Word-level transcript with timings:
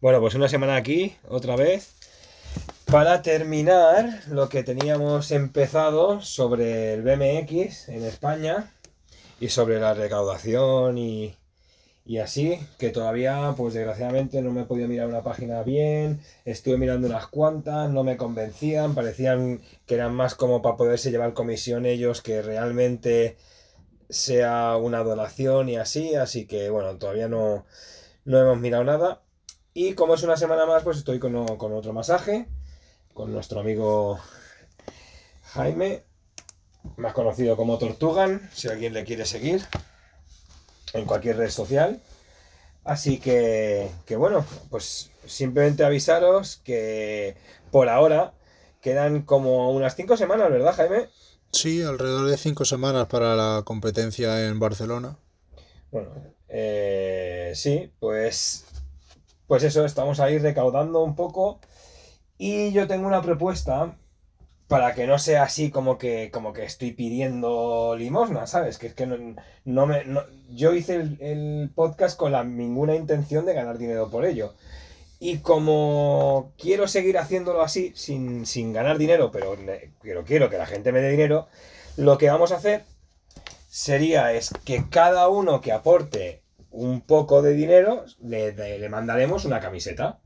Bueno, 0.00 0.20
pues 0.20 0.34
una 0.34 0.48
semana 0.48 0.76
aquí, 0.76 1.14
otra 1.28 1.56
vez, 1.56 1.92
para 2.86 3.20
terminar 3.20 4.22
lo 4.28 4.48
que 4.48 4.62
teníamos 4.62 5.30
empezado 5.30 6.22
sobre 6.22 6.94
el 6.94 7.02
BMX 7.02 7.90
en 7.90 8.04
España 8.04 8.72
y 9.40 9.50
sobre 9.50 9.78
la 9.78 9.92
recaudación 9.92 10.96
y, 10.96 11.36
y 12.06 12.16
así, 12.16 12.58
que 12.78 12.88
todavía, 12.88 13.52
pues 13.58 13.74
desgraciadamente 13.74 14.40
no 14.40 14.52
me 14.52 14.62
he 14.62 14.64
podido 14.64 14.88
mirar 14.88 15.06
una 15.06 15.22
página 15.22 15.62
bien, 15.64 16.20
estuve 16.46 16.78
mirando 16.78 17.06
unas 17.06 17.26
cuantas, 17.26 17.90
no 17.90 18.02
me 18.02 18.16
convencían, 18.16 18.94
parecían 18.94 19.60
que 19.86 19.96
eran 19.96 20.14
más 20.14 20.34
como 20.34 20.62
para 20.62 20.78
poderse 20.78 21.10
llevar 21.10 21.34
comisión 21.34 21.84
ellos 21.84 22.22
que 22.22 22.40
realmente 22.40 23.36
sea 24.08 24.78
una 24.78 25.00
donación 25.04 25.68
y 25.68 25.76
así, 25.76 26.14
así 26.14 26.46
que 26.46 26.70
bueno, 26.70 26.96
todavía 26.96 27.28
no, 27.28 27.66
no 28.24 28.40
hemos 28.40 28.58
mirado 28.60 28.84
nada. 28.84 29.20
Y 29.82 29.94
como 29.94 30.12
es 30.12 30.22
una 30.22 30.36
semana 30.36 30.66
más, 30.66 30.82
pues 30.82 30.98
estoy 30.98 31.18
con, 31.18 31.56
con 31.56 31.72
otro 31.72 31.94
masaje, 31.94 32.46
con 33.14 33.32
nuestro 33.32 33.60
amigo 33.60 34.20
Jaime, 35.54 36.02
más 36.98 37.14
conocido 37.14 37.56
como 37.56 37.78
Tortugan, 37.78 38.50
si 38.52 38.68
alguien 38.68 38.92
le 38.92 39.04
quiere 39.04 39.24
seguir 39.24 39.64
en 40.92 41.06
cualquier 41.06 41.38
red 41.38 41.48
social. 41.48 41.98
Así 42.84 43.20
que, 43.20 43.90
que 44.04 44.16
bueno, 44.16 44.44
pues 44.68 45.12
simplemente 45.24 45.82
avisaros 45.82 46.60
que 46.62 47.38
por 47.70 47.88
ahora 47.88 48.34
quedan 48.82 49.22
como 49.22 49.70
unas 49.72 49.96
cinco 49.96 50.18
semanas, 50.18 50.50
¿verdad, 50.50 50.74
Jaime? 50.74 51.08
Sí, 51.52 51.82
alrededor 51.82 52.28
de 52.28 52.36
cinco 52.36 52.66
semanas 52.66 53.06
para 53.06 53.34
la 53.34 53.62
competencia 53.64 54.46
en 54.46 54.60
Barcelona. 54.60 55.16
Bueno, 55.90 56.10
eh, 56.50 57.52
sí, 57.54 57.90
pues, 57.98 58.66
pues 59.50 59.64
eso, 59.64 59.84
estamos 59.84 60.20
ahí 60.20 60.38
recaudando 60.38 61.02
un 61.02 61.16
poco. 61.16 61.58
Y 62.38 62.70
yo 62.70 62.86
tengo 62.86 63.08
una 63.08 63.20
propuesta 63.20 63.96
para 64.68 64.94
que 64.94 65.08
no 65.08 65.18
sea 65.18 65.42
así 65.42 65.72
como 65.72 65.98
que, 65.98 66.30
como 66.30 66.52
que 66.52 66.62
estoy 66.64 66.92
pidiendo 66.92 67.96
limosna, 67.98 68.46
¿sabes? 68.46 68.78
Que 68.78 68.86
es 68.86 68.94
que 68.94 69.06
no, 69.64 69.86
me... 69.86 70.04
yo 70.50 70.72
hice 70.72 70.94
el, 70.94 71.18
el, 71.20 71.72
podcast 71.74 72.16
con 72.16 72.30
la 72.30 72.44
ninguna 72.44 72.94
intención 72.94 73.44
de 73.44 73.54
ganar 73.54 73.76
dinero 73.78 74.08
por 74.08 74.24
ello. 74.24 74.54
Y 75.18 75.38
como 75.38 76.52
quiero 76.56 76.86
seguir 76.86 77.18
haciéndolo 77.18 77.60
así, 77.60 77.92
sin, 77.96 78.46
sin 78.46 78.72
ganar 78.72 78.98
dinero, 78.98 79.32
pero, 79.32 79.56
pero 80.00 80.24
quiero 80.24 80.48
que 80.48 80.58
la 80.58 80.66
gente 80.66 80.92
me 80.92 81.00
dé 81.00 81.10
dinero, 81.10 81.48
lo 81.96 82.18
que 82.18 82.30
vamos 82.30 82.52
a 82.52 82.58
hacer 82.58 82.84
sería 83.68 84.32
es 84.32 84.50
que 84.64 84.88
cada 84.88 85.26
uno 85.26 85.60
que 85.60 85.72
aporte 85.72 86.39
un 86.70 87.00
poco 87.00 87.42
de 87.42 87.54
dinero, 87.54 88.04
le, 88.22 88.52
le 88.52 88.88
mandaremos 88.88 89.44
una 89.44 89.60
camiseta. 89.60 90.18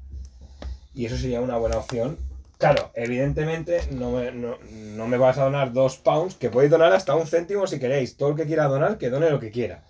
Y 0.95 1.07
eso 1.07 1.17
sería 1.17 1.41
una 1.41 1.57
buena 1.57 1.79
opción 1.79 2.19
Claro, 2.59 2.91
evidentemente 2.95 3.87
no 3.91 4.13
me, 4.13 4.31
no, 4.33 5.07
me, 5.07 5.19
vas 5.19 5.39
a 5.39 5.45
donar 5.45 5.73
dos 5.73 5.97
pounds, 5.97 6.35
que 6.35 6.51
podéis 6.51 6.71
donar 6.71 6.93
hasta 6.93 7.15
un 7.15 7.27
céntimo 7.27 7.67
si 7.67 7.79
queréis. 7.79 8.17
Todo 8.17 8.31
el 8.31 8.37
que 8.37 8.47
quiera 8.47 8.69
donar, 8.69 8.97
que 8.97 9.11
done 9.11 9.29
lo 9.29 9.41
que 9.41 9.51
quiera. 9.51 9.83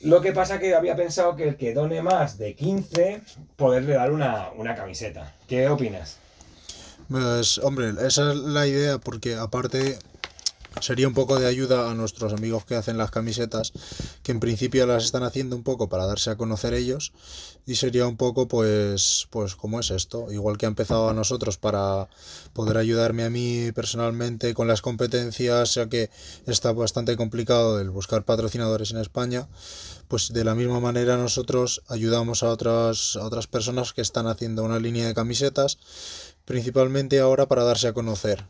Lo 0.00 0.20
que 0.20 0.32
pasa 0.32 0.58
que 0.58 0.74
había 0.74 0.96
pensado 0.96 1.36
que 1.36 1.48
el 1.48 1.56
que 1.56 1.72
done 1.72 2.02
más 2.02 2.38
de 2.38 2.54
15, 2.54 3.22
poderle 3.56 3.94
dar 3.94 4.12
una, 4.12 4.50
una 4.56 4.74
camiseta. 4.74 5.34
¿Qué 5.46 5.68
opinas? 5.68 6.18
Pues, 7.08 7.58
hombre, 7.58 7.92
esa 8.06 8.32
es 8.32 8.36
la 8.36 8.66
idea, 8.66 8.98
porque 8.98 9.36
aparte 9.36 9.98
sería 10.80 11.08
un 11.08 11.14
poco 11.14 11.38
de 11.38 11.46
ayuda 11.46 11.90
a 11.90 11.94
nuestros 11.94 12.32
amigos 12.32 12.64
que 12.64 12.76
hacen 12.76 12.96
las 12.96 13.10
camisetas, 13.10 13.72
que 14.22 14.32
en 14.32 14.40
principio 14.40 14.86
las 14.86 15.04
están 15.04 15.22
haciendo 15.22 15.56
un 15.56 15.62
poco 15.62 15.88
para 15.88 16.06
darse 16.06 16.30
a 16.30 16.36
conocer 16.36 16.74
ellos, 16.74 17.12
y 17.66 17.76
sería 17.76 18.06
un 18.06 18.16
poco 18.16 18.48
pues, 18.48 19.26
pues 19.30 19.56
como 19.56 19.80
es 19.80 19.90
esto, 19.90 20.30
igual 20.32 20.58
que 20.58 20.66
ha 20.66 20.68
empezado 20.68 21.08
a 21.08 21.14
nosotros 21.14 21.58
para 21.58 22.08
poder 22.52 22.76
ayudarme 22.76 23.24
a 23.24 23.30
mí 23.30 23.72
personalmente 23.72 24.54
con 24.54 24.68
las 24.68 24.82
competencias, 24.82 25.74
ya 25.74 25.88
que 25.88 26.10
está 26.46 26.72
bastante 26.72 27.16
complicado 27.16 27.80
el 27.80 27.90
buscar 27.90 28.24
patrocinadores 28.24 28.92
en 28.92 28.98
España, 28.98 29.48
pues 30.08 30.32
de 30.32 30.44
la 30.44 30.54
misma 30.54 30.80
manera 30.80 31.16
nosotros 31.16 31.82
ayudamos 31.88 32.42
a 32.42 32.48
otras, 32.48 33.16
a 33.16 33.24
otras 33.24 33.46
personas 33.46 33.92
que 33.92 34.00
están 34.02 34.26
haciendo 34.26 34.64
una 34.64 34.78
línea 34.78 35.06
de 35.06 35.14
camisetas, 35.14 35.78
principalmente 36.44 37.20
ahora 37.20 37.46
para 37.46 37.64
darse 37.64 37.88
a 37.88 37.92
conocer 37.92 38.46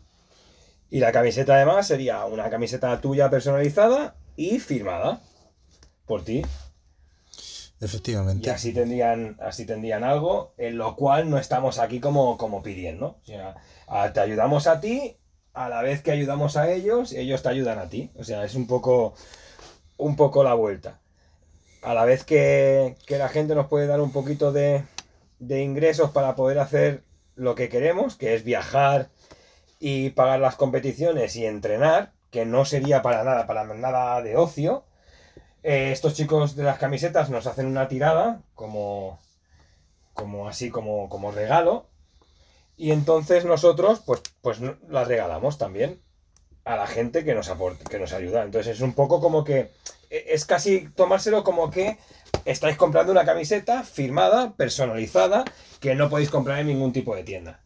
y 0.90 0.98
la 0.98 1.12
camiseta 1.12 1.54
además 1.54 1.86
sería 1.86 2.24
una 2.24 2.50
camiseta 2.50 3.00
tuya 3.00 3.30
personalizada 3.30 4.16
y 4.36 4.58
firmada 4.58 5.20
por 6.04 6.24
ti. 6.24 6.42
Efectivamente. 7.80 8.46
Y 8.46 8.50
así 8.50 8.74
tendrían, 8.74 9.36
así 9.40 9.64
tendrían 9.64 10.04
algo, 10.04 10.52
en 10.58 10.76
lo 10.76 10.96
cual 10.96 11.30
no 11.30 11.38
estamos 11.38 11.78
aquí 11.78 12.00
como, 12.00 12.36
como 12.36 12.62
pidiendo. 12.62 13.18
O 13.22 13.24
sea, 13.24 13.54
te 14.12 14.20
ayudamos 14.20 14.66
a 14.66 14.80
ti, 14.80 15.16
a 15.54 15.68
la 15.68 15.80
vez 15.80 16.02
que 16.02 16.10
ayudamos 16.10 16.56
a 16.56 16.70
ellos, 16.70 17.12
ellos 17.12 17.42
te 17.42 17.48
ayudan 17.48 17.78
a 17.78 17.88
ti. 17.88 18.10
O 18.16 18.24
sea, 18.24 18.44
es 18.44 18.54
un 18.54 18.66
poco, 18.66 19.14
un 19.96 20.16
poco 20.16 20.44
la 20.44 20.54
vuelta. 20.54 21.00
A 21.82 21.94
la 21.94 22.04
vez 22.04 22.24
que, 22.24 22.96
que 23.06 23.16
la 23.16 23.28
gente 23.28 23.54
nos 23.54 23.68
puede 23.68 23.86
dar 23.86 24.00
un 24.00 24.12
poquito 24.12 24.52
de, 24.52 24.84
de 25.38 25.62
ingresos 25.62 26.10
para 26.10 26.34
poder 26.34 26.58
hacer 26.58 27.04
lo 27.34 27.54
que 27.54 27.70
queremos, 27.70 28.16
que 28.16 28.34
es 28.34 28.44
viajar, 28.44 29.08
y 29.80 30.10
pagar 30.10 30.38
las 30.40 30.56
competiciones 30.56 31.34
y 31.36 31.46
entrenar, 31.46 32.12
que 32.30 32.44
no 32.44 32.64
sería 32.64 33.02
para 33.02 33.24
nada, 33.24 33.46
para 33.46 33.64
nada 33.64 34.22
de 34.22 34.36
ocio. 34.36 34.84
Eh, 35.62 35.90
estos 35.90 36.14
chicos 36.14 36.54
de 36.54 36.64
las 36.64 36.78
camisetas 36.78 37.30
nos 37.30 37.46
hacen 37.46 37.66
una 37.66 37.88
tirada, 37.88 38.42
como, 38.54 39.18
como 40.12 40.48
así, 40.48 40.70
como, 40.70 41.08
como 41.08 41.32
regalo. 41.32 41.88
Y 42.76 42.92
entonces 42.92 43.44
nosotros, 43.44 44.00
pues, 44.06 44.22
pues 44.42 44.60
las 44.88 45.08
regalamos 45.08 45.58
también 45.58 46.00
a 46.64 46.76
la 46.76 46.86
gente 46.86 47.24
que 47.24 47.34
nos 47.34 47.48
aporte, 47.48 47.84
que 47.84 47.98
nos 47.98 48.12
ayuda. 48.12 48.42
Entonces 48.42 48.76
es 48.76 48.82
un 48.82 48.92
poco 48.92 49.20
como 49.20 49.44
que, 49.44 49.72
e, 50.10 50.26
es 50.28 50.44
casi 50.44 50.88
tomárselo 50.90 51.42
como 51.42 51.70
que 51.70 51.98
estáis 52.44 52.76
comprando 52.76 53.12
una 53.12 53.24
camiseta 53.24 53.82
firmada, 53.82 54.54
personalizada, 54.56 55.44
que 55.80 55.94
no 55.94 56.10
podéis 56.10 56.30
comprar 56.30 56.60
en 56.60 56.68
ningún 56.68 56.92
tipo 56.92 57.14
de 57.16 57.24
tienda. 57.24 57.60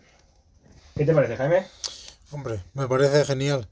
¿Qué 0.95 1.06
te 1.06 1.13
parece, 1.13 1.38
Jaime? 1.38 1.66
Hombre, 2.31 2.60
me 2.74 2.88
parece 2.88 3.24
genial. 3.24 3.68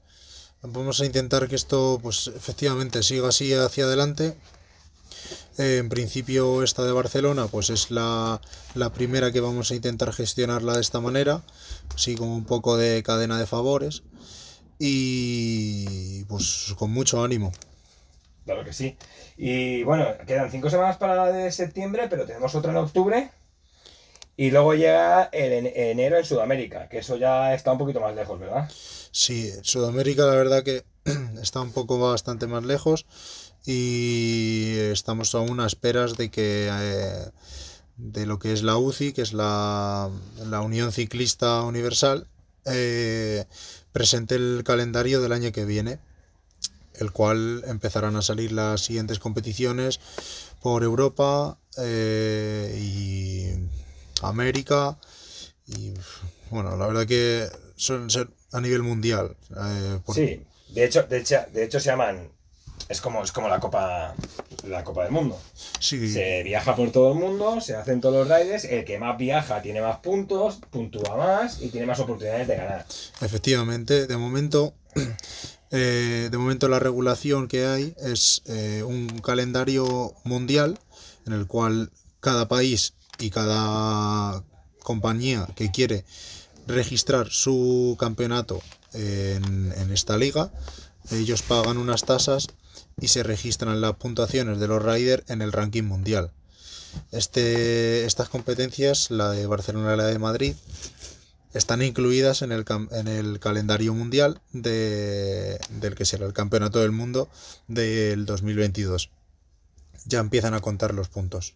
Vamos 0.62 1.00
a 1.00 1.04
intentar 1.04 1.48
que 1.48 1.56
esto, 1.56 1.98
pues 2.02 2.28
efectivamente, 2.28 3.02
siga 3.02 3.28
así 3.28 3.52
hacia 3.52 3.84
adelante. 3.84 4.34
En 5.58 5.88
principio 5.88 6.62
esta 6.62 6.84
de 6.84 6.92
Barcelona, 6.92 7.48
pues 7.48 7.70
es 7.70 7.90
la, 7.90 8.40
la 8.74 8.92
primera 8.92 9.32
que 9.32 9.40
vamos 9.40 9.70
a 9.70 9.74
intentar 9.74 10.12
gestionarla 10.12 10.74
de 10.74 10.80
esta 10.80 11.00
manera 11.00 11.42
así 11.94 12.14
como 12.14 12.34
un 12.34 12.44
poco 12.44 12.76
de 12.76 13.02
cadena 13.02 13.38
de 13.38 13.46
favores 13.46 14.02
y 14.78 16.24
pues 16.24 16.74
con 16.78 16.90
mucho 16.92 17.22
ánimo. 17.24 17.52
Claro 18.44 18.64
que 18.64 18.72
sí. 18.72 18.96
Y 19.36 19.82
bueno, 19.82 20.06
quedan 20.26 20.50
cinco 20.50 20.70
semanas 20.70 20.96
para 20.96 21.14
la 21.16 21.32
de 21.32 21.50
septiembre, 21.52 22.06
pero 22.08 22.24
tenemos 22.26 22.54
otra 22.54 22.70
en 22.70 22.78
octubre. 22.78 23.30
Y 24.36 24.50
luego 24.50 24.74
llega 24.74 25.24
el 25.24 25.52
en- 25.52 25.66
enero 25.74 26.16
en 26.18 26.24
Sudamérica, 26.24 26.88
que 26.88 26.98
eso 26.98 27.16
ya 27.16 27.54
está 27.54 27.72
un 27.72 27.78
poquito 27.78 28.00
más 28.00 28.14
lejos, 28.14 28.38
¿verdad? 28.38 28.70
Sí, 29.10 29.50
Sudamérica 29.62 30.26
la 30.26 30.34
verdad 30.34 30.62
que 30.62 30.84
está 31.42 31.60
un 31.60 31.72
poco 31.72 31.98
bastante 31.98 32.46
más 32.46 32.64
lejos 32.64 33.06
y 33.64 34.74
estamos 34.92 35.34
aún 35.34 35.60
a 35.60 35.66
esperas 35.66 36.16
de 36.16 36.30
que 36.30 36.68
eh, 36.70 37.30
de 37.96 38.26
lo 38.26 38.38
que 38.38 38.52
es 38.52 38.62
la 38.62 38.76
UCI, 38.76 39.12
que 39.12 39.22
es 39.22 39.32
la, 39.32 40.10
la 40.44 40.60
Unión 40.60 40.92
Ciclista 40.92 41.62
Universal, 41.62 42.28
eh, 42.66 43.44
presente 43.96 44.34
el 44.34 44.62
calendario 44.62 45.22
del 45.22 45.32
año 45.32 45.52
que 45.52 45.64
viene, 45.64 45.98
el 46.96 47.12
cual 47.12 47.64
empezarán 47.66 48.14
a 48.16 48.20
salir 48.20 48.52
las 48.52 48.82
siguientes 48.82 49.18
competiciones 49.18 50.00
por 50.60 50.82
Europa 50.82 51.56
eh, 51.78 52.78
y 52.78 53.54
América 54.20 54.98
y 55.66 55.94
bueno, 56.50 56.76
la 56.76 56.86
verdad 56.86 57.06
que 57.06 57.48
ser 57.78 58.28
a 58.52 58.60
nivel 58.60 58.82
mundial. 58.82 59.34
eh, 59.58 59.98
Sí, 60.12 60.42
de 60.74 60.84
hecho, 60.84 61.04
de 61.04 61.16
hecho, 61.16 61.36
de 61.54 61.64
hecho 61.64 61.80
se 61.80 61.86
llaman. 61.86 62.35
Es 62.88 63.00
como, 63.00 63.22
es 63.22 63.32
como 63.32 63.48
la 63.48 63.58
Copa 63.58 64.14
la 64.68 64.84
Copa 64.84 65.04
del 65.04 65.12
Mundo. 65.12 65.40
sí, 65.80 66.12
Se 66.12 66.42
viaja 66.42 66.74
por 66.76 66.90
todo 66.90 67.12
el 67.12 67.18
mundo, 67.18 67.60
se 67.60 67.74
hacen 67.74 68.00
todos 68.00 68.26
los 68.26 68.38
riders, 68.38 68.64
el 68.64 68.84
que 68.84 68.98
más 68.98 69.16
viaja 69.16 69.62
tiene 69.62 69.80
más 69.80 69.98
puntos, 69.98 70.58
puntúa 70.70 71.16
más 71.16 71.60
y 71.60 71.68
tiene 71.68 71.86
más 71.86 72.00
oportunidades 72.00 72.48
de 72.48 72.56
ganar. 72.56 72.86
efectivamente, 73.20 74.06
de 74.06 74.16
momento, 74.16 74.74
eh, 75.70 76.28
de 76.30 76.38
momento 76.38 76.68
la 76.68 76.78
regulación 76.78 77.48
que 77.48 77.66
hay 77.66 77.94
es 77.98 78.42
eh, 78.46 78.82
un 78.82 79.18
calendario 79.20 80.14
mundial 80.24 80.78
en 81.26 81.32
el 81.32 81.46
cual 81.46 81.90
cada 82.20 82.48
país 82.48 82.94
y 83.18 83.30
cada 83.30 84.42
compañía 84.82 85.48
que 85.56 85.70
quiere 85.70 86.04
registrar 86.66 87.28
su 87.30 87.96
campeonato 87.98 88.60
en, 88.92 89.72
en 89.76 89.92
esta 89.92 90.16
liga, 90.16 90.50
ellos 91.10 91.42
pagan 91.42 91.78
unas 91.78 92.04
tasas 92.04 92.48
y 92.98 93.08
se 93.08 93.22
registran 93.22 93.80
las 93.82 93.96
puntuaciones 93.96 94.58
de 94.58 94.68
los 94.68 94.82
riders 94.82 95.28
en 95.28 95.42
el 95.42 95.52
ranking 95.52 95.82
mundial. 95.82 96.30
Este, 97.12 98.06
estas 98.06 98.30
competencias, 98.30 99.10
la 99.10 99.30
de 99.32 99.46
Barcelona 99.46 99.92
y 99.92 99.96
la 99.98 100.06
de 100.06 100.18
Madrid, 100.18 100.56
están 101.52 101.82
incluidas 101.82 102.40
en 102.40 102.52
el, 102.52 102.64
en 102.92 103.08
el 103.08 103.38
calendario 103.38 103.92
mundial 103.92 104.40
de, 104.52 105.58
del 105.68 105.94
que 105.94 106.06
será 106.06 106.24
el 106.24 106.32
Campeonato 106.32 106.80
del 106.80 106.92
Mundo 106.92 107.28
del 107.68 108.24
2022. 108.24 109.10
Ya 110.06 110.20
empiezan 110.20 110.54
a 110.54 110.60
contar 110.60 110.94
los 110.94 111.08
puntos. 111.08 111.54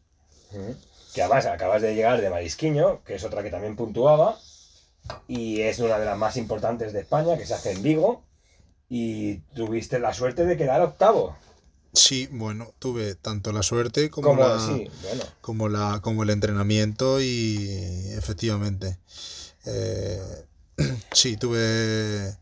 Que 1.14 1.22
además 1.22 1.46
acabas 1.46 1.80
de 1.80 1.94
llegar 1.94 2.20
de 2.20 2.28
Marisquiño, 2.28 3.02
que 3.04 3.14
es 3.14 3.24
otra 3.24 3.42
que 3.42 3.50
también 3.50 3.76
puntuaba, 3.76 4.38
y 5.26 5.62
es 5.62 5.78
una 5.78 5.98
de 5.98 6.04
las 6.04 6.18
más 6.18 6.36
importantes 6.36 6.92
de 6.92 7.00
España, 7.00 7.38
que 7.38 7.46
se 7.46 7.54
hace 7.54 7.72
en 7.72 7.82
Vigo, 7.82 8.24
y 8.90 9.36
tuviste 9.54 9.98
la 9.98 10.12
suerte 10.12 10.44
de 10.44 10.56
quedar 10.58 10.82
octavo. 10.82 11.36
Sí, 11.92 12.28
bueno, 12.30 12.72
tuve 12.78 13.16
tanto 13.16 13.50
la 13.52 13.62
suerte 13.64 14.10
como, 14.10 14.28
Como, 14.28 14.40
la, 14.40 14.60
sí, 14.60 14.88
bueno. 15.02 15.24
como, 15.40 15.68
la, 15.68 16.00
como 16.02 16.22
el 16.22 16.30
entrenamiento 16.30 17.20
y 17.20 17.68
efectivamente. 18.16 18.98
eh, 19.66 20.20
sí, 21.12 21.36
tuve, 21.36 22.36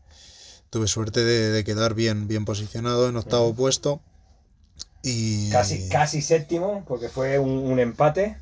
tuve 0.69 0.87
suerte 0.87 1.23
de, 1.23 1.51
de 1.51 1.63
quedar 1.63 1.95
bien, 1.95 2.27
bien 2.27 2.45
posicionado 2.45 3.09
en 3.09 3.17
octavo 3.17 3.53
puesto. 3.55 4.01
Y 5.01 5.49
Casi, 5.49 5.87
casi 5.89 6.21
séptimo, 6.21 6.83
porque 6.87 7.09
fue 7.09 7.39
un, 7.39 7.49
un 7.49 7.79
empate. 7.79 8.37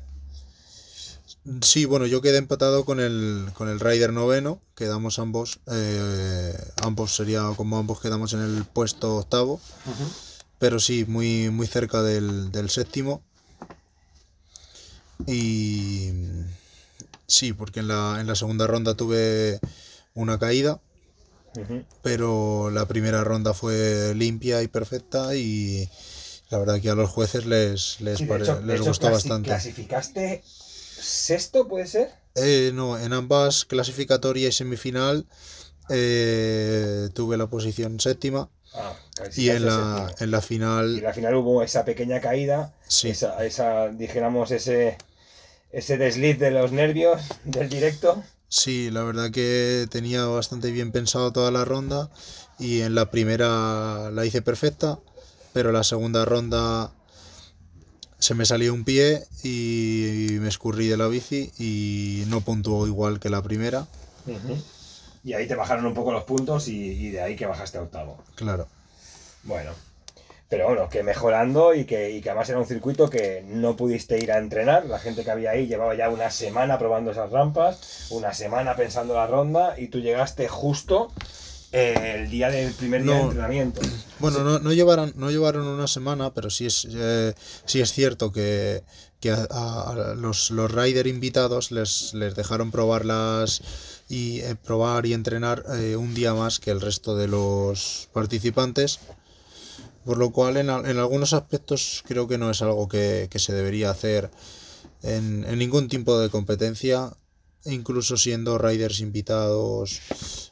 Sí, 1.62 1.86
bueno, 1.86 2.06
yo 2.06 2.20
quedé 2.20 2.36
empatado 2.38 2.84
con 2.84 3.00
el, 3.00 3.48
con 3.54 3.68
el 3.68 3.80
Rider 3.80 4.12
noveno, 4.12 4.60
quedamos 4.74 5.18
ambos, 5.18 5.60
eh, 5.70 6.52
ambos 6.82 7.14
sería 7.16 7.42
como 7.56 7.78
ambos 7.78 8.00
quedamos 8.00 8.34
en 8.34 8.40
el 8.40 8.64
puesto 8.64 9.16
octavo, 9.16 9.60
pero 10.58 10.78
sí, 10.78 11.04
muy, 11.08 11.48
muy 11.50 11.66
cerca 11.66 12.02
del, 12.02 12.52
del 12.52 12.68
séptimo. 12.68 13.22
Y 15.26 16.10
sí, 17.26 17.52
porque 17.54 17.80
en 17.80 17.88
la, 17.88 18.18
en 18.20 18.26
la 18.26 18.34
segunda 18.34 18.66
ronda 18.66 18.94
tuve 18.94 19.58
una 20.14 20.38
caída, 20.38 20.80
pero 22.02 22.70
la 22.70 22.86
primera 22.86 23.24
ronda 23.24 23.54
fue 23.54 24.12
limpia 24.14 24.62
y 24.62 24.68
perfecta 24.68 25.34
y 25.34 25.88
la 26.50 26.58
verdad 26.58 26.80
que 26.80 26.90
a 26.90 26.94
los 26.94 27.08
jueces 27.10 27.46
les, 27.46 28.00
les, 28.02 28.18
Sí, 28.18 28.24
de 28.24 28.28
pare- 28.28 28.44
hecho, 28.44 28.60
de 28.60 28.66
les 28.66 28.80
gustó 28.82 29.10
bastante. 29.10 29.48
¿Clasificaste 29.48 30.44
sexto, 31.00 31.68
puede 31.68 31.86
ser? 31.86 32.10
Eh, 32.34 32.70
no, 32.74 32.98
en 32.98 33.12
ambas 33.12 33.64
clasificatoria 33.64 34.48
y 34.48 34.52
semifinal 34.52 35.26
eh, 35.88 37.10
tuve 37.14 37.36
la 37.36 37.48
posición 37.48 38.00
séptima 38.00 38.50
Ah, 38.74 38.94
y 39.34 39.50
en 39.50 39.66
la, 39.66 40.14
en 40.20 40.30
la 40.30 40.42
Y 40.92 41.02
final, 41.02 41.04
al 41.04 41.14
final 41.14 41.34
hubo 41.36 41.62
esa 41.62 41.84
pequeña 41.84 42.20
caída, 42.20 42.74
sí, 42.88 43.08
esa, 43.10 43.44
esa, 43.44 43.88
dijéramos, 43.88 44.50
ese, 44.50 44.98
ese 45.72 45.98
desliz 45.98 46.38
de 46.38 46.50
los 46.52 46.72
nervios 46.72 47.22
del 47.44 47.68
directo. 47.70 48.24
sí, 48.48 48.90
la 48.90 49.02
verdad 49.02 49.30
que 49.30 49.86
tenía 49.90 50.24
bastante 50.26 50.70
bien 50.70 50.92
pensado 50.92 51.32
toda 51.32 51.50
la 51.50 51.64
ronda 51.64 52.10
y 52.58 52.80
en 52.80 52.94
la 52.94 53.10
primera 53.10 54.10
la 54.12 54.24
hice 54.26 54.42
perfecta, 54.42 54.98
pero 55.52 55.72
la 55.72 55.84
segunda 55.84 56.24
ronda 56.24 56.92
se 58.18 58.34
me 58.34 58.44
salió 58.44 58.74
un 58.74 58.84
pie 58.84 59.22
y 59.42 60.38
me 60.40 60.48
escurrí 60.48 60.88
de 60.88 60.96
la 60.96 61.08
bici 61.08 61.52
y 61.58 62.24
no 62.28 62.40
puntuó 62.40 62.86
igual 62.86 63.20
que 63.20 63.30
la 63.30 63.42
primera, 63.42 63.86
Y 65.24 65.32
ahí 65.34 65.46
te 65.46 65.54
bajaron 65.54 65.86
un 65.86 65.94
poco 65.94 66.12
los 66.12 66.24
puntos 66.24 66.68
y, 66.68 66.76
y 66.76 67.10
de 67.10 67.20
ahí 67.20 67.36
que 67.36 67.46
bajaste 67.46 67.78
a 67.78 67.82
octavo. 67.82 68.22
claro. 68.34 68.68
Bueno, 69.42 69.72
pero 70.48 70.66
bueno, 70.66 70.88
que 70.88 71.02
mejorando 71.02 71.74
y 71.74 71.84
que, 71.84 72.10
y 72.10 72.20
que 72.22 72.30
además 72.30 72.48
era 72.48 72.58
un 72.58 72.66
circuito 72.66 73.10
que 73.10 73.42
no 73.46 73.76
pudiste 73.76 74.18
ir 74.18 74.32
a 74.32 74.38
entrenar. 74.38 74.86
La 74.86 74.98
gente 74.98 75.24
que 75.24 75.30
había 75.30 75.50
ahí 75.50 75.66
llevaba 75.66 75.94
ya 75.94 76.08
una 76.10 76.30
semana 76.30 76.78
probando 76.78 77.10
esas 77.10 77.30
rampas, 77.30 78.06
una 78.10 78.32
semana 78.34 78.74
pensando 78.76 79.14
la 79.14 79.26
ronda 79.26 79.78
y 79.78 79.88
tú 79.88 80.00
llegaste 80.00 80.48
justo 80.48 81.12
eh, 81.72 82.16
el 82.22 82.30
día 82.30 82.50
del 82.50 82.72
primer 82.72 83.02
día 83.02 83.14
de 83.14 83.20
entrenamiento. 83.22 83.80
Bueno, 84.20 84.42
no, 84.42 84.58
no 84.58 84.72
llevaron, 84.72 85.12
no 85.14 85.30
llevaron 85.30 85.64
una 85.68 85.86
semana, 85.86 86.34
pero 86.34 86.50
sí 86.50 86.66
es, 86.66 86.88
eh, 86.90 87.34
sí 87.66 87.80
es 87.80 87.92
cierto 87.92 88.32
que, 88.32 88.82
que 89.20 89.30
a, 89.30 89.44
a- 89.44 90.14
los, 90.16 90.50
los 90.50 90.72
rider 90.72 91.06
invitados 91.06 91.70
les, 91.70 92.14
les 92.14 92.34
dejaron 92.34 92.72
probarlas 92.72 93.62
y 94.08 94.40
eh, 94.40 94.56
probar 94.56 95.06
y 95.06 95.12
entrenar 95.12 95.64
eh, 95.78 95.94
un 95.94 96.14
día 96.14 96.34
más 96.34 96.58
que 96.58 96.72
el 96.72 96.80
resto 96.80 97.14
de 97.16 97.28
los 97.28 98.08
participantes. 98.12 98.98
Por 100.04 100.18
lo 100.18 100.30
cual, 100.32 100.56
en, 100.56 100.68
en 100.70 100.98
algunos 100.98 101.32
aspectos, 101.32 102.02
creo 102.04 102.26
que 102.26 102.38
no 102.38 102.50
es 102.50 102.60
algo 102.60 102.88
que, 102.88 103.28
que 103.30 103.38
se 103.38 103.52
debería 103.52 103.90
hacer 103.90 104.30
en, 105.04 105.44
en 105.46 105.58
ningún 105.60 105.86
tipo 105.86 106.18
de 106.18 106.28
competencia, 106.28 107.12
incluso 107.66 108.16
siendo 108.16 108.58
riders 108.58 108.98
invitados, 108.98 110.00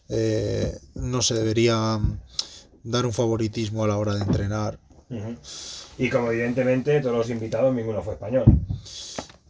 eh, 0.08 0.76
no 0.94 1.22
se 1.22 1.34
debería 1.34 1.98
dar 2.84 3.06
un 3.06 3.12
favoritismo 3.12 3.84
a 3.84 3.88
la 3.88 3.96
hora 3.98 4.14
de 4.14 4.22
entrenar. 4.22 4.78
Y 5.98 6.10
como 6.10 6.30
evidentemente 6.32 7.00
todos 7.00 7.16
los 7.16 7.30
invitados, 7.30 7.74
ninguno 7.74 8.02
fue 8.02 8.14
español. 8.14 8.44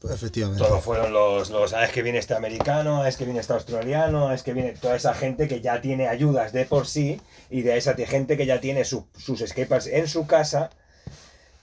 Efectivamente. 0.08 0.62
Todos 0.62 0.84
fueron 0.84 1.12
los, 1.12 1.50
los, 1.50 1.72
ah, 1.72 1.84
es 1.84 1.90
que 1.90 2.02
viene 2.02 2.18
este 2.18 2.34
americano, 2.34 3.02
ah, 3.02 3.08
es 3.08 3.16
que 3.16 3.24
viene 3.24 3.40
este 3.40 3.54
australiano, 3.54 4.28
ah, 4.28 4.34
es 4.34 4.42
que 4.44 4.52
viene 4.52 4.72
toda 4.72 4.94
esa 4.94 5.14
gente 5.14 5.48
que 5.48 5.60
ya 5.60 5.80
tiene 5.80 6.06
ayudas 6.06 6.52
de 6.52 6.64
por 6.64 6.86
sí 6.86 7.20
y 7.50 7.62
de 7.62 7.76
esa 7.76 7.94
gente 7.94 8.36
que 8.36 8.46
ya 8.46 8.60
tiene 8.60 8.84
su- 8.84 9.06
sus 9.18 9.40
skateparks 9.40 9.88
en 9.88 10.06
su 10.06 10.26
casa 10.28 10.70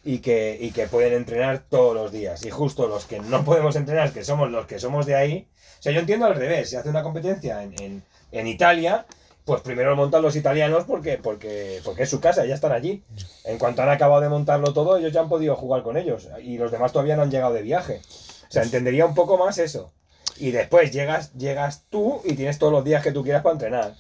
y 0.04 0.18
que, 0.20 0.58
y 0.60 0.72
que 0.72 0.88
pueden 0.88 1.14
entrenar 1.14 1.64
todos 1.70 1.96
los 1.96 2.12
días. 2.12 2.46
Y 2.46 2.50
justo 2.50 2.88
los 2.88 3.06
que 3.06 3.20
no 3.22 3.46
podemos 3.46 3.78
entrenar, 3.78 4.12
que 4.12 4.26
somos 4.26 4.52
los 4.52 4.66
que 4.66 4.78
somos 4.80 5.06
de 5.06 5.16
ahí, 5.16 5.48
o 5.80 5.82
sea, 5.84 5.94
yo 5.94 6.02
entiendo 6.02 6.26
al 6.26 6.36
revés, 6.36 6.70
se 6.70 6.78
hace 6.78 6.90
una 6.90 7.04
competencia 7.04 7.64
en, 7.64 7.82
en- 7.82 8.04
en 8.34 8.48
Italia, 8.48 9.06
pues 9.46 9.62
primero 9.62 9.90
lo 9.92 9.96
montan 9.96 10.22
los 10.22 10.36
italianos 10.36 10.84
porque, 10.86 11.18
porque, 11.18 11.82
porque 11.84 12.04
es 12.04 12.10
su 12.10 12.20
casa, 12.20 12.46
ya 12.46 12.56
están 12.56 12.72
allí. 12.72 13.04
En 13.46 13.58
cuanto 13.58 13.82
han 13.82 13.90
acabado 13.90 14.22
de 14.22 14.30
montarlo 14.30 14.74
todo, 14.74 14.98
ellos 14.98 15.12
ya 15.14 15.22
han 15.22 15.30
podido 15.30 15.56
jugar 15.56 15.84
con 15.84 15.98
ellos 15.98 16.28
y 16.42 16.58
los 16.58 16.72
demás 16.72 16.92
todavía 16.92 17.16
no 17.16 17.24
han 17.24 17.32
llegado 17.32 17.54
de 17.54 17.62
viaje. 17.62 18.02
O 18.48 18.52
sea, 18.52 18.64
entendería 18.64 19.06
un 19.06 19.16
poco 19.16 19.38
más 19.38 19.58
eso. 19.58 19.92
Y 20.38 20.52
después 20.52 20.92
llegas, 20.92 21.34
llegas 21.34 21.84
tú 21.90 22.22
y 22.24 22.34
tienes 22.34 22.58
todos 22.58 22.72
los 22.74 22.84
días 22.84 23.04
que 23.04 23.12
tú 23.12 23.24
quieras 23.24 23.44
para 23.44 23.54
entrenar. 23.54 23.96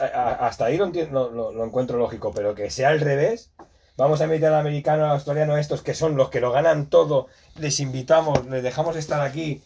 A- 0.00 0.04
a- 0.06 0.46
hasta 0.46 0.64
ahí 0.66 0.78
lo, 0.78 0.86
lo, 1.30 1.64
encuentro 1.64 1.98
lógico, 1.98 2.32
pero 2.34 2.54
que 2.54 2.70
sea 2.70 2.88
al 2.88 3.00
revés. 3.00 3.50
Vamos 3.96 4.20
a 4.20 4.24
invitar 4.24 4.52
al 4.52 4.60
americano, 4.60 5.04
al 5.04 5.12
australiano, 5.12 5.56
estos 5.56 5.82
que 5.82 5.94
son 5.94 6.16
los 6.16 6.28
que 6.30 6.40
lo 6.40 6.50
ganan 6.52 6.86
todo. 6.90 7.28
Les 7.58 7.80
invitamos, 7.80 8.44
les 8.46 8.62
dejamos 8.62 8.96
estar 8.96 9.20
aquí. 9.22 9.62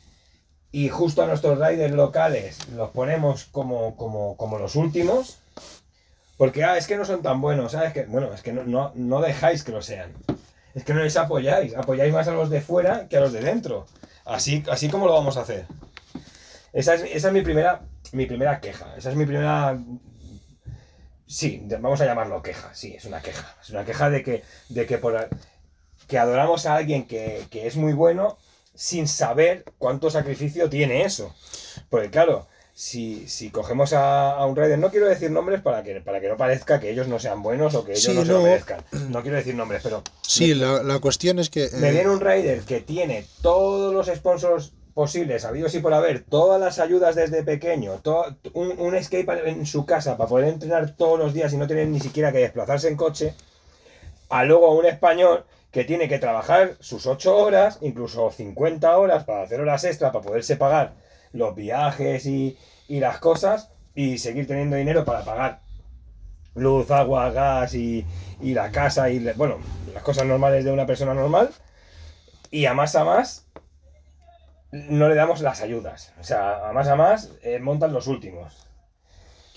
Y 0.73 0.89
justo 0.89 1.23
a 1.23 1.27
nuestros 1.27 1.59
riders 1.59 1.93
locales 1.93 2.69
los 2.71 2.91
ponemos 2.91 3.45
como, 3.47 3.97
como, 3.97 4.37
como 4.37 4.59
los 4.59 4.77
últimos. 4.77 5.39
Porque, 6.37 6.65
ah, 6.65 6.79
es 6.79 6.87
que 6.87 6.97
no 6.97 7.05
son 7.05 7.23
tan 7.23 7.41
buenos, 7.41 7.73
¿sabes? 7.73 7.93
Que, 7.93 8.05
bueno, 8.05 8.33
es 8.33 8.43
que 8.43 8.53
no, 8.53 8.93
no, 8.95 9.21
dejáis 9.21 9.63
que 9.65 9.73
lo 9.73 9.83
sean. 9.83 10.13
Es 10.75 10.85
que 10.85 10.95
no 10.95 11.03
les 11.03 11.17
apoyáis. 11.17 11.77
Apoyáis 11.77 12.13
más 12.13 12.29
a 12.29 12.33
los 12.33 12.51
de 12.51 12.61
fuera 12.61 13.09
que 13.09 13.17
a 13.17 13.21
los 13.21 13.33
de 13.33 13.41
dentro. 13.41 13.87
Así, 14.25 14.63
así 14.71 14.89
como 14.89 15.07
lo 15.07 15.13
vamos 15.13 15.37
a 15.37 15.43
hacer. 15.43 15.67
Esa 16.73 16.95
es, 16.95 17.03
esa 17.03 17.29
es 17.29 17.35
mi 17.35 17.43
primera 17.43 17.83
mi 18.13 18.27
primera 18.27 18.61
queja. 18.61 18.95
Esa 18.97 19.11
es 19.11 19.17
mi 19.17 19.27
primera. 19.27 19.79
Sí, 21.27 21.63
vamos 21.81 22.01
a 22.01 22.07
llamarlo 22.07 22.43
queja. 22.43 22.75
Sí, 22.75 22.95
es 22.95 23.05
una 23.05 23.23
queja. 23.23 23.55
Es 23.63 23.71
una 23.71 23.85
queja 23.85 24.11
de 24.11 24.23
que, 24.23 24.43
de 24.69 24.87
que, 24.87 24.99
por, 24.99 25.29
que 26.09 26.19
adoramos 26.19 26.67
a 26.67 26.77
alguien 26.77 27.07
que, 27.07 27.47
que 27.51 27.67
es 27.67 27.77
muy 27.77 27.93
bueno 27.93 28.39
sin 28.81 29.07
saber 29.09 29.63
cuánto 29.77 30.09
sacrificio 30.09 30.71
tiene 30.71 31.05
eso. 31.05 31.35
Porque 31.91 32.09
claro, 32.09 32.47
si, 32.73 33.29
si 33.29 33.51
cogemos 33.51 33.93
a, 33.93 34.31
a 34.33 34.47
un 34.47 34.57
Raider, 34.57 34.79
no 34.79 34.91
quiero 34.91 35.07
decir 35.07 35.31
nombres 35.31 35.61
para 35.61 35.83
que, 35.83 36.01
para 36.01 36.19
que 36.19 36.31
no 36.31 36.39
parezca 36.39 36.81
que 36.81 36.89
ellos 36.91 37.07
no 37.07 37.19
sean 37.19 37.43
buenos 37.43 37.75
o 37.75 37.85
que 37.85 37.93
ellos 37.93 38.05
Sí, 38.05 38.15
no 38.15 38.25
se 38.25 38.33
lo 38.33 38.39
no. 38.39 38.45
merezcan. 38.45 38.83
No 39.11 39.21
quiero 39.21 39.37
decir 39.37 39.55
nombres, 39.55 39.83
pero 39.83 40.03
Sí, 40.23 40.55
la, 40.55 40.83
la 40.83 40.99
cuestión 40.99 41.39
es 41.39 41.51
que... 41.51 41.69
me 41.75 41.91
eh, 41.91 41.93
viene 41.93 42.09
un 42.09 42.21
Raider 42.21 42.63
que 42.63 42.81
tiene 42.81 43.27
todos 43.43 43.93
los 43.93 44.07
sponsors 44.17 44.73
posibles, 44.95 45.45
habidos 45.45 45.75
y 45.75 45.81
por 45.81 45.93
haber, 45.93 46.25
todas 46.25 46.59
las 46.59 46.79
ayudas 46.79 47.15
desde 47.15 47.43
pequeño, 47.43 48.01
un, 48.55 48.79
un 48.81 48.95
escape 48.95 49.51
en 49.51 49.67
su 49.67 49.85
casa 49.85 50.17
para 50.17 50.29
poder 50.31 50.49
entrenar 50.49 50.97
todos 50.97 51.19
los 51.19 51.35
días 51.35 51.53
y 51.53 51.59
no 51.59 51.67
tener 51.67 51.87
ni 51.89 52.01
siquiera 52.01 52.33
que 52.33 52.39
desplazarse 52.39 52.89
en 52.89 52.97
coche, 52.97 53.35
a 54.31 54.45
luego 54.45 54.75
un 54.75 54.87
español 54.87 55.45
que 55.71 55.85
tiene 55.85 56.09
que 56.09 56.19
trabajar 56.19 56.77
sus 56.81 57.07
8 57.07 57.37
horas, 57.37 57.79
incluso 57.81 58.31
50 58.31 58.97
horas 58.97 59.25
para 59.25 59.43
hacer 59.43 59.61
horas 59.61 59.85
extra, 59.85 60.13
para 60.13 60.25
poderse 60.25 60.57
pagar 60.57 60.95
los 61.33 61.55
viajes 61.55 62.27
y, 62.27 62.59
y 62.89 63.01
las 63.01 63.19
cosas 63.19 63.71
y 63.95 64.19
seguir 64.19 64.47
teniendo 64.47 64.77
dinero 64.77 65.05
para 65.05 65.25
pagar 65.25 65.61
luz, 66.55 66.91
agua, 66.91 67.31
gas 67.31 67.75
y, 67.75 68.05
y 68.41 68.55
la 68.55 68.71
casa 68.71 69.11
y, 69.11 69.21
bueno, 69.35 69.59
las 69.95 70.03
cosas 70.03 70.27
normales 70.27 70.65
de 70.65 70.73
una 70.73 70.87
persona 70.87 71.15
normal. 71.15 71.51
Y 72.51 72.67
a 72.67 72.75
más 72.75 72.97
a 72.97 73.05
más 73.05 73.47
no 74.73 75.09
le 75.09 75.15
damos 75.15 75.41
las 75.41 75.61
ayudas. 75.63 76.13
O 76.21 76.25
sea, 76.25 76.69
a 76.69 76.73
más 76.73 76.89
a 76.89 76.97
más 76.97 77.31
eh, 77.43 77.59
montan 77.61 77.93
los 77.93 78.07
últimos. 78.07 78.70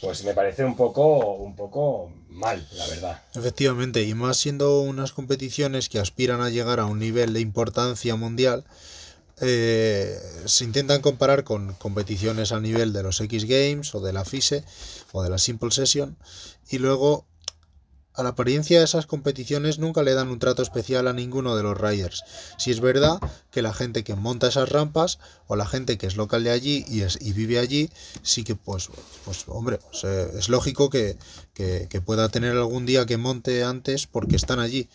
Pues 0.04 0.26
me 0.26 0.34
parece 0.34 0.66
un 0.66 0.76
poco, 0.76 1.36
un 1.36 1.56
poco 1.56 2.12
mal, 2.28 2.68
la 2.74 2.88
verdad. 2.88 3.22
Efectivamente, 3.36 4.04
y 4.04 4.14
más 4.14 4.36
siendo 4.36 4.82
unas 4.82 5.14
competiciones 5.14 5.88
que 5.88 5.98
aspiran 5.98 6.42
a 6.42 6.50
llegar 6.50 6.82
a 6.82 6.86
un 6.86 7.00
nivel 7.00 7.32
de 7.32 7.40
importancia 7.40 8.16
mundial, 8.18 8.66
eh, 9.40 10.20
se 10.46 10.66
intentan 10.66 11.02
comparar 11.02 11.46
con 11.46 11.74
competiciones 11.76 12.52
a 12.52 12.60
nivel 12.60 12.92
de 12.92 13.02
los 13.02 13.22
X 13.22 13.46
Games 13.46 13.96
o 13.96 14.02
de 14.02 14.12
la 14.12 14.26
FISE 14.26 14.66
o 15.14 15.24
de 15.24 15.30
la 15.30 15.38
Simple 15.38 15.72
Session, 15.72 16.18
y 16.70 16.80
luego 16.80 17.26
a 18.16 18.24
la 18.24 18.30
apariencia 18.30 18.80
de 18.80 18.86
esas 18.86 19.06
competiciones 19.06 19.80
nunca 19.80 20.04
le 20.04 20.14
dan 20.14 20.30
un 20.30 20.40
trato 20.40 20.62
especial 20.62 21.08
a 21.08 21.14
ninguno 21.14 21.56
de 21.56 21.64
los 21.64 21.80
riders. 21.80 22.24
Si 22.58 22.72
es 22.72 22.80
verdad 22.80 23.20
que 23.52 23.62
la 23.62 23.74
gente 23.74 24.04
que 24.04 24.16
monta 24.16 24.48
esas 24.48 24.70
rampas 24.70 25.20
o 25.48 25.56
la 25.56 25.66
gente 25.66 25.98
que 25.98 26.08
es 26.08 26.16
local 26.16 26.44
de 26.44 26.52
allí 26.52 26.86
y, 26.88 27.02
es, 27.02 27.18
y 27.22 27.34
vive 27.34 27.60
allí, 27.60 27.90
sí 28.22 28.44
que 28.44 28.56
pues, 28.56 28.90
pues 29.26 29.46
hombre, 29.48 29.78
pues, 29.78 30.04
eh, 30.04 30.30
es 30.38 30.50
lógico 30.50 30.90
que, 30.90 31.18
que, 31.54 32.02
pueda 32.02 32.30
tener 32.30 32.52
algún 32.52 32.86
día 32.86 33.06
que 33.06 33.18
monte 33.18 33.64
antes 33.64 34.08
porque 34.08 34.36
están 34.36 34.60
allí. 34.60 34.90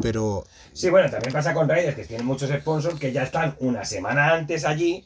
Pero 0.00 0.44
Sí, 0.72 0.90
bueno, 0.90 1.10
también 1.10 1.32
pasa 1.32 1.54
con 1.54 1.68
Raiders 1.68 1.96
que 1.96 2.04
tienen 2.04 2.26
muchos 2.26 2.50
sponsors 2.50 2.98
que 2.98 3.12
ya 3.12 3.22
están 3.22 3.56
una 3.60 3.84
semana 3.84 4.32
antes 4.34 4.64
allí 4.64 5.04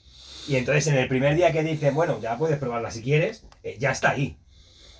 y 0.48 0.56
entonces 0.56 0.86
en 0.86 0.96
el 0.96 1.08
primer 1.08 1.36
día 1.36 1.52
que 1.52 1.62
dicen, 1.62 1.94
bueno, 1.94 2.18
ya 2.20 2.38
puedes 2.38 2.58
probarla 2.58 2.90
si 2.90 3.02
quieres, 3.02 3.44
eh, 3.62 3.76
ya 3.78 3.90
está 3.90 4.10
ahí. 4.10 4.36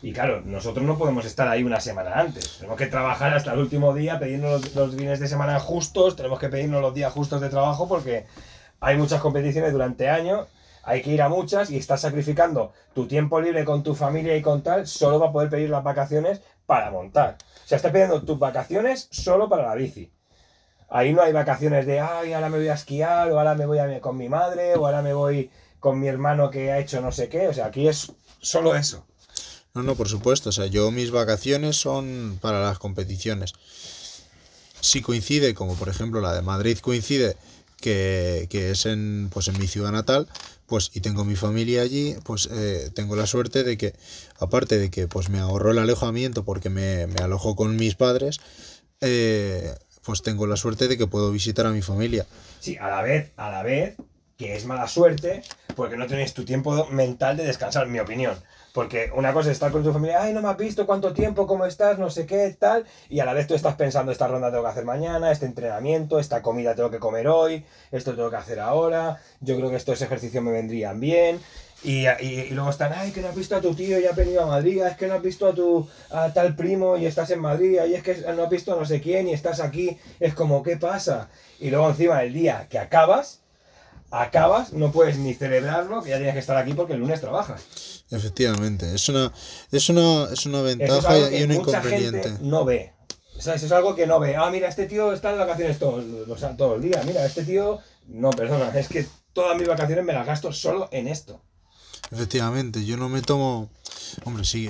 Y 0.01 0.13
claro, 0.13 0.43
nosotros 0.45 0.87
no 0.87 0.97
podemos 0.97 1.25
estar 1.25 1.49
ahí 1.49 1.65
una 1.65 1.81
semana 1.81 2.21
antes. 2.21 2.59
Tenemos 2.59 2.79
que 2.79 2.87
trabajar 2.87 3.35
hasta 3.35 3.53
el 3.53 3.59
último 3.59 3.95
día, 3.95 4.19
pedirnos 4.19 4.63
los, 4.63 4.75
los 4.75 4.95
fines 4.95 5.19
de 5.19 5.27
semana 5.27 5.59
justos, 5.59 6.15
tenemos 6.15 6.39
que 6.39 6.49
pedirnos 6.49 6.81
los 6.81 6.95
días 6.95 7.13
justos 7.13 7.41
de 7.41 7.49
trabajo 7.49 7.89
porque 7.89 8.27
hay 8.81 8.97
muchas 8.97 9.21
competiciones 9.21 9.73
durante 9.73 10.09
año, 10.09 10.47
hay 10.85 11.03
que 11.03 11.11
ir 11.11 11.21
a 11.21 11.29
muchas 11.29 11.71
y 11.71 11.77
estás 11.77 12.01
sacrificando 12.01 12.73
tu 12.95 13.07
tiempo 13.07 13.41
libre 13.41 13.65
con 13.65 13.83
tu 13.83 13.95
familia 13.95 14.37
y 14.37 14.43
con 14.43 14.63
tal 14.63 14.87
solo 14.87 15.19
para 15.19 15.33
poder 15.33 15.51
pedir 15.51 15.71
las 15.71 15.83
vacaciones 15.83 16.41
para 16.65 16.91
montar. 16.91 17.37
O 17.65 17.69
sea, 17.69 17.77
estás 17.77 17.93
pidiendo 17.93 18.23
tus 18.23 18.39
vacaciones 18.39 19.09
solo 19.11 19.49
para 19.49 19.67
la 19.67 19.75
bici. 19.75 20.13
Ahí 20.89 21.13
no 21.13 21.23
hay 21.23 21.33
vacaciones 21.33 21.87
de, 21.87 22.01
ay, 22.01 22.33
ahora 22.33 22.49
me 22.49 22.59
voy 22.59 22.69
a 22.69 22.75
esquiar, 22.75 23.31
o 23.31 23.39
ahora 23.39 23.55
me 23.55 23.67
voy 23.67 23.79
con 24.01 24.17
mi 24.17 24.29
madre, 24.29 24.77
o 24.77 24.87
ahora 24.87 25.03
me 25.03 25.13
voy 25.13 25.51
con 25.81 26.01
mi 26.01 26.09
hermano 26.09 26.51
que 26.51 26.73
ha 26.73 26.79
hecho 26.79 27.01
no 27.01 27.13
sé 27.13 27.29
qué. 27.29 27.49
O 27.49 27.53
sea, 27.53 27.67
aquí 27.67 27.89
es 27.89 28.13
solo 28.41 28.75
eso. 28.75 29.05
No, 29.75 29.83
no, 29.83 29.95
por 29.95 30.09
supuesto, 30.09 30.51
o 30.51 30.53
sea, 30.53 30.67
yo 30.67 30.91
mis 30.91 31.11
vacaciones 31.11 31.77
son 31.77 32.39
para 32.41 32.63
las 32.63 32.79
competiciones. 32.79 33.53
Si 34.81 35.03
coincide, 35.03 35.55
como 35.55 35.75
por 35.75 35.89
ejemplo 35.89 36.21
la 36.21 36.35
de 36.35 36.43
Madrid 36.43 36.79
coincide, 36.79 37.37
que, 37.81 38.47
que 38.51 38.71
es 38.71 38.87
en, 38.87 39.31
pues 39.33 39.49
en 39.49 39.59
mi 39.59 39.67
ciudad 39.67 39.93
natal, 39.93 40.29
pues 40.67 40.91
y 40.95 41.01
tengo 41.01 41.25
mi 41.25 41.37
familia 41.37 41.83
allí, 41.83 42.17
pues 42.25 42.49
eh, 42.53 42.91
tengo 42.95 43.17
la 43.17 43.27
suerte 43.27 43.65
de 43.65 43.79
que, 43.79 43.95
aparte 44.39 44.79
de 44.79 44.91
que 44.91 45.09
pues 45.09 45.31
me 45.31 45.39
ahorró 45.39 45.71
el 45.71 45.79
alojamiento 45.79 46.45
porque 46.45 46.71
me, 46.71 47.07
me 47.07 47.21
alojó 47.23 47.57
con 47.57 47.77
mis 47.77 47.95
padres, 47.95 48.41
eh, 49.01 49.75
pues 50.05 50.23
tengo 50.23 50.47
la 50.47 50.57
suerte 50.57 50.89
de 50.89 50.99
que 50.99 51.07
puedo 51.07 51.31
visitar 51.31 51.67
a 51.67 51.71
mi 51.71 51.83
familia. 51.83 52.27
Sí, 52.61 52.77
a 52.77 52.89
la 52.89 53.03
vez, 53.03 53.33
a 53.37 53.51
la 53.51 53.63
vez, 53.63 53.97
que 54.37 54.57
es 54.57 54.65
mala 54.65 54.89
suerte, 54.89 55.43
porque 55.77 55.97
no 55.97 56.07
tienes 56.07 56.35
tu 56.35 56.45
tiempo 56.45 56.87
mental 56.91 57.37
de 57.37 57.45
descansar, 57.45 57.87
en 57.87 57.93
mi 57.93 58.01
opinión. 58.01 58.37
Porque 58.79 59.11
una 59.13 59.33
cosa 59.33 59.49
es 59.51 59.55
estar 59.55 59.73
con 59.73 59.83
tu 59.83 59.93
familia, 59.93 60.23
ay, 60.23 60.33
no 60.33 60.41
me 60.41 60.47
has 60.51 60.57
visto 60.57 60.87
cuánto 60.87 61.13
tiempo, 61.13 61.49
cómo 61.49 61.67
estás, 61.67 61.99
no 61.99 62.11
sé 62.11 62.27
qué, 62.27 62.57
tal, 62.57 62.85
y 63.09 63.19
a 63.19 63.25
la 63.25 63.33
vez 63.33 63.49
tú 63.49 63.57
estás 63.57 63.75
pensando, 63.75 64.13
esta 64.13 64.29
ronda 64.29 64.53
tengo 64.53 64.63
que 64.63 64.71
hacer 64.71 64.85
mañana, 64.85 65.33
este 65.33 65.47
entrenamiento, 65.47 66.21
esta 66.21 66.43
comida 66.43 66.77
tengo 66.77 66.89
que 66.89 67.01
comer 67.01 67.27
hoy, 67.27 67.65
esto 67.91 68.15
tengo 68.15 68.31
que 68.31 68.37
hacer 68.37 68.61
ahora, 68.61 69.21
yo 69.41 69.57
creo 69.57 69.69
que 69.69 69.75
estos 69.75 70.01
ejercicios 70.01 70.45
me 70.45 70.53
vendrían 70.53 71.01
bien, 71.01 71.41
y, 71.83 72.07
y- 72.21 72.51
luego 72.51 72.71
están, 72.71 72.93
ay, 72.95 73.11
que 73.11 73.21
no 73.21 73.27
has 73.27 73.35
visto 73.35 73.57
a 73.57 73.61
tu 73.61 73.75
tío 73.75 73.99
y 73.99 74.07
ha 74.07 74.13
venido 74.13 74.45
a 74.45 74.47
Madrid, 74.47 74.81
es 74.85 74.97
que 74.97 75.09
no 75.09 75.15
has 75.15 75.23
visto 75.23 75.49
a 75.49 75.55
tu 75.55 75.89
a 76.11 76.33
tal 76.33 76.55
primo 76.55 76.97
y 76.97 77.07
estás 77.07 77.31
en 77.31 77.41
Madrid, 77.41 77.81
y 77.85 77.95
es 77.95 78.05
que 78.05 78.15
no 78.33 78.45
has 78.45 78.49
visto 78.51 78.73
a 78.75 78.77
no 78.77 78.85
sé 78.85 79.01
quién 79.01 79.27
y 79.27 79.33
estás 79.33 79.59
aquí, 79.59 79.99
es 80.21 80.35
como, 80.35 80.63
¿qué 80.63 80.77
pasa? 80.77 81.31
Y 81.59 81.71
luego 81.71 81.89
encima 81.91 82.23
el 82.23 82.33
día 82.33 82.69
que 82.71 82.79
acabas, 82.79 83.41
acabas, 84.13 84.73
no 84.73 84.93
puedes 84.93 85.19
ni 85.19 85.35
celebrarlo, 85.35 86.01
que 86.01 86.11
ya 86.11 86.17
tienes 86.19 86.35
que 86.35 86.41
estar 86.41 86.57
aquí 86.57 86.75
porque 86.75 86.93
el 86.93 87.01
lunes 87.01 87.21
trabajas. 87.21 87.98
Efectivamente, 88.11 88.95
es 88.95 89.09
una, 89.09 89.33
es 89.71 89.89
una, 89.89 90.29
es 90.33 90.47
una 90.47 90.59
es 90.59 90.65
ventaja 90.65 91.13
algo 91.13 91.31
y 91.37 91.43
un 91.43 91.53
inconveniente. 91.53 92.33
no 92.41 92.65
ve. 92.65 92.93
O 93.37 93.41
sea, 93.41 93.55
eso 93.55 93.67
es 93.67 93.73
algo 93.73 93.95
que 93.95 94.07
no 94.07 94.19
ve. 94.19 94.35
Ah, 94.37 94.51
mira, 94.51 94.69
este 94.69 94.87
tío 94.87 95.13
está 95.13 95.31
de 95.33 95.39
vacaciones 95.39 95.79
todo, 95.79 96.03
o 96.29 96.37
sea, 96.37 96.57
todo 96.57 96.75
el 96.77 96.83
día. 96.83 97.03
Mira, 97.07 97.25
este 97.25 97.45
tío... 97.45 97.79
No, 98.09 98.31
perdona, 98.31 98.71
es 98.77 98.89
que 98.89 99.07
todas 99.33 99.57
mis 99.57 99.69
vacaciones 99.69 100.05
me 100.05 100.13
las 100.13 100.27
gasto 100.27 100.53
solo 100.53 100.89
en 100.91 101.07
esto. 101.07 101.41
Efectivamente, 102.11 102.85
yo 102.85 102.97
no 102.97 103.09
me 103.09 103.23
tomo. 103.23 103.71
Hombre, 104.25 104.45
sí, 104.45 104.69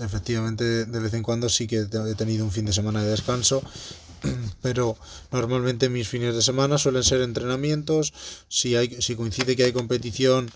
efectivamente, 0.00 0.84
de 0.84 0.98
vez 0.98 1.14
en 1.14 1.22
cuando 1.22 1.48
sí 1.48 1.66
que 1.66 1.86
he 1.88 2.14
tenido 2.16 2.44
un 2.44 2.50
fin 2.50 2.66
de 2.66 2.72
semana 2.72 3.02
de 3.02 3.10
descanso, 3.10 3.62
pero 4.62 4.96
normalmente 5.30 5.88
mis 5.88 6.08
fines 6.08 6.34
de 6.34 6.42
semana 6.42 6.78
suelen 6.78 7.04
ser 7.04 7.20
entrenamientos. 7.20 8.12
Si, 8.48 8.74
hay, 8.74 9.00
si 9.00 9.14
coincide 9.14 9.54
que 9.54 9.64
hay 9.64 9.72
competición, 9.72 10.50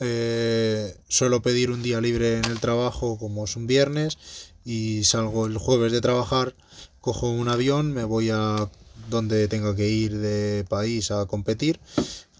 eh, 0.00 0.94
suelo 1.08 1.42
pedir 1.42 1.70
un 1.70 1.82
día 1.82 2.00
libre 2.00 2.38
en 2.38 2.44
el 2.46 2.60
trabajo, 2.60 3.18
como 3.18 3.44
es 3.44 3.56
un 3.56 3.66
viernes, 3.66 4.18
y 4.64 5.04
salgo 5.04 5.46
el 5.46 5.58
jueves 5.58 5.92
de 5.92 6.00
trabajar, 6.00 6.54
cojo 7.00 7.30
un 7.30 7.48
avión, 7.48 7.92
me 7.92 8.04
voy 8.04 8.30
a 8.30 8.68
donde 9.08 9.46
tenga 9.48 9.76
que 9.76 9.88
ir 9.88 10.18
de 10.18 10.64
país 10.68 11.10
a 11.12 11.26
competir 11.26 11.78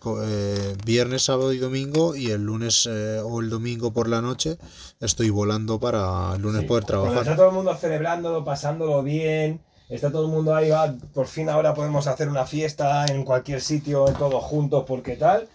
co- 0.00 0.20
eh, 0.24 0.76
viernes, 0.84 1.22
sábado 1.22 1.52
y 1.52 1.58
domingo 1.58 2.16
y 2.16 2.32
el 2.32 2.42
lunes 2.44 2.88
eh, 2.90 3.20
o 3.22 3.40
el 3.40 3.48
domingo 3.50 3.92
por 3.92 4.08
la 4.08 4.20
noche 4.20 4.58
estoy 5.00 5.30
volando 5.30 5.78
para 5.78 6.34
el 6.34 6.42
lunes 6.42 6.62
Sí, 6.62 6.66
poder 6.66 6.84
Cuando 6.84 7.06
está 7.06 7.12
trabajar. 7.22 7.36
todo 7.36 7.48
el 7.50 7.54
mundo 7.54 7.76
celebrándolo, 7.76 8.44
pasándolo 8.44 9.04
bien, 9.04 9.60
está 9.88 10.10
todo 10.10 10.24
el 10.26 10.32
mundo 10.32 10.56
ahí, 10.56 10.70
va, 10.70 10.92
por 11.14 11.28
fin 11.28 11.48
ahora 11.48 11.72
podemos 11.74 12.08
hacer 12.08 12.28
una 12.28 12.46
fiesta 12.46 13.06
en 13.06 13.22
cualquier 13.24 13.60
sitio, 13.60 14.06
todos 14.18 14.42
juntos, 14.42 14.82
porque 14.88 15.14
tal. 15.14 15.48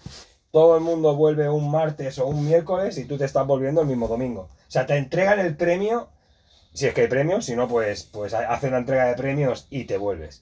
Todo 0.51 0.75
el 0.75 0.81
mundo 0.83 1.15
vuelve 1.15 1.49
un 1.49 1.71
martes 1.71 2.19
o 2.19 2.27
un 2.27 2.45
miércoles 2.45 2.97
y 2.97 3.05
tú 3.05 3.17
te 3.17 3.25
estás 3.25 3.47
volviendo 3.47 3.81
el 3.81 3.87
mismo 3.87 4.07
domingo. 4.07 4.41
O 4.67 4.71
sea, 4.71 4.85
te 4.85 4.97
entregan 4.97 5.39
el 5.39 5.55
premio, 5.55 6.09
si 6.73 6.87
es 6.87 6.93
que 6.93 7.01
hay 7.01 7.07
premios, 7.07 7.45
si 7.45 7.55
no, 7.55 7.67
pues, 7.67 8.03
pues 8.03 8.33
ha- 8.33 8.51
hacen 8.53 8.71
la 8.71 8.79
entrega 8.79 9.05
de 9.05 9.15
premios 9.15 9.67
y 9.69 9.85
te 9.85 9.97
vuelves. 9.97 10.39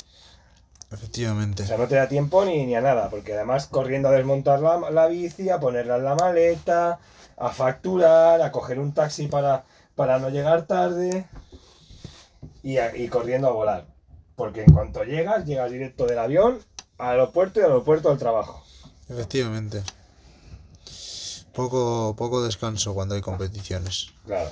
Efectivamente. 0.92 1.62
O 1.64 1.66
sea, 1.68 1.78
no 1.78 1.88
te 1.88 1.96
da 1.96 2.08
tiempo 2.08 2.44
ni, 2.46 2.66
ni 2.66 2.74
a 2.76 2.82
nada, 2.82 3.10
porque 3.12 3.34
además 3.34 3.68
corriendo 3.68 4.10
a 4.10 4.12
desmontar 4.12 4.60
la, 4.62 4.90
la 4.90 5.06
bici, 5.08 5.50
a 5.52 5.60
ponerla 5.60 5.98
en 5.98 6.04
la 6.06 6.16
maleta, 6.16 7.00
a 7.38 7.50
facturar, 7.50 8.42
a 8.42 8.52
coger 8.52 8.80
un 8.80 8.94
taxi 8.94 9.28
para, 9.28 9.64
para 9.96 10.18
no 10.18 10.30
llegar 10.30 10.64
tarde 10.66 11.26
y, 12.64 12.78
a- 12.78 12.96
y 12.96 13.08
corriendo 13.10 13.48
a 13.48 13.52
volar. 13.52 13.86
Porque 14.36 14.64
en 14.64 14.72
cuanto 14.74 15.04
llegas, 15.04 15.46
llegas 15.46 15.70
directo 15.72 16.08
del 16.08 16.18
avión 16.18 16.58
al 16.98 17.10
aeropuerto 17.12 17.60
y 17.60 17.64
al 17.64 17.70
aeropuerto 17.72 18.10
al 18.10 18.18
trabajo. 18.18 18.64
Efectivamente. 19.10 19.84
Poco, 21.60 22.16
poco 22.16 22.42
descanso 22.42 22.94
cuando 22.94 23.16
hay 23.16 23.22
competiciones. 23.22 24.12
Claro. 24.26 24.50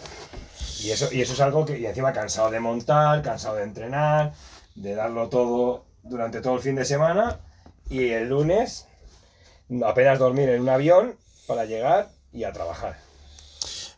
Y 0.82 0.92
eso, 0.92 1.08
y 1.10 1.22
eso 1.22 1.32
es 1.32 1.40
algo 1.40 1.66
que, 1.66 1.80
y 1.80 1.86
encima 1.86 2.12
cansado 2.12 2.52
de 2.52 2.60
montar, 2.60 3.22
cansado 3.22 3.56
de 3.56 3.64
entrenar, 3.64 4.34
de 4.76 4.94
darlo 4.94 5.30
todo 5.30 5.86
durante 6.04 6.42
todo 6.42 6.56
el 6.56 6.62
fin 6.62 6.76
de 6.76 6.84
semana. 6.84 7.40
Y 7.90 8.10
el 8.10 8.28
lunes 8.28 8.88
apenas 9.86 10.20
dormir 10.20 10.50
en 10.50 10.60
un 10.60 10.68
avión 10.68 11.16
para 11.48 11.64
llegar 11.64 12.10
y 12.34 12.44
a 12.44 12.52
trabajar. 12.52 13.00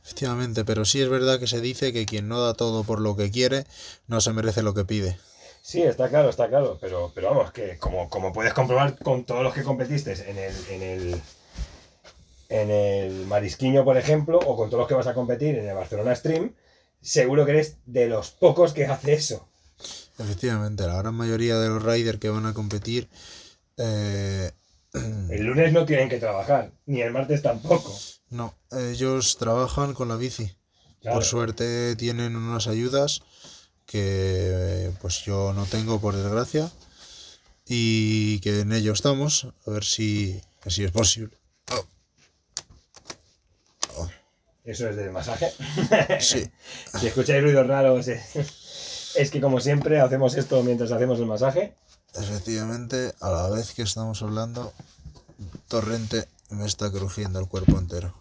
Efectivamente, 0.03 0.63
pero 0.63 0.85
sí 0.85 1.01
es 1.01 1.09
verdad 1.09 1.39
que 1.39 1.47
se 1.47 1.61
dice 1.61 1.91
que 1.91 2.05
quien 2.05 2.27
no 2.27 2.39
da 2.39 2.53
todo 2.53 2.83
por 2.83 3.01
lo 3.01 3.15
que 3.15 3.31
quiere, 3.31 3.65
no 4.05 4.21
se 4.21 4.33
merece 4.33 4.61
lo 4.61 4.75
que 4.75 4.85
pide. 4.85 5.17
Sí, 5.63 5.81
está 5.81 6.09
claro, 6.09 6.29
está 6.29 6.47
claro, 6.47 6.77
pero, 6.79 7.11
pero 7.15 7.31
vamos, 7.31 7.51
que 7.53 7.79
como, 7.79 8.07
como 8.07 8.31
puedes 8.31 8.53
comprobar 8.53 8.99
con 8.99 9.23
todos 9.23 9.41
los 9.41 9.55
que 9.55 9.63
competiste 9.63 10.13
en 10.29 10.37
el, 10.37 10.53
en 10.69 10.81
el 10.83 11.21
en 12.50 12.72
el 12.72 13.25
Marisquiño, 13.27 13.86
por 13.86 13.98
ejemplo, 13.98 14.39
o 14.39 14.56
con 14.58 14.70
todos 14.70 14.82
los 14.82 14.88
que 14.88 14.96
vas 14.96 15.08
a 15.08 15.13
competir 15.13 15.56
en 15.58 15.68
el 15.68 15.75
Barcelona 15.75 16.15
Stream, 16.15 16.53
seguro 17.01 17.46
que 17.46 17.51
eres 17.51 17.77
de 17.86 18.08
los 18.08 18.32
pocos 18.32 18.74
que 18.74 18.86
hace 18.86 19.13
eso. 19.13 19.48
Efectivamente, 20.18 20.86
la 20.86 20.98
gran 20.98 21.15
mayoría 21.15 21.58
de 21.60 21.70
los 21.70 21.82
riders 21.84 22.20
que 22.20 22.29
van 22.29 22.46
a 22.46 22.53
competir. 22.53 23.08
eh, 23.77 24.51
El 24.94 25.44
lunes 25.44 25.72
no 25.72 25.86
tienen 25.86 26.10
que 26.10 26.18
trabajar, 26.18 26.72
ni 26.88 27.01
el 27.01 27.12
martes 27.12 27.44
tampoco. 27.44 27.96
no, 28.29 28.56
ellos 28.72 29.38
trabajan 29.38 29.94
con 29.94 30.08
la 30.10 30.15
bici. 30.18 30.51
Claro. 31.01 31.18
Por 31.18 31.24
suerte 31.24 31.96
tienen 31.96 32.36
unas 32.36 32.68
ayudas 32.68 33.22
que 33.86 34.91
pues 35.01 35.24
yo 35.24 35.53
no 35.53 35.65
tengo 35.65 36.01
por 36.01 36.15
desgracia 36.15 36.70
y 37.65 38.39
que 38.39 38.62
en 38.62 38.74
ello 38.74 38.91
estamos 38.94 39.48
a 39.65 39.72
ver 39.72 39.84
si, 39.86 40.41
si 40.68 40.84
es 40.84 40.91
posible. 40.91 41.38
Eso 44.69 44.88
es 44.88 44.95
del 44.95 45.09
masaje. 45.09 45.51
Sí, 46.19 46.47
Si 46.99 47.07
escucháis 47.07 47.41
ruidos 47.41 47.65
raros, 47.65 48.07
es, 48.07 49.15
es 49.15 49.31
que 49.31 49.41
como 49.41 49.59
siempre 49.59 49.99
hacemos 49.99 50.35
esto 50.35 50.61
mientras 50.61 50.91
hacemos 50.91 51.17
el 51.17 51.25
masaje. 51.25 51.73
efectivamente, 52.13 53.13
a 53.19 53.31
la 53.31 53.49
vez 53.49 53.73
que 53.73 53.81
estamos 53.81 54.21
hablando, 54.21 54.71
Torrente 55.69 56.27
me 56.51 56.67
está 56.67 56.91
crujiendo 56.91 57.39
el 57.39 57.47
cuerpo 57.47 57.79
entero. 57.79 58.13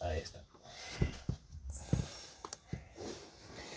Ahí 0.00 0.18
está. 0.18 0.42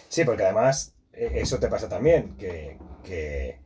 Sí, 0.10 0.26
porque 0.26 0.44
además 0.44 0.92
eh, 1.14 1.32
eso 1.36 1.60
te 1.60 1.70
pasa 1.70 1.88
también, 1.88 2.36
que, 2.36 2.78
que, 3.06 3.58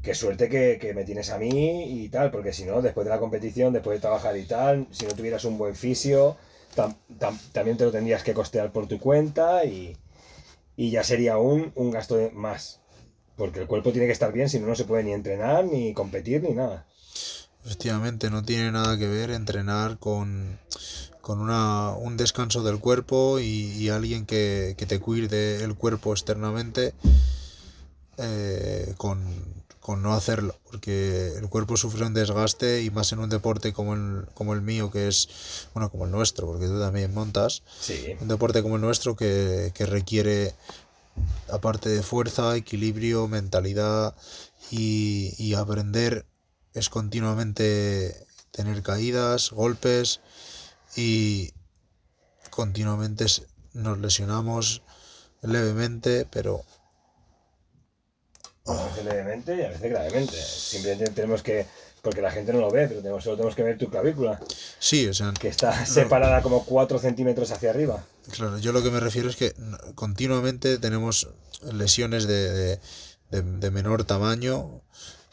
que 0.00 0.14
suerte 0.14 0.48
que, 0.48 0.78
que 0.80 0.94
me 0.94 1.02
tienes 1.02 1.28
a 1.30 1.38
mí 1.38 2.04
y 2.04 2.08
tal, 2.08 2.30
porque 2.30 2.52
si 2.52 2.64
no, 2.66 2.82
después 2.82 3.04
de 3.04 3.10
la 3.10 3.18
competición, 3.18 3.72
después 3.72 3.96
de 3.96 4.00
trabajar 4.00 4.36
y 4.36 4.44
tal, 4.44 4.86
si 4.92 5.06
no 5.06 5.14
tuvieras 5.14 5.44
un 5.44 5.58
buen 5.58 5.74
fisio, 5.74 6.36
tam- 6.74 6.96
tam- 7.18 7.38
también 7.52 7.76
te 7.76 7.84
lo 7.84 7.92
tendrías 7.92 8.22
que 8.22 8.34
costear 8.34 8.72
por 8.72 8.86
tu 8.86 8.98
cuenta 8.98 9.64
y, 9.64 9.96
ya 10.76 11.04
sería 11.04 11.38
un, 11.38 11.72
un 11.74 11.90
gasto 11.90 12.16
de 12.16 12.30
más. 12.30 12.80
Porque 13.36 13.60
el 13.60 13.66
cuerpo 13.66 13.92
tiene 13.92 14.06
que 14.06 14.12
estar 14.12 14.32
bien, 14.32 14.48
si 14.48 14.60
no, 14.60 14.66
no 14.66 14.76
se 14.76 14.84
puede 14.84 15.02
ni 15.02 15.12
entrenar, 15.12 15.64
ni 15.64 15.92
competir, 15.92 16.42
ni 16.42 16.50
nada. 16.50 16.86
Efectivamente, 17.64 18.30
no 18.30 18.44
tiene 18.44 18.70
nada 18.70 18.98
que 18.98 19.08
ver 19.08 19.30
entrenar 19.30 19.98
con, 19.98 20.58
un 21.26 22.16
descanso 22.16 22.62
del 22.62 22.78
cuerpo 22.78 23.40
y, 23.40 23.88
alguien 23.88 24.26
que, 24.26 24.74
que 24.76 24.86
te 24.86 25.00
cuide 25.00 25.64
el 25.64 25.74
cuerpo 25.74 26.12
externamente 26.12 26.92
eh, 28.18 28.94
con, 28.96 29.24
con 29.84 30.00
no 30.00 30.14
hacerlo, 30.14 30.56
porque 30.70 31.34
el 31.36 31.46
cuerpo 31.50 31.76
sufre 31.76 32.06
un 32.06 32.14
desgaste 32.14 32.80
y 32.82 32.88
más 32.90 33.12
en 33.12 33.18
un 33.18 33.28
deporte 33.28 33.74
como 33.74 33.92
el, 33.92 34.24
como 34.32 34.54
el 34.54 34.62
mío, 34.62 34.90
que 34.90 35.08
es, 35.08 35.28
bueno, 35.74 35.90
como 35.90 36.06
el 36.06 36.10
nuestro, 36.10 36.46
porque 36.46 36.68
tú 36.68 36.80
también 36.80 37.12
montas, 37.12 37.62
Sí. 37.82 38.16
un 38.18 38.28
deporte 38.28 38.62
como 38.62 38.76
el 38.76 38.80
nuestro 38.80 39.14
que, 39.14 39.72
que 39.74 39.84
requiere, 39.84 40.54
aparte 41.52 41.90
de 41.90 42.02
fuerza, 42.02 42.56
equilibrio, 42.56 43.28
mentalidad 43.28 44.14
y, 44.70 45.34
y 45.36 45.52
aprender 45.52 46.24
es 46.72 46.88
continuamente 46.88 48.26
tener 48.52 48.82
caídas, 48.82 49.50
golpes 49.50 50.20
y 50.96 51.52
continuamente 52.48 53.26
nos 53.74 53.98
lesionamos 53.98 54.80
levemente, 55.42 56.26
pero 56.30 56.62
A 58.66 58.84
veces 58.86 59.04
levemente 59.04 59.54
y 59.56 59.62
a 59.62 59.68
veces 59.68 59.90
gravemente. 59.90 60.32
Simplemente 60.40 61.10
tenemos 61.12 61.42
que, 61.42 61.66
porque 62.00 62.22
la 62.22 62.30
gente 62.30 62.50
no 62.52 62.60
lo 62.60 62.70
ve, 62.70 62.88
pero 62.88 63.00
tenemos, 63.02 63.22
solo 63.22 63.36
tenemos 63.36 63.54
que 63.54 63.62
ver 63.62 63.76
tu 63.76 63.90
clavícula, 63.90 64.40
sí, 64.78 65.06
o 65.06 65.12
sea, 65.12 65.32
que 65.38 65.48
está 65.48 65.84
separada 65.84 66.40
como 66.40 66.64
4 66.64 66.98
centímetros 66.98 67.50
hacia 67.50 67.68
arriba. 67.70 68.02
Claro, 68.30 68.56
yo 68.58 68.72
lo 68.72 68.82
que 68.82 68.90
me 68.90 69.00
refiero 69.00 69.28
es 69.28 69.36
que 69.36 69.52
continuamente 69.94 70.78
tenemos 70.78 71.28
lesiones 71.72 72.26
de, 72.26 72.50
de, 72.52 72.80
de- 73.30 73.42
de 73.42 73.70
menor 73.70 74.04
tamaño, 74.04 74.80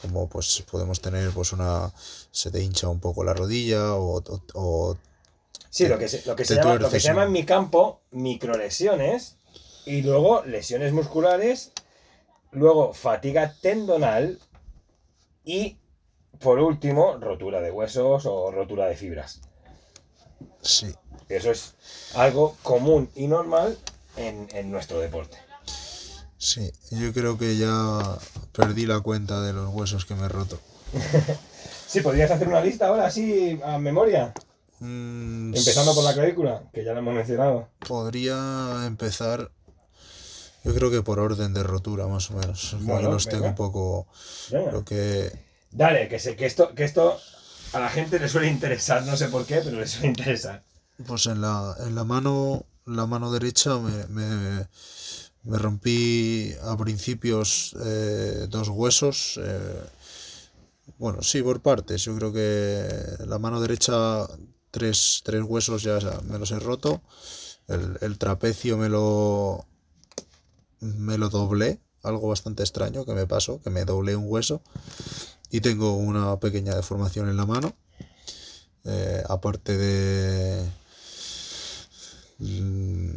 como 0.02 0.28
pues 0.28 0.62
podemos 0.70 1.00
tener 1.00 1.30
pues 1.30 1.52
una 1.54 1.90
se 2.32 2.50
te 2.50 2.62
hincha 2.62 2.88
un 2.88 3.00
poco 3.00 3.24
la 3.24 3.32
rodilla 3.32 3.94
o, 3.94 4.18
o- 4.18 4.42
o- 4.54 4.98
Sí, 5.70 5.88
lo 5.88 5.98
que 5.98 6.06
se, 6.06 6.22
lo 6.26 6.36
que 6.36 6.44
se, 6.44 6.56
llama, 6.56 6.74
lo 6.74 6.90
que 6.90 7.00
se 7.00 7.08
llama 7.08 7.22
en 7.24 7.32
mi 7.32 7.46
campo 7.46 8.02
microlesiones 8.10 9.36
y 9.86 10.02
luego 10.02 10.44
lesiones 10.44 10.92
musculares, 10.92 11.70
luego 12.52 12.94
fatiga 12.94 13.54
tendonal 13.60 14.40
y 15.44 15.78
por 16.40 16.58
último 16.58 17.18
rotura 17.18 17.60
de 17.60 17.70
huesos 17.70 18.26
o 18.26 18.50
rotura 18.50 18.86
de 18.86 18.96
fibras. 18.96 19.40
sí, 20.62 20.94
Eso 21.28 21.50
es 21.50 21.74
algo 22.14 22.56
común 22.62 23.10
y 23.16 23.26
normal 23.26 23.76
en, 24.14 24.46
en 24.52 24.70
nuestro 24.70 25.00
deporte. 25.00 25.36
sí, 26.38 26.70
yo 26.90 27.12
creo 27.12 27.38
que 27.38 27.56
ya 27.56 28.18
perdí 28.52 28.86
la 28.86 29.00
cuenta 29.00 29.40
de 29.40 29.52
los 29.52 29.68
huesos 29.72 30.04
que 30.04 30.14
me 30.14 30.26
he 30.26 30.28
roto. 30.28 30.58
Sí, 31.86 32.00
podrías 32.00 32.30
hacer 32.30 32.48
una 32.48 32.60
lista 32.62 32.86
ahora 32.88 33.06
así 33.06 33.60
a 33.64 33.78
memoria, 33.78 34.32
Mm, 34.80 35.54
empezando 35.54 35.94
por 35.94 36.04
la 36.04 36.12
clavícula, 36.14 36.68
que 36.72 36.84
ya 36.84 36.92
la 36.92 36.98
hemos 37.00 37.14
mencionado. 37.14 37.68
Podría 37.86 38.84
empezar, 38.86 39.50
yo 40.64 40.74
creo 40.74 40.90
que 40.90 41.02
por 41.02 41.18
orden 41.20 41.54
de 41.54 41.62
rotura 41.62 42.06
más 42.08 42.30
o 42.30 42.34
menos, 42.34 42.76
como 42.84 42.86
Bueno, 42.86 43.00
que 43.00 43.08
los 43.08 43.28
tengo 43.28 43.46
un 43.46 43.54
poco, 43.54 44.06
Venga. 44.48 44.72
lo 44.72 44.84
que 44.84 45.32
Dale, 45.70 46.08
que, 46.08 46.18
sé, 46.20 46.36
que, 46.36 46.46
esto, 46.46 46.74
que 46.74 46.84
esto 46.84 47.18
a 47.72 47.80
la 47.80 47.88
gente 47.90 48.18
le 48.20 48.28
suele 48.28 48.48
interesar, 48.48 49.04
no 49.04 49.16
sé 49.16 49.28
por 49.28 49.44
qué, 49.46 49.60
pero 49.64 49.78
le 49.80 49.86
suele 49.88 50.08
interesar. 50.08 50.62
Pues 51.06 51.26
en 51.26 51.40
la, 51.40 51.74
en 51.80 51.94
la 51.94 52.04
mano, 52.04 52.64
la 52.86 53.06
mano 53.06 53.32
derecha 53.32 53.76
me, 53.78 54.06
me, 54.08 54.68
me 55.44 55.58
rompí 55.58 56.54
a 56.62 56.76
principios 56.76 57.74
eh, 57.84 58.46
dos 58.48 58.68
huesos. 58.68 59.38
eh, 59.42 59.82
bueno, 60.98 61.22
sí, 61.22 61.42
por 61.42 61.60
partes. 61.60 62.04
Yo 62.04 62.14
creo 62.16 62.32
que 62.32 63.24
la 63.26 63.38
mano 63.38 63.60
derecha, 63.60 64.26
tres, 64.70 65.22
tres 65.24 65.42
huesos 65.42 65.82
ya 65.82 65.98
me 66.24 66.38
los 66.38 66.50
he 66.52 66.58
roto. 66.58 67.02
El, 67.68 67.98
el 68.00 68.18
trapecio 68.18 68.76
me 68.76 68.88
lo, 68.88 69.66
me 70.82 71.16
lo 71.18 71.28
doblé. 71.30 71.80
Algo 72.02 72.28
bastante 72.28 72.62
extraño 72.64 73.04
que 73.04 73.14
me 73.14 73.26
pasó, 73.26 73.60
que 73.62 73.70
me 73.70 73.84
doblé 73.84 74.16
un 74.16 74.24
hueso. 74.28 74.62
Y 75.50 75.60
tengo 75.60 75.94
una 75.96 76.38
pequeña 76.40 76.74
deformación 76.74 77.28
en 77.28 77.36
la 77.36 77.46
mano. 77.46 77.74
Eh, 78.84 79.22
aparte 79.28 79.76
de 79.78 80.68
mm, 82.38 83.10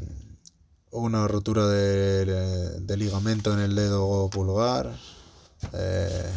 una 0.91 1.27
rotura 1.27 1.67
de, 1.67 2.25
de 2.79 2.97
ligamento 2.97 3.51
en 3.53 3.59
el 3.59 3.75
dedo 3.75 4.29
pulgar, 4.29 4.95
eh, 5.73 6.31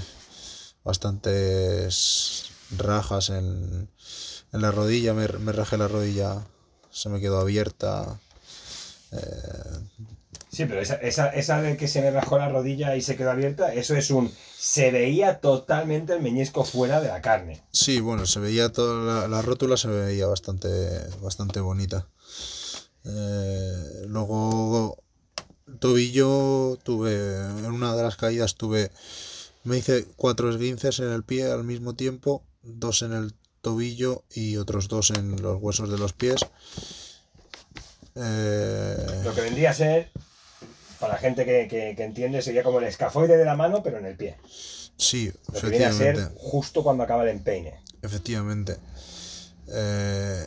bastantes 0.82 2.46
rajas 2.76 3.28
en, 3.30 3.90
en 4.52 4.62
la 4.62 4.70
rodilla, 4.70 5.12
me, 5.12 5.28
me 5.28 5.52
rajé 5.52 5.76
la 5.76 5.88
rodilla, 5.88 6.46
se 6.90 7.08
me 7.10 7.20
quedó 7.20 7.38
abierta. 7.40 8.18
Sí, 10.50 10.64
pero 10.64 10.80
esa, 10.80 10.94
esa, 10.94 11.28
esa 11.28 11.60
de 11.60 11.76
que 11.76 11.88
se 11.88 12.00
me 12.00 12.10
bajó 12.10 12.38
la 12.38 12.48
rodilla 12.48 12.96
y 12.96 13.02
se 13.02 13.16
quedó 13.16 13.30
abierta, 13.30 13.74
eso 13.74 13.94
es 13.94 14.10
un... 14.10 14.32
Se 14.56 14.90
veía 14.90 15.40
totalmente 15.40 16.14
el 16.14 16.22
meñisco 16.22 16.64
fuera 16.64 17.00
de 17.00 17.08
la 17.08 17.20
carne. 17.20 17.62
Sí, 17.70 18.00
bueno, 18.00 18.26
se 18.26 18.40
veía 18.40 18.72
toda 18.72 19.22
la, 19.22 19.28
la 19.28 19.42
rótula 19.42 19.76
se 19.76 19.88
veía 19.88 20.26
bastante, 20.26 20.68
bastante 21.22 21.60
bonita. 21.60 22.08
Eh, 23.04 24.04
luego, 24.06 25.02
tobillo, 25.80 26.78
tuve, 26.82 27.36
en 27.36 27.66
una 27.66 27.94
de 27.94 28.02
las 28.02 28.16
caídas 28.16 28.54
tuve, 28.56 28.90
me 29.64 29.78
hice 29.78 30.06
cuatro 30.16 30.50
esguinces 30.50 30.98
en 30.98 31.12
el 31.12 31.24
pie 31.24 31.50
al 31.50 31.64
mismo 31.64 31.94
tiempo, 31.94 32.42
dos 32.62 33.02
en 33.02 33.12
el 33.12 33.34
tobillo 33.60 34.24
y 34.34 34.56
otros 34.56 34.88
dos 34.88 35.10
en 35.10 35.40
los 35.42 35.60
huesos 35.60 35.90
de 35.90 35.98
los 35.98 36.12
pies. 36.12 36.40
Eh, 38.14 39.20
Lo 39.24 39.34
que 39.34 39.40
vendría 39.42 39.70
a 39.70 39.74
ser, 39.74 40.10
para 41.00 41.14
la 41.14 41.18
gente 41.18 41.44
que, 41.44 41.68
que, 41.68 41.94
que 41.96 42.04
entiende, 42.04 42.42
sería 42.42 42.62
como 42.62 42.78
el 42.78 42.84
escafoide 42.84 43.36
de 43.36 43.44
la 43.44 43.56
mano, 43.56 43.82
pero 43.82 43.98
en 43.98 44.06
el 44.06 44.16
pie. 44.16 44.36
sí, 44.96 45.32
Lo 45.52 45.60
que 45.60 45.68
viene 45.68 45.84
a 45.86 45.92
ser 45.92 46.32
justo 46.36 46.82
cuando 46.82 47.04
acaba 47.04 47.22
el 47.22 47.28
empeine. 47.30 47.80
Efectivamente. 48.02 48.76
Eh, 49.68 50.46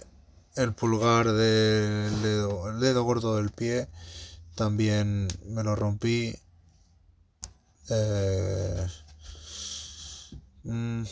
el 0.56 0.74
pulgar 0.74 1.28
del 1.32 2.22
dedo, 2.22 2.70
el 2.70 2.80
dedo 2.80 3.04
gordo 3.04 3.38
del 3.38 3.52
pie 3.52 3.88
también 4.56 5.28
me 5.46 5.64
lo 5.64 5.76
rompí. 5.76 6.36
Eh, 7.90 8.88
mm, 10.64 11.04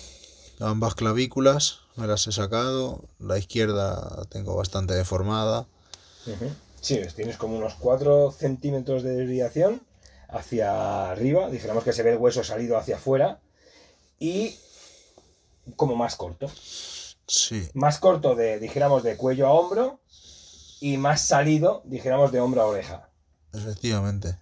Ambas 0.62 0.96
clavículas 0.96 1.80
me 1.96 2.06
las 2.06 2.28
he 2.28 2.34
sacado. 2.34 3.06
La 3.20 3.38
izquierda 3.38 4.26
tengo 4.30 4.56
bastante 4.56 4.94
deformada. 4.94 5.68
Sí, 6.82 7.00
tienes 7.16 7.38
como 7.38 7.58
unos 7.58 7.76
4 7.76 8.32
centímetros 8.32 9.04
de 9.04 9.16
desviación 9.16 9.82
hacia 10.30 11.12
arriba. 11.12 11.50
Dijéramos 11.50 11.84
que 11.84 11.94
se 11.94 12.04
ve 12.04 12.12
el 12.12 12.18
hueso 12.18 12.44
salido 12.44 12.78
hacia 12.78 12.96
afuera. 12.98 13.40
Y 14.20 14.56
como 15.76 15.96
más 15.96 16.16
corto. 16.16 16.50
Sí, 17.28 17.70
Más 17.74 18.00
corto 18.00 18.36
de, 18.36 18.60
dijéramos, 18.60 19.04
de 19.04 19.18
cuello 19.18 19.48
a 19.48 19.52
hombro. 19.52 20.00
Y 20.82 20.98
más 20.98 21.22
salido, 21.22 21.82
dijéramos, 21.86 22.32
de 22.32 22.40
hombro 22.40 22.62
a 22.62 22.66
oreja. 22.68 23.10
efectivamente. 23.54 24.38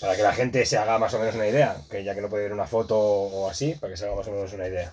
Para 0.00 0.14
que 0.16 0.22
la 0.22 0.32
gente 0.34 0.66
se 0.66 0.76
haga 0.76 0.98
más 0.98 1.14
o 1.14 1.18
menos 1.18 1.34
una 1.36 1.46
idea. 1.46 1.80
Que 1.90 2.04
ya 2.04 2.14
que 2.14 2.20
no 2.20 2.28
puede 2.28 2.44
ver 2.44 2.52
una 2.52 2.66
foto 2.66 2.98
o 2.98 3.48
así, 3.48 3.74
para 3.74 3.92
que 3.92 3.96
se 3.96 4.04
haga 4.06 4.16
más 4.16 4.26
o 4.26 4.32
menos 4.32 4.52
una 4.52 4.68
idea. 4.68 4.92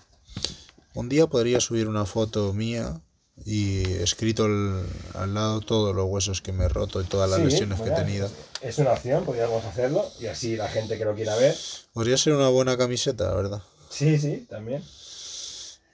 Un 0.94 1.10
día 1.10 1.28
podría 1.28 1.60
subir 1.60 1.88
una 1.90 2.06
foto 2.06 2.54
mía 2.54 3.02
y 3.46 3.84
escrito 3.96 4.46
el- 4.46 4.86
al 5.16 5.34
lado 5.34 5.60
todos 5.62 5.96
los 5.96 6.06
huesos 6.08 6.42
que 6.42 6.52
me 6.54 6.66
he 6.66 6.70
roto 6.70 7.02
y 7.02 7.06
todas 7.06 7.30
las 7.30 7.40
Sí, 7.40 7.46
lesiones 7.46 7.82
que 7.82 7.90
he 7.90 7.92
tenido. 7.92 8.30
Es 8.62 8.78
una 8.78 8.92
opción, 8.94 9.26
podríamos 9.26 9.64
hacerlo. 9.66 10.10
Y 10.20 10.28
así 10.28 10.56
la 10.56 10.70
gente 10.70 10.98
que 10.98 11.06
lo 11.06 11.14
quiera 11.16 11.36
ver. 11.36 11.56
Podría 11.94 12.18
ser 12.18 12.34
una 12.34 12.48
buena 12.50 12.78
camiseta, 12.78 13.26
la 13.26 13.34
verdad. 13.36 13.62
Sí, 13.90 14.18
sí, 14.18 14.46
también. 14.50 14.84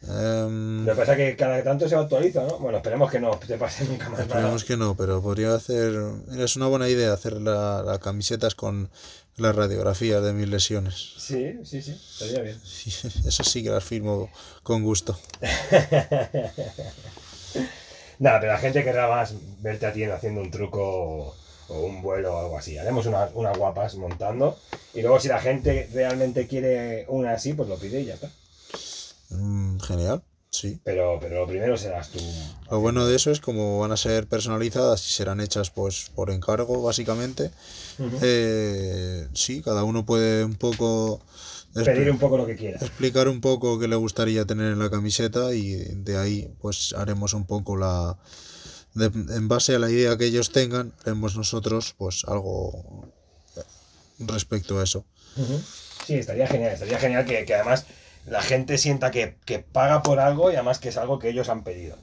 Em, 0.02 0.86
Lo 0.86 0.94
que 0.94 1.00
pasa 1.00 1.12
es 1.14 1.18
que 1.18 1.36
cada 1.36 1.62
tanto 1.64 1.90
se 1.90 1.96
actualiza, 1.96 2.44
¿no? 2.44 2.58
Bueno, 2.60 2.78
esperemos 2.78 3.12
que 3.12 3.20
no 3.20 3.32
te 3.38 3.58
pase 3.58 3.84
nunca 3.84 4.08
más 4.10 4.20
nada. 4.20 4.24
esperemos 4.32 4.64
que 4.64 4.78
no, 4.78 4.96
pero 4.96 5.22
podría 5.22 5.54
hacer... 5.56 5.94
Es 6.38 6.56
una 6.56 6.68
buena 6.68 6.88
idea 6.88 7.12
hacer 7.12 7.34
la, 7.42 7.84
la 7.84 8.00
camisetas 8.00 8.56
con 8.56 8.90
las 9.36 9.54
radiografías 9.56 10.24
de 10.24 10.32
mis 10.34 10.48
lesiones. 10.48 11.14
Sí, 11.18 11.54
sí, 11.66 11.82
sí, 11.82 11.92
estaría 12.14 12.42
bien. 12.44 12.62
Eso 13.26 13.44
sí 13.44 13.62
que 13.64 13.72
las 13.72 13.84
firmo 13.84 14.30
con 14.64 14.84
gusto. 14.84 15.20
Nada, 18.20 18.40
pero 18.40 18.52
la 18.52 18.58
gente 18.60 18.84
querrá 18.84 19.08
más 19.08 19.34
verte 19.62 19.86
a 19.86 19.94
ti 19.94 20.04
haciendo 20.04 20.42
un 20.42 20.52
truco 20.52 21.36
o 21.70 21.80
un 21.82 22.02
vuelo 22.02 22.36
o 22.36 22.40
algo 22.40 22.58
así. 22.58 22.78
Haremos 22.78 23.06
una- 23.06 23.30
unas 23.34 23.58
guapas 23.58 23.96
montando. 23.96 24.58
Y 24.94 25.02
luego 25.02 25.20
si 25.20 25.28
la 25.28 25.40
gente 25.40 25.90
realmente 25.94 26.48
quiere 26.48 27.06
una 27.08 27.32
así, 27.34 27.54
pues 27.54 27.70
lo 27.70 27.78
pide 27.78 28.02
y 28.02 28.06
ya 28.06 28.16
está. 28.16 28.30
Mm, 29.30 29.80
genial, 29.80 30.24
sí. 30.50 30.80
Pero, 30.84 31.18
pero 31.22 31.42
lo 31.42 31.48
primero 31.48 31.78
serás 31.78 32.10
tú. 32.10 32.20
Lo 32.72 32.80
bueno 32.80 33.06
de 33.08 33.16
eso 33.16 33.30
es 33.32 33.40
como 33.40 33.80
van 33.80 33.92
a 33.92 33.98
ser 33.98 34.28
personalizadas 34.28 35.06
y 35.08 35.14
serán 35.14 35.40
hechas 35.40 35.70
pues 35.70 36.12
por 36.16 36.32
encargo 36.32 36.82
básicamente. 36.82 37.52
Eh, 38.22 39.28
sí, 39.34 39.62
cada 39.62 39.84
uno 39.84 40.06
puede 40.06 40.44
un 40.44 40.56
poco 40.56 41.22
Pedir 41.86 42.10
un 42.12 42.20
poco 42.20 42.38
lo 42.38 42.46
que 42.46 42.56
quieras. 42.56 42.82
explicar 42.84 43.28
un 43.28 43.42
poco 43.42 43.80
qué 43.80 43.88
le 43.88 43.96
gustaría 43.96 44.46
tener 44.46 44.72
en 44.74 44.80
la 44.80 44.90
camiseta 44.90 45.54
y 45.54 45.76
de 45.96 46.18
ahí 46.18 46.50
pues 46.60 46.94
haremos 46.98 47.34
un 47.34 47.46
poco 47.46 47.78
la 47.78 48.18
de- 48.94 49.06
en 49.36 49.48
base 49.48 49.76
a 49.76 49.80
la 49.80 49.90
idea 49.90 50.18
que 50.18 50.26
ellos 50.26 50.52
tengan 50.52 50.94
haremos 51.02 51.36
nosotros 51.38 51.94
pues 51.98 52.24
algo 52.28 53.06
respecto 54.20 54.80
a 54.80 54.84
eso. 54.84 55.06
Sí, 56.06 56.16
estaría 56.16 56.48
genial. 56.48 56.74
Estaría 56.74 57.00
genial 57.00 57.26
que, 57.26 57.46
que 57.46 57.54
además 57.56 57.86
la 58.26 58.42
gente 58.42 58.78
sienta 58.78 59.12
que, 59.12 59.36
que 59.46 59.60
paga 59.60 60.02
por 60.04 60.20
algo 60.20 60.52
y 60.52 60.56
además 60.56 60.80
que 60.80 60.90
es 60.90 60.98
algo 60.98 61.20
que 61.20 61.30
ellos 61.30 61.50
han 61.50 61.64
pedido. 61.64 61.98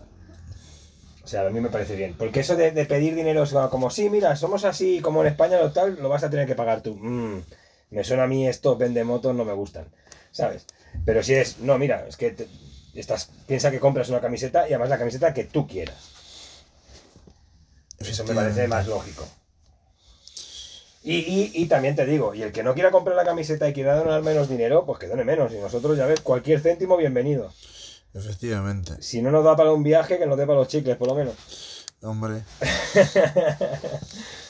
O 1.24 1.28
sea, 1.28 1.44
a 1.46 1.50
mí 1.50 1.60
me 1.60 1.70
parece 1.70 1.96
bien. 1.96 2.14
Porque 2.16 2.40
eso 2.40 2.54
de, 2.54 2.70
de 2.70 2.86
pedir 2.86 3.16
dinero 3.16 3.42
es 3.42 3.52
como, 3.70 3.90
sí, 3.90 4.08
mira, 4.08 4.36
somos 4.36 4.64
así 4.64 5.00
como 5.00 5.22
en 5.22 5.26
España 5.28 5.58
o 5.60 5.72
tal, 5.72 5.98
lo 6.00 6.08
vas 6.08 6.22
a 6.22 6.30
tener 6.30 6.46
que 6.46 6.54
pagar 6.54 6.82
tú. 6.82 6.94
Mm, 6.94 7.42
me 7.90 8.04
suena 8.04 8.24
a 8.24 8.26
mí 8.26 8.46
estos 8.48 8.76
vende 8.78 9.04
motos, 9.04 9.34
no 9.34 9.44
me 9.44 9.52
gustan. 9.52 9.86
¿Sabes? 10.32 10.66
Pero 11.04 11.22
si 11.22 11.34
es, 11.34 11.58
no, 11.60 11.78
mira, 11.78 12.06
es 12.08 12.16
que 12.16 12.30
te- 12.30 12.48
estás, 12.94 13.30
piensa 13.46 13.70
que 13.70 13.80
compras 13.80 14.08
una 14.08 14.20
camiseta 14.20 14.64
y 14.68 14.72
además 14.72 14.88
la 14.90 14.98
camiseta 14.98 15.32
que 15.34 15.44
tú 15.44 15.66
quieras. 15.66 15.96
Eso 17.98 18.24
me 18.24 18.34
parece 18.34 18.68
más 18.68 18.86
lógico. 18.86 19.26
Y, 21.02 21.18
y, 21.18 21.52
y 21.54 21.66
también 21.66 21.94
te 21.94 22.04
digo, 22.04 22.34
y 22.34 22.42
el 22.42 22.50
que 22.52 22.62
no 22.64 22.74
quiera 22.74 22.90
comprar 22.90 23.14
la 23.16 23.24
camiseta 23.24 23.68
y 23.68 23.72
quiera 23.72 23.96
donar 23.96 24.22
menos 24.22 24.48
dinero, 24.48 24.84
pues 24.84 24.98
que 24.98 25.06
done 25.06 25.24
menos. 25.24 25.52
Y 25.52 25.58
nosotros, 25.58 25.96
ya 25.96 26.04
ves, 26.06 26.20
cualquier 26.20 26.60
céntimo, 26.60 26.96
bienvenido. 26.96 27.52
Efectivamente. 28.12 29.00
Si 29.00 29.22
no 29.22 29.30
nos 29.30 29.44
da 29.44 29.54
para 29.56 29.72
un 29.72 29.82
viaje, 29.84 30.18
que 30.18 30.26
nos 30.26 30.36
dé 30.36 30.46
para 30.46 30.58
los 30.58 30.68
chicles, 30.68 30.96
por 30.96 31.06
lo 31.08 31.14
menos. 31.14 31.34
Hombre, 32.02 32.42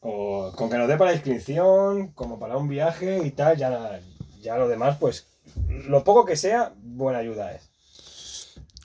O 0.00 0.52
con 0.56 0.70
que 0.70 0.78
nos 0.78 0.88
dé 0.88 0.96
para 0.96 1.10
la 1.10 1.16
inscripción, 1.16 2.08
como 2.08 2.38
para 2.38 2.56
un 2.56 2.68
viaje 2.68 3.20
y 3.24 3.30
tal, 3.30 3.56
ya, 3.56 4.00
ya 4.40 4.56
lo 4.56 4.68
demás, 4.68 4.96
pues 4.98 5.26
lo 5.68 6.04
poco 6.04 6.24
que 6.24 6.36
sea, 6.36 6.72
buena 6.82 7.18
ayuda 7.18 7.52
es. 7.52 7.68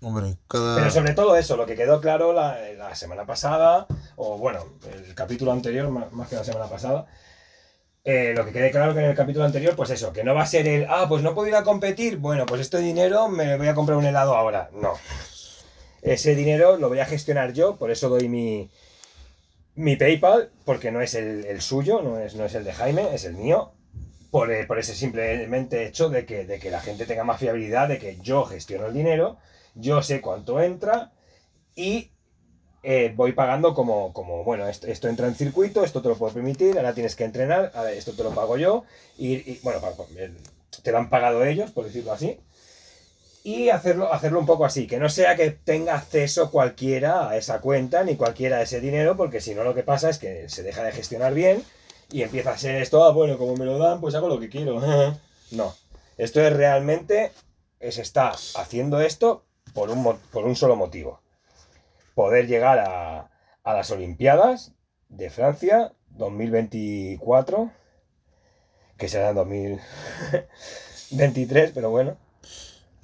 hombre, 0.02 0.36
cada 0.48 0.76
Pero 0.76 0.92
sobre 0.92 1.14
todo 1.14 1.38
eso, 1.38 1.56
lo 1.56 1.66
que 1.66 1.76
quedó 1.76 2.02
claro 2.02 2.34
la, 2.34 2.58
la 2.78 2.96
semana 2.96 3.26
pasada, 3.26 3.88
o 4.18 4.38
bueno, 4.38 4.66
el 4.94 5.16
capítulo 5.16 5.52
anterior, 5.52 5.90
más, 5.90 6.12
más 6.12 6.28
que 6.28 6.36
la 6.36 6.44
semana 6.44 6.68
pasada, 6.68 7.08
eh, 8.04 8.34
lo 8.36 8.46
que 8.46 8.52
quede 8.52 8.70
claro 8.70 8.94
que 8.94 9.00
en 9.00 9.06
el 9.06 9.16
capítulo 9.16 9.46
anterior, 9.46 9.76
pues 9.76 9.90
eso, 9.90 10.14
que 10.14 10.24
no 10.24 10.36
va 10.36 10.44
a 10.44 10.48
ser 10.48 10.68
el, 10.68 10.86
ah, 10.90 11.06
pues 11.10 11.24
no 11.24 11.34
puedo 11.34 11.48
ir 11.48 11.56
a 11.56 11.64
competir, 11.64 12.18
bueno, 12.18 12.46
pues 12.46 12.62
este 12.62 12.78
dinero 12.78 13.30
me 13.30 13.58
voy 13.58 13.68
a 13.68 13.74
comprar 13.74 13.98
un 13.98 14.06
helado 14.06 14.36
ahora. 14.36 14.70
No. 14.74 14.94
Ese 16.04 16.36
dinero 16.36 16.78
lo 16.78 16.90
voy 16.90 17.00
a 17.00 17.06
gestionar 17.06 17.54
yo, 17.54 17.78
por 17.78 17.90
eso 17.90 18.10
doy 18.10 18.30
mi, 18.30 18.70
mi 19.76 19.96
PayPal, 19.96 20.52
porque 20.66 20.92
no 20.92 21.02
es 21.02 21.16
el, 21.16 21.62
suyo, 21.62 22.02
no 22.02 22.20
es, 22.20 22.36
no 22.36 22.46
es 22.46 22.56
el 22.56 22.64
de 22.64 22.74
Jaime, 22.74 23.14
es 23.14 23.26
el 23.26 23.34
mío. 23.36 23.72
Por, 24.32 24.52
eh, 24.52 24.66
por 24.66 24.80
ese 24.80 24.94
simplemente 24.96 25.86
hecho 25.88 26.10
de 26.10 26.26
que, 26.26 26.46
de 26.46 26.60
que 26.60 26.72
la 26.72 26.82
gente 26.82 27.06
tenga 27.06 27.24
más 27.24 27.40
fiabilidad, 27.40 27.88
de 27.88 28.00
que 28.00 28.18
yo 28.22 28.46
gestiono 28.46 28.88
el 28.88 28.94
dinero, 28.94 29.38
yo 29.76 30.02
sé 30.04 30.22
cuánto 30.22 30.62
entra 30.62 31.14
y 31.76 32.12
eh, 32.84 33.14
voy 33.16 33.32
pagando 33.34 33.74
como, 33.74 34.14
como 34.14 34.44
bueno, 34.44 34.68
esto, 34.68 35.08
entra 35.08 35.28
en 35.28 35.36
circuito, 35.36 35.84
esto 35.84 36.02
te 36.02 36.10
lo 36.10 36.16
puedo 36.18 36.34
permitir, 36.34 36.78
ahora 36.78 36.94
tienes 36.94 37.16
que 37.16 37.24
entrenar, 37.26 37.72
ahora 37.76 37.92
esto 37.94 38.14
te 38.14 38.24
lo 38.24 38.32
pago 38.32 38.58
yo, 38.58 38.84
y, 39.18 39.60
bueno, 39.64 39.80
el- 40.18 40.38
te 40.84 40.92
lo 40.92 40.98
han 41.00 41.10
pagado 41.10 41.44
ellos, 41.46 41.72
por 41.72 41.86
decirlo 41.86 42.12
así, 42.12 42.40
y 43.46 43.70
hacerlo, 43.70 44.12
hacerlo 44.12 44.40
un 44.40 44.48
poco 44.48 44.66
así, 44.66 44.88
que 44.88 44.98
no 44.98 45.08
sea 45.08 45.36
que 45.36 45.52
tenga 45.52 45.94
acceso 45.94 46.50
cualquiera 46.50 47.30
a 47.30 47.38
esa 47.38 47.62
cuenta, 47.62 48.04
ni 48.04 48.16
cualquiera 48.16 48.58
a 48.58 48.64
ese 48.64 48.82
dinero, 48.82 49.16
porque 49.16 49.40
si 49.40 49.54
no 49.54 49.64
lo 49.64 49.76
que 49.76 49.84
pasa 49.84 50.10
es 50.10 50.18
que 50.18 50.50
se 50.50 50.64
deja 50.64 50.84
de 50.84 50.92
gestionar 50.92 51.36
bien 51.36 51.64
y 52.12 52.24
empieza 52.24 52.54
a 52.54 52.58
ser 52.58 52.82
esto, 52.82 53.04
ah, 53.04 53.12
bueno, 53.12 53.38
como 53.38 53.56
me 53.56 53.66
lo 53.66 53.78
dan, 53.78 54.02
pues 54.02 54.16
hago 54.16 54.30
lo 54.30 54.40
que 54.40 54.50
quiero. 54.50 54.82
no, 55.52 55.76
esto 56.18 56.42
es 56.42 56.54
realmente, 56.54 57.34
se 57.80 58.02
está 58.02 58.30
haciendo 58.30 59.00
esto 59.00 59.46
por 59.76 59.92
un, 59.92 60.18
por 60.32 60.46
un 60.46 60.56
solo 60.56 60.76
motivo 60.76 61.22
poder 62.16 62.48
llegar 62.48 62.80
a, 62.80 63.30
a 63.64 63.74
las 63.76 63.92
Olimpiadas 63.92 64.72
de 65.10 65.30
Francia 65.30 65.94
2024, 66.10 67.70
que 68.98 69.08
será 69.08 69.30
en 69.30 69.36
2023, 69.36 71.74
pero 71.74 71.92
bueno, 71.92 72.25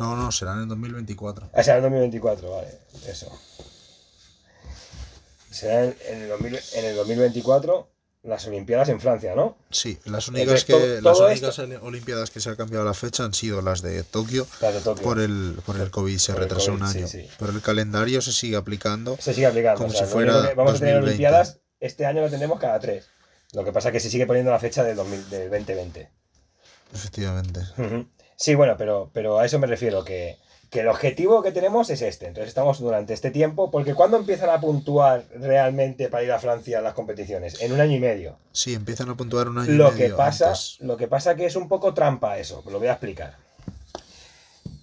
No, 0.01 0.15
no, 0.15 0.31
serán 0.31 0.63
en 0.63 0.69
2024. 0.69 1.49
ah, 1.53 1.63
será 1.63 1.77
en 1.77 1.83
2024, 1.83 2.51
vale, 2.51 2.67
eso. 3.07 3.31
Será 5.49 5.85
en, 5.85 5.95
en 6.09 6.21
el, 6.23 6.29
2000 6.29 6.59
en 6.73 6.85
el 6.85 6.95
2024 6.95 7.91
las 8.23 8.45
Olimpiadas 8.45 8.89
en 8.89 8.99
Francia, 8.99 9.33
¿no? 9.35 9.57
Sí, 9.71 9.97
las 10.05 10.27
únicas 10.27 10.63
Entonces, 10.69 10.97
que 10.97 11.01
las 11.01 11.19
únicas 11.19 11.59
olimpiadas 11.81 12.29
que 12.29 12.39
se 12.39 12.49
ha 12.51 12.55
cambiado 12.55 12.85
la 12.85 12.93
fecha 12.93 13.23
han 13.23 13.33
sido 13.33 13.61
las 13.61 13.81
de 13.81 14.03
Tokio 14.03 14.45
Las 14.61 14.75
de 14.75 14.81
Tokio. 14.81 15.03
por 15.03 15.19
el 15.19 15.59
por 15.65 15.79
el 15.79 15.89
COVID 15.89 16.17
se 16.17 16.33
el 16.33 16.37
retrasó 16.37 16.73
un 16.73 16.79
COVID, 16.79 16.91
sí, 16.91 16.97
año. 16.99 17.07
sí. 17.07 17.27
Pero 17.39 17.51
el 17.51 17.61
calendario 17.61 18.21
se 18.21 18.31
sigue 18.31 18.55
aplicando. 18.55 19.17
Se 19.19 19.33
sigue 19.33 19.47
aplicando. 19.47 19.79
Como 19.79 19.89
o 19.89 19.93
sea, 19.93 20.05
si 20.05 20.11
fuera 20.13 20.53
vamos 20.55 20.75
a 20.75 20.79
tener 20.79 20.95
2020. 20.95 20.99
Olimpiadas, 21.07 21.59
este 21.79 22.05
año 22.05 22.21
lo 22.21 22.29
tendremos 22.29 22.59
cada 22.59 22.79
tres. 22.79 23.07
Lo 23.53 23.63
que 23.63 23.71
pasa 23.71 23.89
es 23.89 23.93
que 23.93 23.99
se 23.99 24.09
sigue 24.09 24.27
poniendo 24.27 24.51
la 24.51 24.59
fecha 24.59 24.83
del, 24.83 24.95
2000 24.95 25.29
del 25.29 25.49
2020. 25.49 26.09
Efectivamente. 26.93 27.61
Ujú. 27.77 28.07
Sí, 28.41 28.55
bueno, 28.55 28.73
pero, 28.75 29.11
pero 29.13 29.37
a 29.37 29.45
eso 29.45 29.59
me 29.59 29.67
refiero, 29.67 30.03
que, 30.03 30.35
que 30.71 30.79
el 30.79 30.87
objetivo 30.87 31.43
que 31.43 31.51
tenemos 31.51 31.91
es 31.91 32.01
este. 32.01 32.25
Entonces 32.25 32.47
estamos 32.49 32.79
durante 32.79 33.13
este 33.13 33.29
tiempo, 33.29 33.69
porque 33.69 33.93
¿cuándo 33.93 34.17
empiezan 34.17 34.49
a 34.49 34.59
puntuar 34.59 35.25
realmente 35.35 36.07
para 36.09 36.23
ir 36.23 36.31
a 36.31 36.39
Francia 36.39 36.79
a 36.79 36.81
las 36.81 36.95
competiciones? 36.95 37.61
En 37.61 37.71
un 37.71 37.79
año 37.79 37.95
y 37.97 37.99
medio. 37.99 38.37
Sí, 38.51 38.73
empiezan 38.73 39.09
a 39.11 39.15
puntuar 39.15 39.47
un 39.49 39.59
año 39.59 39.71
Lo 39.73 39.89
y 39.89 39.95
que 39.95 40.03
medio 40.05 40.17
pasa, 40.17 40.47
antes. 40.47 40.77
lo 40.79 40.97
que 40.97 41.07
pasa 41.07 41.35
que 41.35 41.45
es 41.45 41.55
un 41.55 41.67
poco 41.69 41.93
trampa 41.93 42.39
eso, 42.39 42.63
lo 42.71 42.79
voy 42.79 42.87
a 42.87 42.93
explicar. 42.93 43.35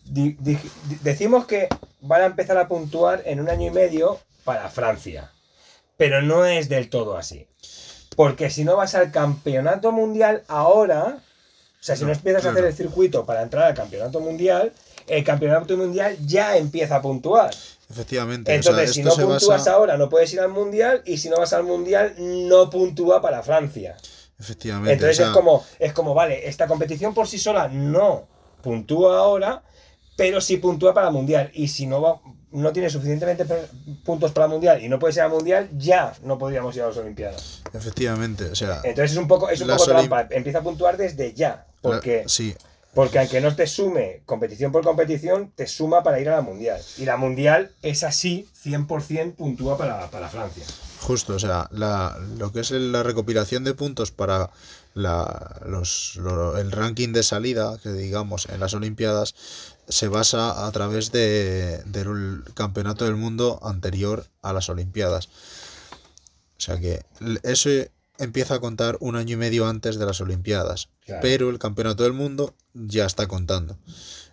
Di- 0.04 0.36
di- 0.38 0.54
di- 0.88 0.98
decimos 1.02 1.46
que 1.46 1.68
van 2.00 2.22
a 2.22 2.26
empezar 2.26 2.56
a 2.58 2.68
puntuar 2.68 3.22
en 3.26 3.40
un 3.40 3.50
año 3.50 3.66
y 3.66 3.70
medio 3.70 4.18
para 4.44 4.68
Francia, 4.70 5.32
pero 5.96 6.22
no 6.22 6.44
es 6.46 6.68
del 6.68 6.88
todo 6.90 7.16
así. 7.16 7.48
Porque 8.16 8.50
si 8.50 8.64
no 8.64 8.76
vas 8.76 8.94
al 8.94 9.10
campeonato 9.10 9.90
mundial 9.92 10.44
ahora, 10.48 11.18
o 11.80 11.84
sea, 11.84 11.96
si 11.96 12.02
no, 12.02 12.08
No, 12.08 12.14
empiezas 12.14 12.44
a 12.44 12.50
hacer 12.50 12.64
el 12.64 12.74
circuito 12.74 13.24
para 13.24 13.42
entrar 13.42 13.64
al 13.64 13.74
campeonato 13.74 14.20
mundial, 14.20 14.72
el 15.06 15.24
campeonato 15.24 15.76
mundial 15.76 16.16
ya 16.26 16.56
empieza 16.56 16.96
a 16.96 17.02
puntuar. 17.02 17.50
Efectivamente. 17.90 18.54
Entonces, 18.54 18.90
o 18.90 18.92
sea, 18.92 18.92
si 18.94 19.02
no 19.02 19.14
puntúas 19.14 19.60
basa- 19.60 19.72
ahora, 19.72 19.96
no 19.96 20.08
puedes 20.10 20.32
ir 20.34 20.40
al 20.40 20.50
mundial, 20.50 21.02
y 21.06 21.16
si 21.18 21.30
no 21.30 21.38
vas 21.38 21.52
al 21.52 21.62
mundial, 21.64 22.14
no 22.18 22.68
puntúa 22.68 23.22
para 23.22 23.42
Francia. 23.42 23.96
Efectivamente. 24.38 24.92
Entonces 24.92 25.16
o 25.16 25.22
sea, 25.22 25.26
es 25.28 25.32
como, 25.32 25.64
es 25.78 25.92
como, 25.92 26.14
vale, 26.14 26.46
esta 26.48 26.66
competición 26.66 27.14
por 27.14 27.26
sí 27.26 27.38
sola 27.38 27.68
no. 27.68 28.26
puntúa 28.62 29.18
ahora, 29.18 29.62
pero 30.18 30.40
sí 30.40 30.56
puntúa 30.56 30.92
para 30.92 31.10
Mundial. 31.12 31.48
Y 31.54 31.68
si 31.68 31.86
no 31.86 32.02
va, 32.02 32.20
no 32.50 32.72
tiene 32.72 32.90
suficientemente 32.90 33.46
puntos 34.04 34.32
para 34.32 34.48
Mundial 34.48 34.82
y 34.82 34.88
no 34.88 34.98
puede 34.98 35.12
ser 35.14 35.22
al 35.22 35.30
Mundial, 35.30 35.68
ya 35.78 36.12
no 36.24 36.36
podríamos 36.38 36.74
ir 36.74 36.82
a 36.82 36.88
las 36.88 36.96
Olimpiadas. 36.96 37.62
Efectivamente, 37.72 38.46
o 38.50 38.54
sea, 38.56 38.80
Entonces 38.82 39.12
es 39.12 39.16
un 39.16 39.28
poco, 39.28 39.48
es 39.48 39.60
un 39.60 39.68
poco 39.68 39.84
trampa. 39.86 40.26
Empieza 40.30 40.58
a 40.58 40.62
puntuar 40.62 40.96
desde 40.96 41.32
ya. 41.34 41.66
Porque, 41.80 42.22
la- 42.24 42.28
sí, 42.28 42.52
porque 42.94 43.20
aunque 43.20 43.40
no 43.40 43.54
te 43.54 43.68
sume 43.68 44.22
competición 44.26 44.72
por 44.72 44.82
competición, 44.82 45.52
te 45.54 45.68
suma 45.68 46.02
para 46.02 46.18
ir 46.18 46.28
a 46.30 46.32
la 46.36 46.40
Mundial. 46.40 46.80
Y 46.96 47.04
la 47.04 47.16
Mundial 47.16 47.70
es 47.82 48.02
así, 48.02 48.48
100% 48.64 49.36
puntúa 49.36 49.78
para, 49.78 50.10
para 50.10 50.28
Francia. 50.28 50.64
Justo, 51.00 51.34
o 51.36 51.38
sea, 51.38 51.68
la, 51.70 52.18
lo 52.38 52.50
que 52.50 52.58
es 52.58 52.72
la 52.72 53.04
recopilación 53.04 53.62
de 53.62 53.72
puntos 53.74 54.10
para 54.10 54.50
la, 54.94 55.60
los, 55.64 56.16
lo- 56.16 56.58
el 56.58 56.72
ranking 56.72 57.12
de 57.12 57.22
salida, 57.22 57.78
que 57.80 57.90
digamos, 57.92 58.48
en 58.48 58.58
las 58.58 58.74
Olimpiadas, 58.74 59.36
se 59.88 60.08
basa 60.08 60.66
a 60.66 60.72
través 60.72 61.12
de, 61.12 61.82
del 61.86 62.42
campeonato 62.54 63.04
del 63.04 63.16
mundo 63.16 63.58
anterior 63.62 64.26
a 64.42 64.52
las 64.52 64.68
Olimpiadas. 64.68 65.26
O 65.26 66.60
sea 66.60 66.78
que 66.78 67.04
eso 67.42 67.70
empieza 68.18 68.54
a 68.54 68.60
contar 68.60 68.96
un 69.00 69.16
año 69.16 69.34
y 69.34 69.36
medio 69.36 69.66
antes 69.66 69.98
de 69.98 70.06
las 70.06 70.20
Olimpiadas, 70.20 70.88
Claro. 71.06 71.20
pero 71.22 71.50
el 71.50 71.58
campeonato 71.58 72.02
del 72.02 72.12
mundo 72.12 72.54
ya 72.74 73.06
está 73.06 73.26
contando. 73.28 73.78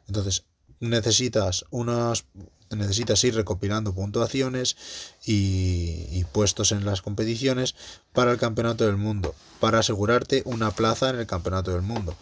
Entonces, 0.07 0.43
necesitas 0.79 1.65
unas 1.69 2.25
necesitas 2.71 3.23
ir 3.23 3.35
recopilando 3.35 3.93
puntuaciones 3.93 4.75
y, 5.23 6.07
y 6.11 6.23
puestos 6.31 6.71
en 6.71 6.83
las 6.83 7.01
competiciones 7.03 7.75
para 8.11 8.31
el 8.31 8.39
campeonato 8.39 8.85
del 8.85 8.97
mundo, 8.97 9.35
para 9.59 9.79
asegurarte 9.79 10.41
una 10.45 10.71
plaza 10.71 11.11
en 11.11 11.17
el 11.19 11.27
campeonato 11.27 11.71
del 11.71 11.83
mundo. 11.83 12.15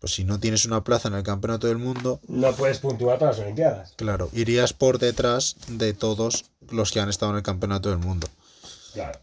Pues 0.00 0.14
si 0.14 0.24
no 0.24 0.40
tienes 0.40 0.64
una 0.64 0.82
plaza 0.82 1.08
en 1.08 1.14
el 1.14 1.22
campeonato 1.22 1.66
del 1.66 1.76
mundo, 1.78 2.20
No 2.26 2.52
puedes 2.54 2.78
puntuar 2.78 3.18
para 3.18 3.32
las 3.32 3.40
Olimpiadas. 3.40 3.92
claro, 3.96 4.30
irías 4.32 4.72
por 4.72 4.98
detrás 4.98 5.56
de 5.68 5.92
todos 5.92 6.46
los 6.70 6.90
que 6.90 7.00
han 7.00 7.08
estado 7.10 7.32
en 7.32 7.36
el 7.38 7.42
campeonato 7.42 7.90
del 7.90 7.98
mundo. 7.98 8.26
Claro. 8.94 9.18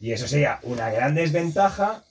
Y 0.00 0.12
eso 0.12 0.26
sería 0.26 0.58
una 0.64 0.90
gran 0.90 1.14
desventaja 1.14 2.04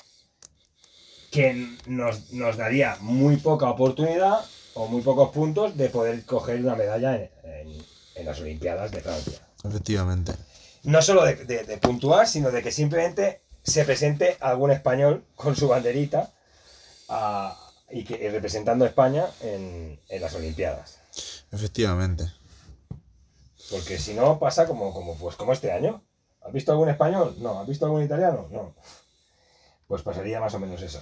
que 1.32 1.76
nos, 1.88 2.32
nos 2.32 2.56
daría 2.58 2.98
muy 3.02 3.38
poca 3.38 3.70
oportunidad 3.70 4.40
o 4.76 4.88
muy 4.88 5.02
pocos 5.02 5.32
puntos 5.32 5.76
de 5.78 5.90
poder 5.90 6.24
coger 6.26 6.62
una 6.62 6.76
medalla 6.76 7.16
en, 7.16 7.30
en- 7.44 7.86
en 8.16 8.26
las 8.26 8.40
Olimpiadas 8.40 8.92
de 8.92 9.02
Francia. 9.02 9.46
Efectivamente. 9.66 10.32
No 10.84 11.02
solo 11.02 11.26
de, 11.26 11.36
de- 11.36 11.64
de 11.66 11.78
puntuar, 11.78 12.28
sino 12.28 12.50
de 12.50 12.64
que 12.64 12.72
simplemente 12.72 13.42
se 13.64 13.84
presente 13.84 14.38
algún 14.40 14.72
español 14.72 15.26
con 15.36 15.56
su 15.58 15.68
banderita 15.68 16.32
a- 17.10 17.60
y, 17.90 18.04
que, 18.04 18.16
y 18.16 18.30
representando 18.30 18.86
a 18.86 18.88
España 18.88 19.28
en, 19.42 20.00
en 20.10 20.22
las 20.22 20.36
Olimpiadas. 20.36 21.00
Efectivamente. 21.52 22.26
Porque 23.72 23.98
si 23.98 24.14
no 24.14 24.40
pasa 24.40 24.68
como, 24.68 24.94
como, 24.94 25.16
pues, 25.18 25.36
como 25.36 25.54
este 25.54 25.72
año. 25.72 26.04
¿Has 26.42 26.54
visto 26.54 26.72
algún 26.72 26.90
español? 26.90 27.36
No. 27.40 27.60
¿Has 27.60 27.68
visto 27.68 27.86
algún 27.86 28.04
italiano? 28.04 28.48
No. 28.52 28.76
Pues 29.88 30.04
pasaría 30.04 30.40
más 30.40 30.54
o 30.54 30.60
menos 30.60 30.82
eso. 30.82 31.02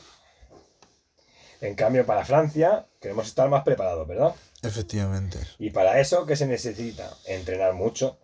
En 1.59 1.75
cambio, 1.75 2.05
para 2.05 2.25
Francia 2.25 2.87
queremos 2.99 3.27
estar 3.27 3.49
más 3.49 3.63
preparados, 3.63 4.07
¿verdad? 4.07 4.35
Efectivamente. 4.61 5.39
Y 5.59 5.71
para 5.71 5.99
eso, 5.99 6.25
¿qué 6.25 6.35
se 6.35 6.47
necesita? 6.47 7.09
Entrenar 7.25 7.73
mucho 7.73 8.17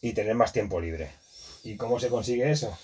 y 0.00 0.12
tener 0.12 0.34
más 0.34 0.52
tiempo 0.52 0.80
libre. 0.80 1.10
¿Y 1.62 1.76
cómo 1.76 1.98
se 1.98 2.08
consigue 2.08 2.50
eso? 2.50 2.76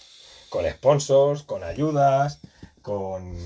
Con 0.49 0.69
sponsors, 0.69 1.43
con 1.43 1.63
ayudas, 1.63 2.41
con, 2.83 3.37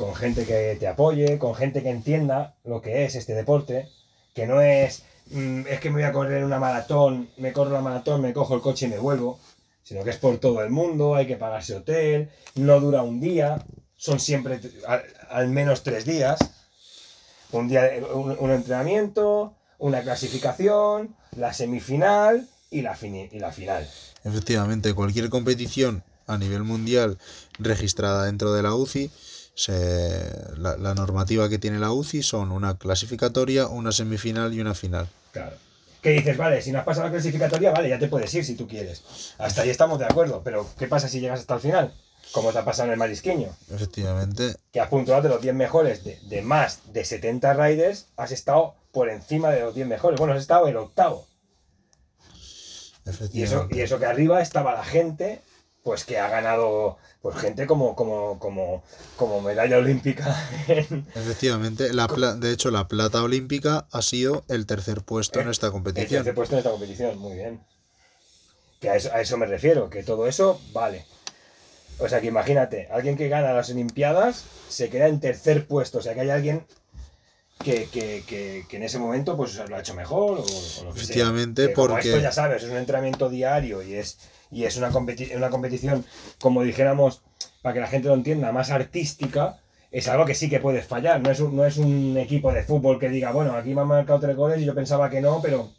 con 0.00 0.14
gente 0.14 0.46
que 0.46 0.78
te 0.80 0.88
apoye, 0.88 1.38
con 1.38 1.54
gente 1.54 1.82
que 1.82 1.90
entienda 1.90 2.54
lo 2.64 2.80
que 2.80 3.04
es 3.04 3.16
este 3.16 3.34
deporte, 3.34 3.90
que 4.34 4.46
no 4.46 4.62
es, 4.62 5.02
mm, 5.26 5.66
es 5.68 5.78
que 5.78 5.90
me 5.90 5.96
voy 5.96 6.04
a 6.04 6.12
correr 6.12 6.42
una 6.42 6.58
maratón, 6.58 7.28
me 7.36 7.52
corro 7.52 7.72
la 7.72 7.82
maratón, 7.82 8.22
me 8.22 8.32
cojo 8.32 8.54
el 8.54 8.62
coche 8.62 8.86
y 8.86 8.88
me 8.88 8.98
vuelvo, 8.98 9.38
sino 9.82 10.02
que 10.02 10.08
es 10.08 10.16
por 10.16 10.38
todo 10.38 10.62
el 10.62 10.70
mundo, 10.70 11.16
hay 11.16 11.26
que 11.26 11.36
pagarse 11.36 11.76
hotel, 11.76 12.30
no 12.54 12.80
dura 12.80 13.02
un 13.02 13.20
día, 13.20 13.62
son 13.98 14.20
siempre 14.20 14.58
al, 15.28 15.48
menos 15.48 15.82
tres 15.82 16.06
días 16.06 16.38
un 17.52 17.68
día 17.68 17.90
un, 18.14 18.50
entrenamiento, 18.50 19.54
una 19.78 20.00
clasificación, 20.00 21.14
la 21.36 21.52
semifinal 21.52 22.48
y 22.70 22.80
la, 22.80 22.96
y 23.02 23.38
la 23.38 23.52
final. 23.52 23.86
Efectivamente, 24.24 24.94
cualquier 24.94 25.28
competición 25.28 26.04
a 26.26 26.38
nivel 26.38 26.62
mundial 26.62 27.18
registrada 27.58 28.24
dentro 28.24 28.54
de 28.54 28.62
la 28.62 28.74
UCI, 28.74 29.10
se- 29.60 30.56
la, 30.56 30.76
la 30.78 30.94
normativa 30.94 31.48
que 31.48 31.58
tiene 31.58 31.78
la 31.78 31.92
UCI 31.92 32.22
son 32.22 32.50
una 32.52 32.78
clasificatoria, 32.78 33.66
una 33.66 33.92
semifinal 33.92 34.54
y 34.54 34.60
una 34.60 34.74
final. 34.74 35.08
Claro. 35.32 35.56
¿Qué 36.00 36.10
dices? 36.10 36.36
Vale, 36.38 36.62
si 36.62 36.72
no 36.72 36.78
has 36.78 36.84
pasado 36.86 37.06
la 37.06 37.12
clasificatoria, 37.12 37.72
vale, 37.72 37.90
ya 37.90 37.98
te 37.98 38.08
puedes 38.08 38.32
ir 38.32 38.42
si 38.44 38.54
tú 38.54 38.66
quieres. 38.66 39.02
Hasta 39.36 39.62
ahí 39.62 39.68
estamos 39.70 39.98
de 39.98 40.06
acuerdo, 40.06 40.40
pero 40.42 40.66
¿qué 40.78 40.86
pasa 40.88 41.08
si 41.08 41.20
llegas 41.20 41.40
hasta 41.40 41.54
el 41.54 41.60
final? 41.60 41.94
Como 42.32 42.52
te 42.52 42.58
ha 42.58 42.64
pasado 42.64 42.86
en 42.86 42.92
el 42.94 42.98
Marisquiño, 42.98 43.48
Efectivamente, 43.70 44.54
que 44.72 44.80
has 44.80 44.88
puntuado 44.88 45.20
de 45.22 45.28
los 45.28 45.42
10 45.42 45.54
mejores 45.54 46.04
de, 46.04 46.18
de 46.28 46.40
más 46.42 46.80
de 46.92 47.04
70 47.04 47.52
riders, 47.54 48.06
has 48.16 48.30
estado 48.32 48.76
por 48.92 49.10
encima 49.10 49.50
de 49.50 49.60
los 49.60 49.74
10 49.74 49.86
mejores. 49.88 50.18
Bueno, 50.18 50.32
has 50.34 50.40
estado 50.40 50.68
el 50.68 50.76
octavo. 50.76 51.26
Y 53.04 53.10
eso, 53.10 53.24
efectivamente. 53.24 53.76
y 53.76 53.80
eso 53.82 53.98
que 53.98 54.06
arriba 54.06 54.40
estaba 54.40 54.72
la 54.72 54.84
gente, 54.84 55.40
pues 55.82 56.04
que 56.04 56.18
ha 56.18 56.28
ganado, 56.28 56.98
pues 57.22 57.36
gente 57.36 57.66
como, 57.66 57.96
como, 57.96 58.38
como, 58.38 58.82
como 59.16 59.40
medalla 59.40 59.78
olímpica 59.78 60.36
en, 60.68 61.06
Efectivamente, 61.14 61.92
la 61.94 62.06
pla- 62.08 62.34
de 62.34 62.52
hecho 62.52 62.70
la 62.70 62.86
plata 62.88 63.22
olímpica 63.22 63.86
ha 63.90 64.02
sido 64.02 64.44
el 64.48 64.66
tercer 64.66 65.02
puesto 65.02 65.40
en 65.40 65.48
esta 65.48 65.66
el 65.68 65.72
competición. 65.72 66.18
tercer 66.20 66.34
puesto 66.34 66.54
en 66.54 66.58
esta 66.58 66.70
competición. 66.70 67.18
Muy 67.18 67.34
bien. 67.36 67.60
Que 68.80 68.90
a 68.90 68.96
eso, 68.96 69.10
a 69.12 69.20
eso 69.20 69.36
me 69.36 69.46
refiero, 69.46 69.90
que 69.90 70.02
todo 70.02 70.26
eso 70.26 70.60
vale. 70.72 71.04
O 71.98 72.08
sea 72.08 72.20
que 72.22 72.28
imagínate, 72.28 72.88
alguien 72.90 73.16
que 73.16 73.28
gana 73.28 73.52
las 73.52 73.68
Olimpiadas 73.70 74.44
se 74.68 74.88
queda 74.88 75.06
en 75.06 75.20
tercer 75.20 75.66
puesto. 75.66 75.98
O 75.98 76.02
sea 76.02 76.14
que 76.14 76.20
hay 76.22 76.30
alguien 76.30 76.66
que, 77.64 77.86
que, 77.92 78.24
que, 78.26 78.64
que 78.68 78.76
en 78.76 78.82
ese 78.82 78.98
momento 78.98 79.36
pues 79.36 79.54
lo 79.68 79.76
ha 79.76 79.80
hecho 79.80 79.94
mejor 79.94 80.38
o, 80.38 80.42
o 80.42 80.84
lo 80.84 80.92
que 80.94 81.00
sea. 81.00 81.04
Efectivamente, 81.04 81.72
como 81.72 81.88
porque- 81.88 82.08
esto 82.10 82.20
ya 82.20 82.32
sabes, 82.32 82.62
es 82.62 82.70
un 82.70 82.76
entrenamiento 82.76 83.28
diario 83.28 83.82
y 83.82 83.94
es, 83.94 84.18
y 84.50 84.64
es 84.64 84.76
una, 84.76 84.90
competi- 84.90 85.34
una 85.36 85.50
competición, 85.50 86.04
como 86.40 86.62
dijéramos, 86.62 87.22
para 87.62 87.74
que 87.74 87.80
la 87.80 87.86
gente 87.86 88.08
lo 88.08 88.14
entienda, 88.14 88.50
más 88.52 88.70
artística, 88.70 89.58
es 89.90 90.08
algo 90.08 90.24
que 90.24 90.34
sí 90.34 90.48
que 90.48 90.60
puedes 90.60 90.86
fallar. 90.86 91.20
No 91.20 91.30
es 91.30 91.40
un, 91.40 91.54
no 91.56 91.66
es 91.66 91.76
un 91.76 92.16
equipo 92.16 92.52
de 92.52 92.62
fútbol 92.64 92.98
que 92.98 93.08
diga, 93.10 93.32
bueno, 93.32 93.52
aquí 93.52 93.74
me 93.74 93.82
han 93.82 93.88
marcado 93.88 94.20
tres 94.20 94.36
goles 94.36 94.60
y 94.60 94.64
yo 94.64 94.74
pensaba 94.74 95.10
que 95.10 95.20
no, 95.20 95.40
pero, 95.42 95.70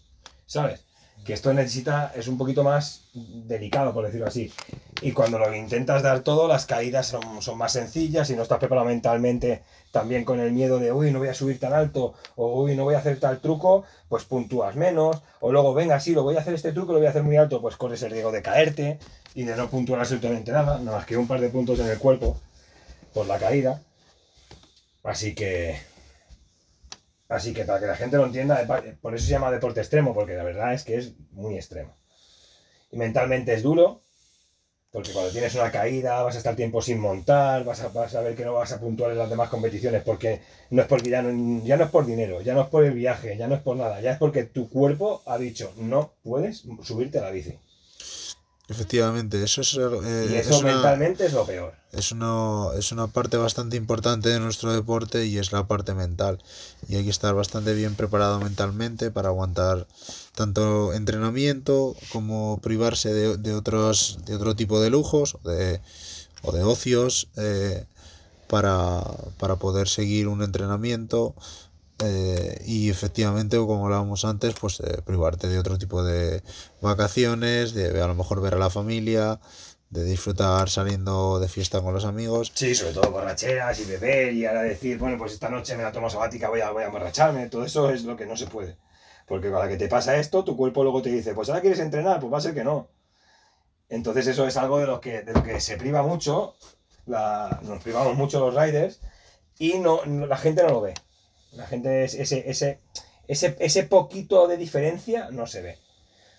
¿sabes? 0.45 0.83
Que 1.25 1.33
esto 1.33 1.53
necesita, 1.53 2.11
es 2.15 2.27
un 2.27 2.37
poquito 2.37 2.63
más 2.63 3.01
delicado, 3.13 3.93
por 3.93 4.05
decirlo 4.05 4.27
así. 4.27 4.51
Y 5.01 5.11
cuando 5.11 5.37
lo 5.37 5.55
intentas 5.55 6.01
dar 6.03 6.21
todo, 6.21 6.47
las 6.47 6.65
caídas 6.65 7.07
son, 7.07 7.41
son 7.41 7.57
más 7.57 7.73
sencillas 7.73 8.29
y 8.29 8.35
no 8.35 8.43
estás 8.43 8.59
preparado 8.59 8.87
mentalmente 8.87 9.63
también 9.91 10.23
con 10.23 10.39
el 10.39 10.51
miedo 10.51 10.79
de, 10.79 10.91
uy, 10.91 11.11
no 11.11 11.19
voy 11.19 11.27
a 11.27 11.33
subir 11.33 11.59
tan 11.59 11.73
alto, 11.73 12.13
o 12.35 12.61
uy, 12.61 12.75
no 12.75 12.85
voy 12.85 12.95
a 12.95 12.99
hacer 12.99 13.19
tal 13.19 13.39
truco, 13.39 13.83
pues 14.09 14.23
puntúas 14.23 14.75
menos, 14.75 15.21
o 15.41 15.51
luego, 15.51 15.73
venga, 15.73 15.99
sí, 15.99 16.13
lo 16.13 16.23
voy 16.23 16.37
a 16.37 16.39
hacer 16.39 16.53
este 16.53 16.71
truco, 16.71 16.93
lo 16.93 16.99
voy 16.99 17.07
a 17.07 17.09
hacer 17.09 17.23
muy 17.23 17.35
alto, 17.35 17.61
pues 17.61 17.75
corres 17.75 18.01
el 18.03 18.11
riesgo 18.11 18.31
de 18.31 18.41
caerte 18.41 18.99
y 19.35 19.43
de 19.43 19.55
no 19.55 19.69
puntuar 19.69 19.99
absolutamente 19.99 20.51
nada, 20.51 20.79
nada 20.79 20.97
más 20.97 21.05
que 21.05 21.17
un 21.17 21.27
par 21.27 21.41
de 21.41 21.49
puntos 21.49 21.79
en 21.79 21.87
el 21.87 21.97
cuerpo 21.97 22.37
por 23.13 23.27
la 23.27 23.37
caída. 23.37 23.81
Así 25.03 25.35
que, 25.35 25.77
así 27.31 27.53
que 27.53 27.65
para 27.65 27.79
que 27.79 27.87
la 27.87 27.95
gente 27.95 28.17
lo 28.17 28.25
entienda, 28.25 28.65
por 29.01 29.15
eso 29.15 29.25
se 29.25 29.31
llama 29.31 29.51
deporte 29.51 29.79
extremo, 29.79 30.13
porque 30.13 30.35
la 30.35 30.43
verdad 30.43 30.73
es 30.73 30.83
que 30.83 30.97
es 30.97 31.13
muy 31.31 31.55
extremo. 31.55 31.95
Y 32.91 32.97
mentalmente 32.97 33.53
es 33.53 33.63
duro, 33.63 34.01
porque 34.91 35.13
cuando 35.13 35.31
tienes 35.31 35.55
una 35.55 35.71
caída 35.71 36.21
vas 36.21 36.35
a 36.35 36.39
estar 36.39 36.55
tiempo 36.55 36.81
sin 36.81 36.99
montar, 36.99 37.63
vas 37.63 37.81
a, 37.81 37.87
vas 37.87 38.13
ver 38.13 38.35
que 38.35 38.43
no 38.43 38.53
vas 38.53 38.73
a 38.73 38.79
puntuar 38.79 39.11
en 39.11 39.17
las 39.17 39.29
demás 39.29 39.47
competiciones, 39.47 40.03
porque 40.03 40.41
no 40.71 40.81
es 40.81 40.87
porque 40.87 41.09
ya 41.09 41.21
no, 41.21 41.63
ya 41.63 41.77
no 41.77 41.85
es 41.85 41.89
por 41.89 42.05
dinero, 42.05 42.41
ya 42.41 42.53
no 42.53 42.63
es 42.63 42.67
por 42.67 42.83
el 42.83 42.93
viaje, 42.93 43.37
ya 43.37 43.47
no 43.47 43.55
es 43.55 43.61
por 43.61 43.77
nada, 43.77 44.01
ya 44.01 44.11
es 44.11 44.17
porque 44.17 44.43
tu 44.43 44.69
cuerpo 44.69 45.23
ha 45.25 45.37
dicho 45.37 45.73
no 45.77 46.13
puedes 46.23 46.65
subirte 46.83 47.19
a 47.19 47.21
la 47.21 47.31
bici. 47.31 47.57
Efectivamente, 48.71 49.43
eso 49.43 49.61
es, 49.61 49.73
eh, 49.75 50.27
Y 50.31 50.35
es 50.35 50.47
eso 50.47 50.59
una- 50.59 50.73
mentalmente 50.73 51.25
es 51.25 51.33
lo 51.33 51.45
peor. 51.45 51.73
Es 51.91 52.13
una, 52.13 52.67
es 52.77 52.93
una 52.93 53.07
parte 53.07 53.35
bastante 53.35 53.75
importante 53.75 54.29
de 54.29 54.39
nuestro 54.39 54.71
deporte 54.71 55.25
y 55.25 55.37
es 55.37 55.51
la 55.51 55.67
parte 55.67 55.93
mental. 55.93 56.39
Y 56.87 56.95
hay 56.95 57.03
que 57.03 57.09
estar 57.09 57.35
bastante 57.35 57.73
bien 57.73 57.95
preparado 57.95 58.39
mentalmente 58.39 59.11
para 59.11 59.27
aguantar 59.27 59.87
tanto 60.33 60.93
entrenamiento 60.93 61.93
como 62.09 62.59
privarse 62.63 63.13
de, 63.13 63.35
de 63.35 63.53
otros, 63.53 64.19
de 64.25 64.35
otro 64.35 64.55
tipo 64.55 64.79
de 64.79 64.89
lujos 64.89 65.35
o 65.43 65.49
de, 65.49 65.81
o 66.43 66.53
de 66.53 66.63
ocios 66.63 67.27
eh, 67.35 67.83
para, 68.47 69.03
para 69.37 69.57
poder 69.57 69.89
seguir 69.89 70.29
un 70.29 70.43
entrenamiento. 70.43 71.35
Eh, 72.03 72.61
y 72.65 72.89
efectivamente, 72.89 73.57
como 73.57 73.85
hablábamos 73.85 74.25
antes, 74.25 74.53
pues 74.59 74.79
eh, 74.79 75.01
privarte 75.05 75.47
de 75.47 75.59
otro 75.59 75.77
tipo 75.77 76.03
de 76.03 76.41
vacaciones, 76.81 77.73
de 77.73 78.01
a 78.01 78.07
lo 78.07 78.15
mejor 78.15 78.41
ver 78.41 78.55
a 78.55 78.57
la 78.57 78.69
familia, 78.69 79.39
de 79.89 80.03
disfrutar 80.03 80.69
saliendo 80.69 81.39
de 81.39 81.47
fiesta 81.49 81.81
con 81.81 81.93
los 81.93 82.05
amigos. 82.05 82.51
Sí, 82.55 82.73
sobre 82.75 82.93
todo 82.93 83.11
borracheras 83.11 83.79
y 83.79 83.85
beber 83.85 84.33
y 84.33 84.45
ahora 84.45 84.63
decir, 84.63 84.97
bueno, 84.97 85.17
pues 85.17 85.33
esta 85.33 85.49
noche 85.49 85.75
me 85.75 85.83
la 85.83 85.91
tomo 85.91 86.09
sabática, 86.09 86.49
voy 86.49 86.61
a, 86.61 86.71
voy 86.71 86.83
a 86.83 86.87
emborracharme. 86.87 87.49
Todo 87.49 87.65
eso 87.65 87.89
es 87.89 88.03
lo 88.03 88.15
que 88.15 88.25
no 88.25 88.37
se 88.37 88.47
puede. 88.47 88.77
Porque 89.27 89.51
cada 89.51 89.67
que 89.67 89.77
te 89.77 89.87
pasa 89.87 90.17
esto, 90.17 90.43
tu 90.43 90.55
cuerpo 90.57 90.83
luego 90.83 91.01
te 91.01 91.09
dice, 91.11 91.33
pues 91.33 91.49
ahora 91.49 91.61
quieres 91.61 91.79
entrenar, 91.79 92.19
pues 92.19 92.31
va 92.33 92.37
a 92.37 92.41
ser 92.41 92.53
que 92.53 92.63
no. 92.63 92.89
Entonces 93.89 94.27
eso 94.27 94.47
es 94.47 94.55
algo 94.57 94.79
de 94.79 94.87
lo 94.87 95.01
que, 95.01 95.21
de 95.21 95.33
lo 95.33 95.43
que 95.43 95.59
se 95.59 95.77
priva 95.77 96.01
mucho, 96.01 96.55
la- 97.05 97.59
nos 97.63 97.83
privamos 97.83 98.15
mucho 98.15 98.39
los 98.39 98.55
riders 98.55 98.99
y 99.59 99.79
no, 99.79 100.05
la 100.05 100.37
gente 100.37 100.63
no 100.63 100.69
lo 100.69 100.81
ve. 100.81 100.93
La 101.51 101.67
gente, 101.67 102.03
es, 102.03 102.15
ese, 102.15 102.49
ese, 102.49 102.79
ese, 103.27 103.55
ese 103.59 103.83
poquito 103.83 104.47
de 104.47 104.57
diferencia 104.57 105.29
no 105.31 105.47
se 105.47 105.61
ve. 105.61 105.77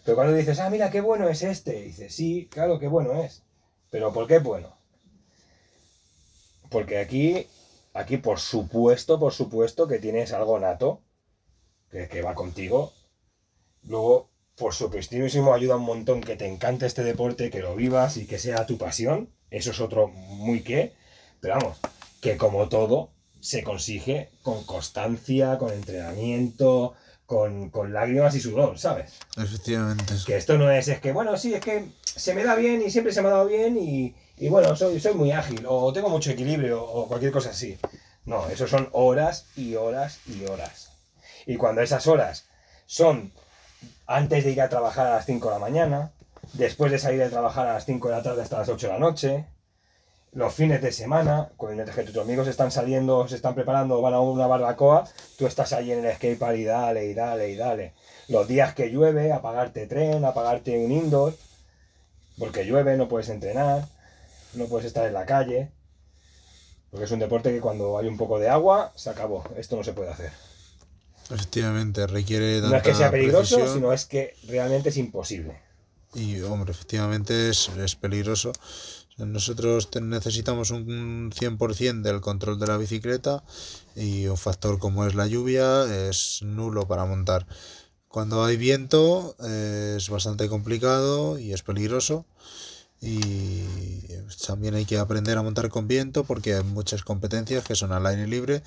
Pero 0.04 0.16
cuando 0.16 0.34
dices, 0.34 0.58
ah, 0.58 0.70
mira, 0.70 0.90
qué 0.90 1.00
bueno 1.00 1.28
es 1.28 1.42
este, 1.42 1.82
dices, 1.82 2.14
sí, 2.14 2.48
claro, 2.50 2.78
qué 2.78 2.88
bueno 2.88 3.22
es. 3.22 3.42
Pero 3.90 4.12
¿por 4.12 4.26
qué 4.26 4.38
bueno? 4.38 4.76
Porque 6.70 6.98
aquí, 6.98 7.46
aquí 7.92 8.16
por 8.16 8.40
supuesto, 8.40 9.18
por 9.20 9.32
supuesto 9.32 9.86
que 9.86 9.98
tienes 9.98 10.32
algo 10.32 10.58
nato, 10.58 11.02
que, 11.90 12.08
que 12.08 12.22
va 12.22 12.34
contigo. 12.34 12.92
Luego, 13.84 14.30
por 14.56 14.74
supuestísimo, 14.74 15.54
ayuda 15.54 15.76
un 15.76 15.84
montón 15.84 16.20
que 16.20 16.36
te 16.36 16.46
encante 16.46 16.86
este 16.86 17.04
deporte, 17.04 17.50
que 17.50 17.60
lo 17.60 17.76
vivas 17.76 18.16
y 18.16 18.26
que 18.26 18.38
sea 18.38 18.66
tu 18.66 18.78
pasión. 18.78 19.32
Eso 19.50 19.70
es 19.70 19.80
otro 19.80 20.08
muy 20.08 20.62
qué. 20.62 20.94
Pero 21.40 21.56
vamos, 21.56 21.78
que 22.20 22.36
como 22.36 22.68
todo, 22.68 23.10
se 23.42 23.64
consigue 23.64 24.30
con 24.42 24.64
constancia, 24.64 25.58
con 25.58 25.72
entrenamiento, 25.72 26.94
con, 27.26 27.70
con 27.70 27.92
lágrimas 27.92 28.36
y 28.36 28.40
sudor, 28.40 28.78
¿sabes? 28.78 29.14
Efectivamente. 29.36 30.14
Que 30.24 30.36
esto 30.36 30.56
no 30.56 30.70
es, 30.70 30.86
es 30.86 31.00
que, 31.00 31.12
bueno, 31.12 31.36
sí, 31.36 31.52
es 31.52 31.60
que 31.60 31.86
se 32.04 32.34
me 32.34 32.44
da 32.44 32.54
bien 32.54 32.82
y 32.82 32.90
siempre 32.90 33.12
se 33.12 33.20
me 33.20 33.28
ha 33.28 33.32
dado 33.32 33.46
bien 33.48 33.76
y, 33.76 34.14
y 34.36 34.48
bueno, 34.48 34.76
soy, 34.76 35.00
soy 35.00 35.14
muy 35.14 35.32
ágil 35.32 35.64
o 35.66 35.92
tengo 35.92 36.08
mucho 36.08 36.30
equilibrio 36.30 36.84
o 36.84 37.08
cualquier 37.08 37.32
cosa 37.32 37.50
así. 37.50 37.76
No, 38.24 38.48
eso 38.48 38.68
son 38.68 38.88
horas 38.92 39.46
y 39.56 39.74
horas 39.74 40.20
y 40.28 40.44
horas. 40.44 40.92
Y 41.44 41.56
cuando 41.56 41.82
esas 41.82 42.06
horas 42.06 42.46
son 42.86 43.32
antes 44.06 44.44
de 44.44 44.52
ir 44.52 44.62
a 44.62 44.68
trabajar 44.68 45.08
a 45.08 45.14
las 45.16 45.26
5 45.26 45.48
de 45.48 45.54
la 45.54 45.58
mañana, 45.58 46.12
después 46.52 46.92
de 46.92 47.00
salir 47.00 47.18
de 47.18 47.28
trabajar 47.28 47.66
a 47.66 47.74
las 47.74 47.86
5 47.86 48.08
de 48.08 48.14
la 48.14 48.22
tarde 48.22 48.42
hasta 48.42 48.58
las 48.58 48.68
8 48.68 48.86
de 48.86 48.92
la 48.92 48.98
noche, 49.00 49.46
los 50.32 50.54
fines 50.54 50.80
de 50.80 50.92
semana, 50.92 51.50
mientras 51.60 51.94
que 51.94 52.04
tus 52.04 52.16
amigos 52.16 52.48
están 52.48 52.70
saliendo, 52.70 53.28
se 53.28 53.36
están 53.36 53.54
preparando, 53.54 54.00
van 54.00 54.14
a 54.14 54.20
una 54.20 54.46
barbacoa, 54.46 55.04
tú 55.36 55.46
estás 55.46 55.72
ahí 55.74 55.92
en 55.92 56.04
el 56.04 56.14
skatepark 56.14 56.56
y 56.56 56.64
dale, 56.64 57.06
y 57.06 57.14
dale, 57.14 57.50
y 57.50 57.56
dale. 57.56 57.92
Los 58.28 58.48
días 58.48 58.74
que 58.74 58.88
llueve, 58.88 59.30
apagarte 59.32 59.86
tren, 59.86 60.24
apagarte 60.24 60.82
un 60.82 60.90
indoor, 60.90 61.36
porque 62.38 62.64
llueve, 62.64 62.96
no 62.96 63.08
puedes 63.08 63.28
entrenar, 63.28 63.86
no 64.54 64.66
puedes 64.66 64.86
estar 64.86 65.06
en 65.06 65.12
la 65.12 65.26
calle, 65.26 65.70
porque 66.90 67.04
es 67.04 67.10
un 67.10 67.18
deporte 67.18 67.52
que 67.52 67.60
cuando 67.60 67.98
hay 67.98 68.06
un 68.06 68.16
poco 68.16 68.38
de 68.38 68.48
agua, 68.48 68.92
se 68.96 69.10
acabó, 69.10 69.44
esto 69.58 69.76
no 69.76 69.84
se 69.84 69.92
puede 69.92 70.10
hacer. 70.10 70.32
Efectivamente, 71.30 72.06
requiere 72.06 72.60
No 72.62 72.74
es 72.74 72.82
que 72.82 72.94
sea 72.94 73.10
peligroso, 73.10 73.56
precisión. 73.56 73.74
sino 73.74 73.92
es 73.92 74.06
que 74.06 74.34
realmente 74.48 74.88
es 74.88 74.96
imposible. 74.96 75.60
Y, 76.14 76.40
hombre, 76.40 76.72
efectivamente 76.72 77.48
es, 77.48 77.70
es 77.78 77.96
peligroso. 77.96 78.52
Nosotros 79.26 79.88
necesitamos 80.00 80.70
un 80.70 81.30
100% 81.32 82.02
del 82.02 82.20
control 82.20 82.58
de 82.58 82.66
la 82.66 82.76
bicicleta 82.76 83.42
y 83.94 84.26
un 84.26 84.36
factor 84.36 84.78
como 84.78 85.06
es 85.06 85.14
la 85.14 85.26
lluvia 85.26 85.84
es 86.08 86.40
nulo 86.42 86.86
para 86.86 87.04
montar. 87.04 87.46
Cuando 88.08 88.44
hay 88.44 88.56
viento 88.56 89.36
eh, 89.42 89.94
es 89.96 90.10
bastante 90.10 90.48
complicado 90.48 91.38
y 91.38 91.52
es 91.52 91.62
peligroso. 91.62 92.26
Y 93.02 93.64
también 94.46 94.74
hay 94.74 94.84
que 94.84 94.96
aprender 94.98 95.36
a 95.36 95.42
montar 95.42 95.68
con 95.68 95.88
viento 95.88 96.24
porque 96.24 96.54
hay 96.54 96.62
muchas 96.62 97.02
competencias 97.02 97.64
que 97.64 97.74
son 97.74 97.92
al 97.92 98.06
aire 98.06 98.26
libre. 98.26 98.62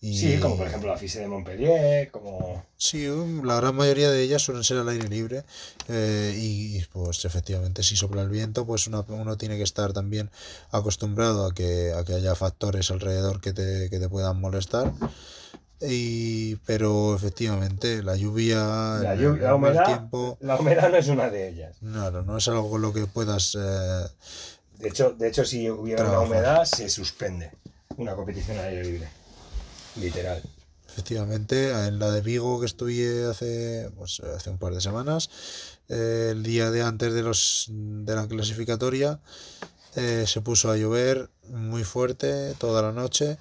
Y, 0.00 0.16
Sí, 0.18 0.38
como 0.40 0.56
por 0.56 0.66
ejemplo 0.66 0.88
la 0.88 0.96
FISE 0.96 1.20
de 1.20 1.28
Montpellier, 1.28 2.10
como... 2.10 2.64
Sí, 2.76 3.06
la 3.44 3.56
gran 3.56 3.74
mayoría 3.76 4.10
de 4.10 4.22
ellas 4.22 4.40
suelen 4.42 4.64
ser 4.64 4.78
al 4.78 4.88
aire 4.88 5.08
libre 5.08 5.44
eh, 5.88 6.34
y 6.34 6.80
pues 6.92 7.24
efectivamente 7.26 7.82
si 7.82 7.96
sopla 7.96 8.22
el 8.22 8.30
viento 8.30 8.64
pues 8.64 8.86
una- 8.86 9.00
uno 9.08 9.36
tiene 9.36 9.58
que 9.58 9.62
estar 9.64 9.92
también 9.92 10.30
acostumbrado 10.70 11.44
a 11.46 11.52
que, 11.52 11.92
a 11.92 12.02
que 12.04 12.14
haya 12.14 12.34
factores 12.34 12.90
alrededor 12.90 13.40
que 13.42 13.52
te, 13.52 13.90
que 13.90 13.98
te 13.98 14.08
puedan 14.08 14.40
molestar. 14.40 14.90
Y, 15.82 16.56
pero 16.66 17.14
efectivamente 17.16 18.02
la 18.02 18.14
lluvia, 18.16 18.98
La, 19.02 19.14
lluvia, 19.14 19.42
la 19.44 19.50
el 19.54 19.58
mal 19.58 19.70
humedad, 19.70 19.84
tiempo, 19.86 20.36
la 20.40 20.56
humedad 20.58 20.90
no 20.90 20.96
es 20.98 21.08
una 21.08 21.30
de 21.30 21.48
ellas. 21.48 21.76
claro, 21.80 22.22
no 22.22 22.36
es 22.36 22.46
algo 22.48 22.68
con 22.70 22.82
lo 22.82 22.92
que 22.92 23.06
puedas... 23.06 23.56
eh, 23.58 24.04
De 24.78 24.88
hecho, 24.88 25.10
de 25.12 25.28
hecho 25.28 25.44
si 25.44 25.70
hubiera 25.70 26.02
una 26.02 26.10
Trabajar. 26.10 26.28
humedad, 26.30 26.64
se 26.66 26.88
suspende 26.90 27.50
una 27.96 28.14
competición 28.14 28.58
al 28.58 28.66
aire 28.66 28.84
libre. 28.84 29.08
Literal. 29.96 30.42
Efectivamente, 30.88 31.70
en 31.70 31.98
la 31.98 32.10
de 32.10 32.20
Vigo 32.20 32.60
que 32.60 32.66
estuve 32.66 33.24
hace, 33.30 33.90
pues, 33.96 34.20
hace 34.20 34.50
un 34.50 34.58
par 34.58 34.74
de 34.74 34.80
semanas, 34.80 35.30
eh, 35.88 36.28
el 36.32 36.42
día 36.42 36.70
de 36.70 36.82
antes 36.82 37.12
de, 37.14 37.22
los, 37.22 37.66
de 37.70 38.14
la 38.14 38.26
clasificatoria, 38.26 39.20
eh, 39.96 40.24
se 40.26 40.40
puso 40.40 40.70
a 40.70 40.76
llover 40.76 41.30
muy 41.48 41.84
fuerte 41.84 42.54
toda 42.58 42.82
la 42.82 42.92
noche 42.92 43.38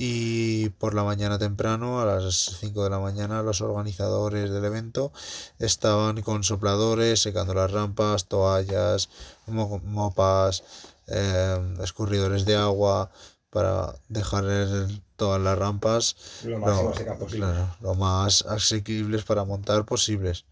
y 0.00 0.68
por 0.78 0.94
la 0.94 1.02
mañana 1.02 1.40
temprano, 1.40 2.00
a 2.00 2.04
las 2.04 2.56
5 2.60 2.84
de 2.84 2.90
la 2.90 3.00
mañana, 3.00 3.42
los 3.42 3.60
organizadores 3.62 4.48
del 4.48 4.64
evento 4.64 5.12
estaban 5.58 6.22
con 6.22 6.44
sopladores, 6.44 7.20
secando 7.20 7.52
las 7.52 7.72
rampas, 7.72 8.26
toallas, 8.26 9.08
mo- 9.48 9.80
mopas, 9.84 10.62
eh, 11.08 11.58
escurridores 11.82 12.44
de 12.44 12.54
agua 12.54 13.10
para 13.50 13.96
dejar 14.08 14.44
el- 14.44 15.02
todas 15.16 15.40
las 15.40 15.58
rampas 15.58 16.14
Lo 16.44 16.60
lo, 16.60 16.92
claro, 17.40 17.76
lo 17.80 17.94
más 17.96 18.42
asequibles 18.42 19.24
para 19.24 19.44
montar 19.44 19.84
posibles. 19.84 20.44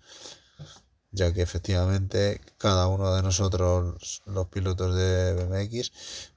Ya 1.12 1.32
que 1.32 1.42
efectivamente 1.42 2.40
cada 2.58 2.88
uno 2.88 3.14
de 3.14 3.22
nosotros, 3.22 4.22
los 4.26 4.46
pilotos 4.48 4.96
de 4.96 5.34
BMX, 5.34 5.92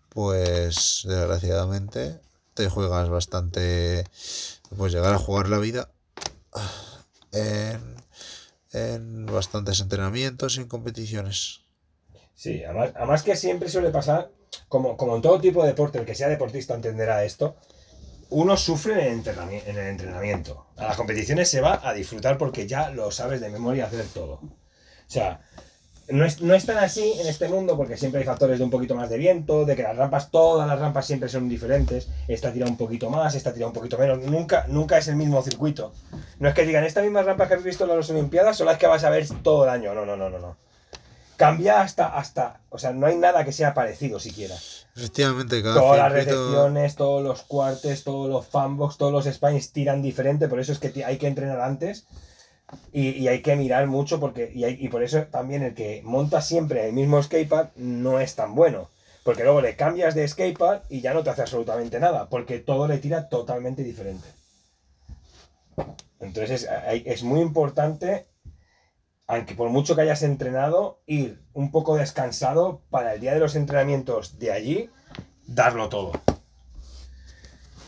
pues 0.10 1.02
desgraciadamente 1.06 2.22
te 2.60 2.68
juegas 2.68 3.08
bastante, 3.08 4.04
pues 4.78 4.92
llegar 4.92 5.14
a 5.14 5.18
jugar 5.18 5.48
la 5.48 5.60
vida 5.60 5.92
en, 7.32 9.26
bastantes 9.28 9.80
entrenamientos 9.80 10.58
y 10.58 10.62
en 10.62 10.68
competiciones. 10.68 11.62
Sí, 12.36 12.62
además, 12.66 12.92
además 12.98 13.24
que 13.24 13.38
siempre 13.38 13.70
suele 13.70 13.92
pasar, 13.92 14.30
como, 14.68 14.98
como 14.98 15.16
en 15.16 15.22
todo 15.22 15.40
tipo 15.40 15.62
de 15.62 15.70
deporte, 15.70 16.00
el 16.00 16.06
que 16.06 16.16
sea 16.16 16.28
deportista 16.28 16.76
entenderá 16.76 17.24
esto, 17.24 17.56
uno 18.30 18.58
sufre 18.58 19.08
en 19.08 19.24
en 19.26 19.78
el 19.78 19.88
entrenamiento. 19.88 20.68
A 20.76 20.84
las 20.84 20.98
competiciones 20.98 21.50
se 21.50 21.62
va 21.62 21.80
a 21.82 21.94
disfrutar 21.94 22.38
porque 22.38 22.68
ya 22.68 22.90
lo 22.90 23.10
sabes 23.10 23.40
de 23.40 23.50
memoria 23.50 23.86
hacer 23.86 24.06
todo. 24.14 24.34
O 24.34 24.50
sea, 25.08 25.40
no 26.12 26.26
es, 26.26 26.42
no 26.42 26.54
es 26.54 26.66
tan 26.66 26.78
así 26.78 27.14
en 27.20 27.28
este 27.28 27.48
mundo 27.48 27.78
porque 27.78 27.98
siempre 27.98 28.22
hay 28.22 28.26
factores 28.26 28.58
de 28.58 28.64
un 28.64 28.70
poquito 28.70 28.96
más 28.96 29.10
de 29.10 29.18
viento, 29.18 29.66
de 29.66 29.76
que 29.76 29.84
las 29.84 29.96
rampas, 29.96 30.32
todas 30.32 30.68
las 30.68 30.80
rampas 30.80 31.06
siempre 31.06 31.30
son 31.30 31.48
diferentes. 31.48 32.08
Esta 32.28 32.52
tira 32.52 32.66
un 32.66 32.78
poquito 32.78 33.10
más, 33.10 33.36
esta 33.36 33.54
tira 33.54 33.68
un 33.68 33.74
poquito 33.74 33.98
menos. 33.98 34.20
Nunca, 34.20 34.66
nunca 34.68 34.98
es 34.98 35.08
el 35.08 35.16
mismo 35.16 35.42
circuito. 35.42 35.94
No 36.40 36.50
es 36.50 36.56
que 36.56 36.66
digan, 36.66 36.84
estas 36.84 37.04
mismas 37.04 37.26
rampas 37.26 37.48
que 37.48 37.54
habéis 37.56 37.66
visto 37.66 37.84
en 37.84 37.98
las 37.98 38.10
Olimpiadas 38.10 38.58
son 38.58 38.68
las 38.68 38.78
que 38.78 38.88
vas 38.88 39.04
a 39.04 39.10
ver 39.10 39.28
todo 39.44 39.64
el 39.66 39.70
año. 39.70 39.94
No, 39.94 40.06
no, 40.06 40.16
no, 40.16 40.30
no, 40.30 40.40
no. 40.40 40.58
Cambia 41.38 41.82
hasta, 41.82 42.08
hasta, 42.18 42.60
o 42.70 42.78
sea, 42.78 42.92
no 42.92 43.08
hay 43.08 43.16
nada 43.16 43.46
que 43.46 43.54
sea 43.54 43.74
parecido 43.74 44.20
siquiera. 44.20 44.56
Efectivamente, 44.96 45.64
cada 45.64 45.80
Todas 45.80 45.98
las 45.98 46.12
recepciones, 46.12 46.96
todos 46.96 47.24
los 47.24 47.44
cuartes, 47.44 48.04
todos 48.04 48.30
los 48.30 48.46
fanbox, 48.46 48.98
todos 48.98 49.14
los 49.14 49.34
spines 49.34 49.72
tiran 49.72 50.02
diferente, 50.02 50.50
por 50.50 50.60
eso 50.60 50.74
es 50.74 50.80
que 50.80 51.06
hay 51.06 51.18
que 51.18 51.28
entrenar 51.28 51.62
antes 51.62 52.08
y, 52.92 53.10
y 53.10 53.28
hay 53.28 53.42
que 53.42 53.56
mirar 53.56 53.88
mucho 53.88 54.20
porque 54.20 54.52
y, 54.54 54.66
y 54.66 54.90
por 54.90 55.04
eso 55.04 55.24
también 55.24 55.64
el 55.64 55.74
que 55.74 56.02
monta 56.04 56.42
siempre 56.42 56.88
el 56.88 56.94
mismo 56.94 57.22
skatepark 57.22 57.76
no 57.76 58.20
es 58.20 58.36
tan 58.36 58.56
bueno. 58.56 58.90
Porque 59.24 59.44
luego 59.44 59.62
le 59.62 59.76
cambias 59.76 60.16
de 60.16 60.28
skatepark 60.28 60.86
y 60.90 61.02
ya 61.02 61.14
no 61.14 61.24
te 61.24 61.30
hace 61.30 61.42
absolutamente 61.42 62.00
nada, 62.00 62.30
porque 62.30 62.60
todo 62.60 62.88
le 62.88 62.98
tira 62.98 63.30
totalmente 63.30 63.84
diferente. 63.84 64.28
Entonces 66.20 66.64
es, 66.64 67.06
es 67.06 67.24
muy 67.24 67.42
importante, 67.42 68.28
aunque 69.28 69.56
por 69.56 69.70
mucho 69.70 69.96
que 69.96 70.02
hayas 70.02 70.24
entrenado, 70.24 71.02
ir 71.06 71.44
un 71.54 71.72
poco 71.72 71.96
descansado 71.96 72.82
para 72.90 73.14
el 73.14 73.22
día 73.22 73.34
de 73.34 73.40
los 73.40 73.56
entrenamientos 73.56 74.40
de 74.40 74.52
allí, 74.52 74.90
darlo 75.46 75.90
todo. 75.90 76.14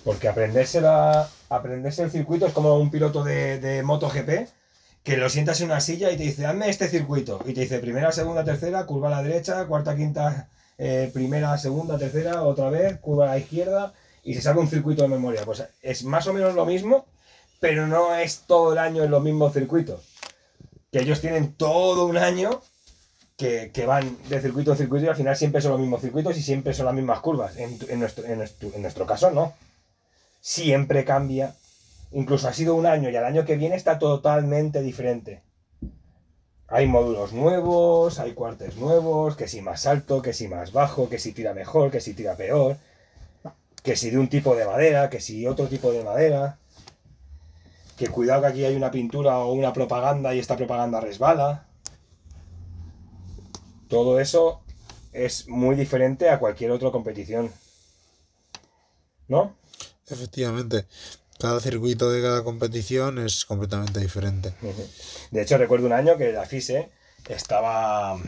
Porque 0.03 0.27
aprenderse, 0.27 0.81
la, 0.81 1.29
aprenderse 1.49 2.03
el 2.03 2.11
circuito 2.11 2.45
es 2.45 2.53
como 2.53 2.77
un 2.77 2.91
piloto 2.91 3.23
de, 3.23 3.59
de 3.59 3.83
MotoGP 3.83 4.49
que 5.03 5.17
lo 5.17 5.29
sientas 5.29 5.59
en 5.61 5.67
una 5.67 5.81
silla 5.81 6.11
y 6.11 6.17
te 6.17 6.23
dice, 6.23 6.45
hazme 6.45 6.69
este 6.69 6.87
circuito. 6.87 7.39
Y 7.45 7.53
te 7.53 7.61
dice 7.61 7.79
primera, 7.79 8.11
segunda, 8.11 8.43
tercera, 8.43 8.85
curva 8.85 9.07
a 9.07 9.11
la 9.11 9.23
derecha, 9.23 9.65
cuarta, 9.65 9.95
quinta, 9.95 10.49
eh, 10.77 11.09
primera, 11.13 11.57
segunda, 11.57 11.97
tercera, 11.97 12.43
otra 12.43 12.69
vez, 12.69 12.99
curva 12.99 13.25
a 13.25 13.29
la 13.29 13.37
izquierda, 13.39 13.93
y 14.23 14.35
se 14.35 14.41
saca 14.41 14.59
un 14.59 14.67
circuito 14.67 15.01
de 15.01 15.09
memoria. 15.09 15.43
Pues 15.43 15.63
es 15.81 16.03
más 16.03 16.27
o 16.27 16.33
menos 16.33 16.53
lo 16.53 16.65
mismo, 16.65 17.05
pero 17.59 17.87
no 17.87 18.15
es 18.15 18.41
todo 18.47 18.73
el 18.73 18.79
año 18.79 19.03
en 19.03 19.11
los 19.11 19.23
mismos 19.23 19.53
circuitos. 19.53 20.01
Que 20.91 20.99
ellos 20.99 21.21
tienen 21.21 21.53
todo 21.53 22.05
un 22.05 22.17
año 22.17 22.61
que, 23.37 23.71
que 23.73 23.85
van 23.85 24.17
de 24.29 24.41
circuito 24.41 24.71
en 24.71 24.77
circuito 24.77 25.05
y 25.05 25.09
al 25.09 25.15
final 25.15 25.35
siempre 25.35 25.61
son 25.61 25.71
los 25.71 25.79
mismos 25.79 26.01
circuitos 26.01 26.37
y 26.37 26.43
siempre 26.43 26.73
son 26.73 26.85
las 26.85 26.93
mismas 26.95 27.21
curvas. 27.21 27.57
En, 27.57 27.79
en 27.87 27.99
nuestro, 27.99 28.25
en, 28.25 28.41
en 28.41 28.81
nuestro 28.81 29.05
caso, 29.07 29.31
no. 29.31 29.53
Siempre 30.41 31.05
cambia. 31.05 31.55
Incluso 32.13 32.47
ha 32.47 32.53
sido 32.53 32.75
un 32.75 32.85
año 32.85 33.09
y 33.09 33.15
al 33.15 33.25
año 33.25 33.45
que 33.45 33.55
viene 33.55 33.75
está 33.75 33.97
totalmente 33.99 34.81
diferente. 34.81 35.43
Hay 36.67 36.87
módulos 36.87 37.33
nuevos, 37.33 38.19
hay 38.19 38.33
cuartes 38.33 38.77
nuevos, 38.77 39.35
que 39.35 39.47
si 39.47 39.61
más 39.61 39.85
alto, 39.87 40.21
que 40.21 40.33
si 40.33 40.47
más 40.47 40.71
bajo, 40.71 41.09
que 41.09 41.19
si 41.19 41.33
tira 41.33 41.53
mejor, 41.53 41.91
que 41.91 41.99
si 41.99 42.13
tira 42.13 42.35
peor, 42.35 42.77
que 43.83 43.95
si 43.95 44.09
de 44.09 44.17
un 44.17 44.29
tipo 44.29 44.55
de 44.55 44.65
madera, 44.65 45.09
que 45.09 45.19
si 45.19 45.47
otro 45.47 45.67
tipo 45.67 45.91
de 45.91 46.03
madera, 46.03 46.57
que 47.97 48.07
cuidado 48.07 48.41
que 48.41 48.47
aquí 48.47 48.65
hay 48.65 48.75
una 48.75 48.89
pintura 48.89 49.37
o 49.39 49.53
una 49.53 49.73
propaganda 49.73 50.33
y 50.33 50.39
esta 50.39 50.57
propaganda 50.57 50.99
resbala. 51.01 51.67
Todo 53.87 54.19
eso 54.19 54.63
es 55.11 55.47
muy 55.49 55.75
diferente 55.75 56.29
a 56.29 56.39
cualquier 56.39 56.71
otra 56.71 56.91
competición. 56.91 57.51
¿No? 59.27 59.55
Efectivamente, 60.09 60.85
cada 61.41 61.59
circuito 61.59 62.11
de 62.11 62.21
cada 62.21 62.43
competición 62.43 63.17
es 63.17 63.45
completamente 63.45 63.99
diferente. 63.99 64.53
De 65.31 65.41
hecho, 65.41 65.57
recuerdo 65.57 65.87
un 65.87 65.93
año 65.93 66.17
que 66.17 66.31
la 66.31 66.45
FISE 66.45 66.89
estaba 67.27 68.19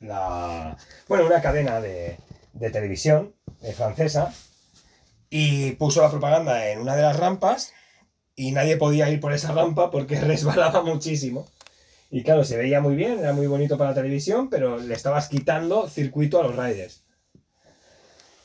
la, 0.00 0.76
bueno, 1.08 1.26
una 1.26 1.42
cadena 1.42 1.80
de, 1.80 2.18
de 2.52 2.70
televisión 2.70 3.34
eh, 3.62 3.72
francesa 3.72 4.32
y 5.28 5.72
puso 5.72 6.00
la 6.00 6.10
propaganda 6.10 6.70
en 6.70 6.80
una 6.80 6.94
de 6.94 7.02
las 7.02 7.16
rampas 7.16 7.72
y 8.36 8.52
nadie 8.52 8.76
podía 8.76 9.10
ir 9.10 9.20
por 9.20 9.32
esa 9.32 9.52
rampa 9.52 9.90
porque 9.90 10.20
resbalaba 10.20 10.82
muchísimo. 10.82 11.48
Y 12.10 12.22
claro, 12.22 12.44
se 12.44 12.56
veía 12.56 12.80
muy 12.80 12.96
bien, 12.96 13.18
era 13.18 13.32
muy 13.32 13.46
bonito 13.46 13.78
para 13.78 13.90
la 13.90 13.96
televisión, 13.96 14.48
pero 14.48 14.78
le 14.78 14.94
estabas 14.94 15.28
quitando 15.28 15.88
circuito 15.88 16.40
a 16.40 16.42
los 16.44 16.56
riders. 16.56 17.04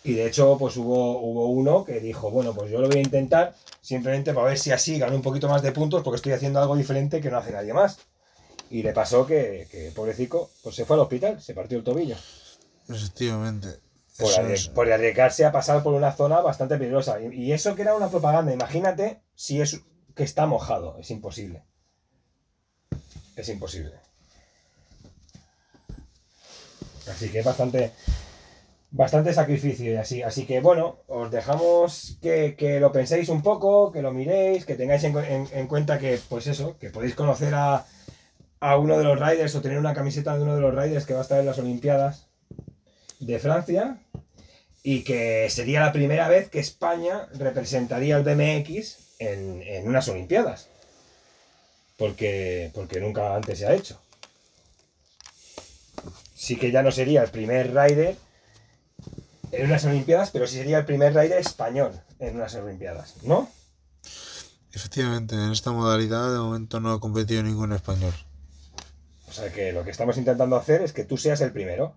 Y 0.05 0.13
de 0.13 0.27
hecho, 0.27 0.55
pues 0.59 0.77
hubo, 0.77 1.19
hubo 1.19 1.47
uno 1.47 1.83
que 1.83 1.99
dijo, 1.99 2.29
bueno, 2.29 2.53
pues 2.53 2.69
yo 2.69 2.79
lo 2.79 2.87
voy 2.87 2.97
a 2.99 3.01
intentar 3.01 3.55
simplemente 3.81 4.33
para 4.33 4.47
ver 4.47 4.59
si 4.59 4.71
así 4.71 4.99
gano 4.99 5.15
un 5.15 5.21
poquito 5.23 5.49
más 5.49 5.61
de 5.63 5.71
puntos 5.71 6.03
porque 6.03 6.17
estoy 6.17 6.33
haciendo 6.33 6.59
algo 6.61 6.75
diferente 6.75 7.19
que 7.21 7.31
no 7.31 7.37
hace 7.37 7.51
nadie 7.51 7.73
más. 7.73 7.97
Y 8.69 8.83
le 8.83 8.93
pasó 8.93 9.25
que, 9.25 9.67
que 9.71 9.91
pobrecico, 9.95 10.49
pues 10.63 10.75
se 10.75 10.85
fue 10.85 10.95
al 10.95 11.01
hospital, 11.01 11.41
se 11.41 11.53
partió 11.55 11.77
el 11.79 11.83
tobillo. 11.83 12.15
Efectivamente. 14.13 14.53
Es- 14.53 14.67
por 14.67 14.91
arriesgarse 14.91 15.43
a 15.43 15.51
pasar 15.51 15.81
por 15.83 15.93
una 15.93 16.11
zona 16.11 16.39
bastante 16.39 16.77
peligrosa. 16.77 17.19
Y, 17.21 17.33
y 17.45 17.51
eso 17.51 17.75
que 17.75 17.81
era 17.81 17.95
una 17.95 18.09
propaganda, 18.09 18.53
imagínate 18.53 19.21
si 19.33 19.59
es 19.59 19.81
que 20.15 20.23
está 20.23 20.45
mojado, 20.45 20.97
es 20.99 21.09
imposible. 21.11 21.63
Es 23.35 23.49
imposible. 23.49 23.93
Así 27.11 27.29
que 27.29 27.39
es 27.39 27.45
bastante, 27.45 27.91
bastante 28.95 29.33
sacrificio 29.33 29.91
y 29.91 29.95
así. 29.95 30.21
Así 30.23 30.45
que 30.45 30.61
bueno, 30.61 30.97
os 31.07 31.29
dejamos 31.29 32.17
que, 32.21 32.55
que 32.55 32.79
lo 32.79 32.91
penséis 32.91 33.29
un 33.29 33.41
poco, 33.41 33.91
que 33.91 34.01
lo 34.01 34.11
miréis, 34.13 34.65
que 34.65 34.75
tengáis 34.75 35.03
en, 35.03 35.15
en- 35.17 35.47
en 35.53 35.67
cuenta 35.67 35.99
que, 35.99 36.19
pues 36.29 36.47
eso, 36.47 36.77
que 36.79 36.89
podéis 36.89 37.13
conocer 37.15 37.53
a, 37.55 37.85
a 38.61 38.77
uno 38.77 38.97
de 38.97 39.03
los 39.03 39.19
riders 39.19 39.53
o 39.55 39.61
tener 39.61 39.77
una 39.79 39.93
camiseta 39.93 40.35
de 40.35 40.43
uno 40.43 40.55
de 40.55 40.61
los 40.61 40.73
riders 40.75 41.05
que 41.05 41.13
va 41.13 41.19
a 41.19 41.23
estar 41.23 41.39
en 41.39 41.45
las 41.45 41.59
Olimpiadas 41.59 42.27
de 43.19 43.39
Francia 43.39 43.97
y 44.83 45.03
que 45.03 45.49
sería 45.49 45.81
la 45.81 45.91
primera 45.91 46.27
vez 46.29 46.49
que 46.49 46.59
España 46.59 47.27
representaría 47.33 48.17
el 48.17 48.23
BMX 48.23 48.97
en, 49.19 49.61
en 49.63 49.87
unas 49.87 50.07
Olimpiadas. 50.07 50.69
Porque, 51.97 52.71
porque 52.73 52.99
nunca 52.99 53.35
antes 53.35 53.59
se 53.59 53.67
ha 53.67 53.73
hecho. 53.73 53.99
Sí 56.33 56.55
que 56.57 56.71
ya 56.71 56.83
no 56.83 56.91
sería 56.91 57.23
el 57.23 57.29
primer 57.29 57.73
rider 57.73 58.15
en 59.57 59.65
unas 59.65 59.85
Olimpiadas, 59.85 60.31
pero 60.31 60.47
sí 60.47 60.57
sería 60.57 60.79
el 60.79 60.85
primer 60.85 61.13
rider 61.13 61.39
español 61.39 61.91
en 62.19 62.35
unas 62.35 62.55
Olimpiadas, 62.55 63.15
¿no? 63.23 63.49
Efectivamente, 64.73 65.35
en 65.35 65.51
esta 65.51 65.71
modalidad 65.71 66.31
de 66.31 66.39
momento 66.39 66.79
no 66.79 66.91
ha 66.91 66.99
competido 66.99 67.41
ningún 67.43 67.71
español. 67.71 68.13
O 69.29 69.31
sea 69.31 69.51
que 69.51 69.71
lo 69.71 69.83
que 69.83 69.91
estamos 69.91 70.17
intentando 70.17 70.55
hacer 70.55 70.81
es 70.81 70.93
que 70.93 71.05
tú 71.05 71.17
seas 71.17 71.41
el 71.41 71.51
primero. 71.51 71.95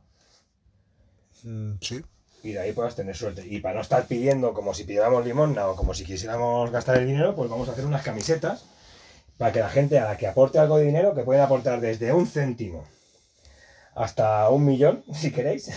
Mm, 1.42 1.72
Sí, 1.80 2.02
y 2.42 2.52
de 2.52 2.60
ahí 2.60 2.72
puedas 2.72 2.94
tener 2.94 3.16
suerte. 3.16 3.44
Y 3.46 3.60
para 3.60 3.76
no 3.76 3.80
estar 3.80 4.06
pidiendo 4.06 4.54
como 4.54 4.74
si 4.74 4.84
pidiéramos 4.84 5.24
limosna 5.24 5.66
o 5.68 5.76
como 5.76 5.94
si 5.94 6.04
quisiéramos 6.04 6.70
gastar 6.70 6.98
el 6.98 7.06
dinero, 7.06 7.34
pues 7.34 7.50
vamos 7.50 7.68
a 7.68 7.72
hacer 7.72 7.84
unas 7.84 8.02
camisetas 8.02 8.64
para 9.36 9.52
que 9.52 9.60
la 9.60 9.68
gente 9.68 9.98
a 9.98 10.04
la 10.04 10.16
que 10.16 10.26
aporte 10.26 10.58
algo 10.58 10.78
de 10.78 10.84
dinero, 10.84 11.14
que 11.14 11.22
pueden 11.22 11.42
aportar 11.42 11.80
desde 11.80 12.12
un 12.12 12.26
céntimo 12.26 12.84
hasta 13.98 14.48
un 14.48 14.64
millón, 14.64 15.04
si 15.12 15.30
queréis, 15.32 15.70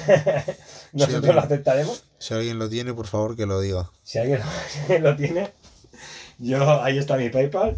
nosotros 0.93 1.35
lo 1.35 1.41
aceptaremos. 1.41 2.05
si 2.19 2.33
alguien 2.33 2.59
lo 2.59 2.69
tiene, 2.69 2.93
por 2.93 3.07
favor 3.07 3.35
que 3.35 3.45
lo 3.45 3.59
diga. 3.59 3.91
Si 4.03 4.19
alguien 4.19 4.39
si 4.69 4.79
alguien 4.79 5.03
lo 5.03 5.13
tiene, 5.15 5.51
yo 6.37 6.81
ahí 6.81 6.97
está 6.97 7.17
mi 7.17 7.29
PayPal, 7.29 7.77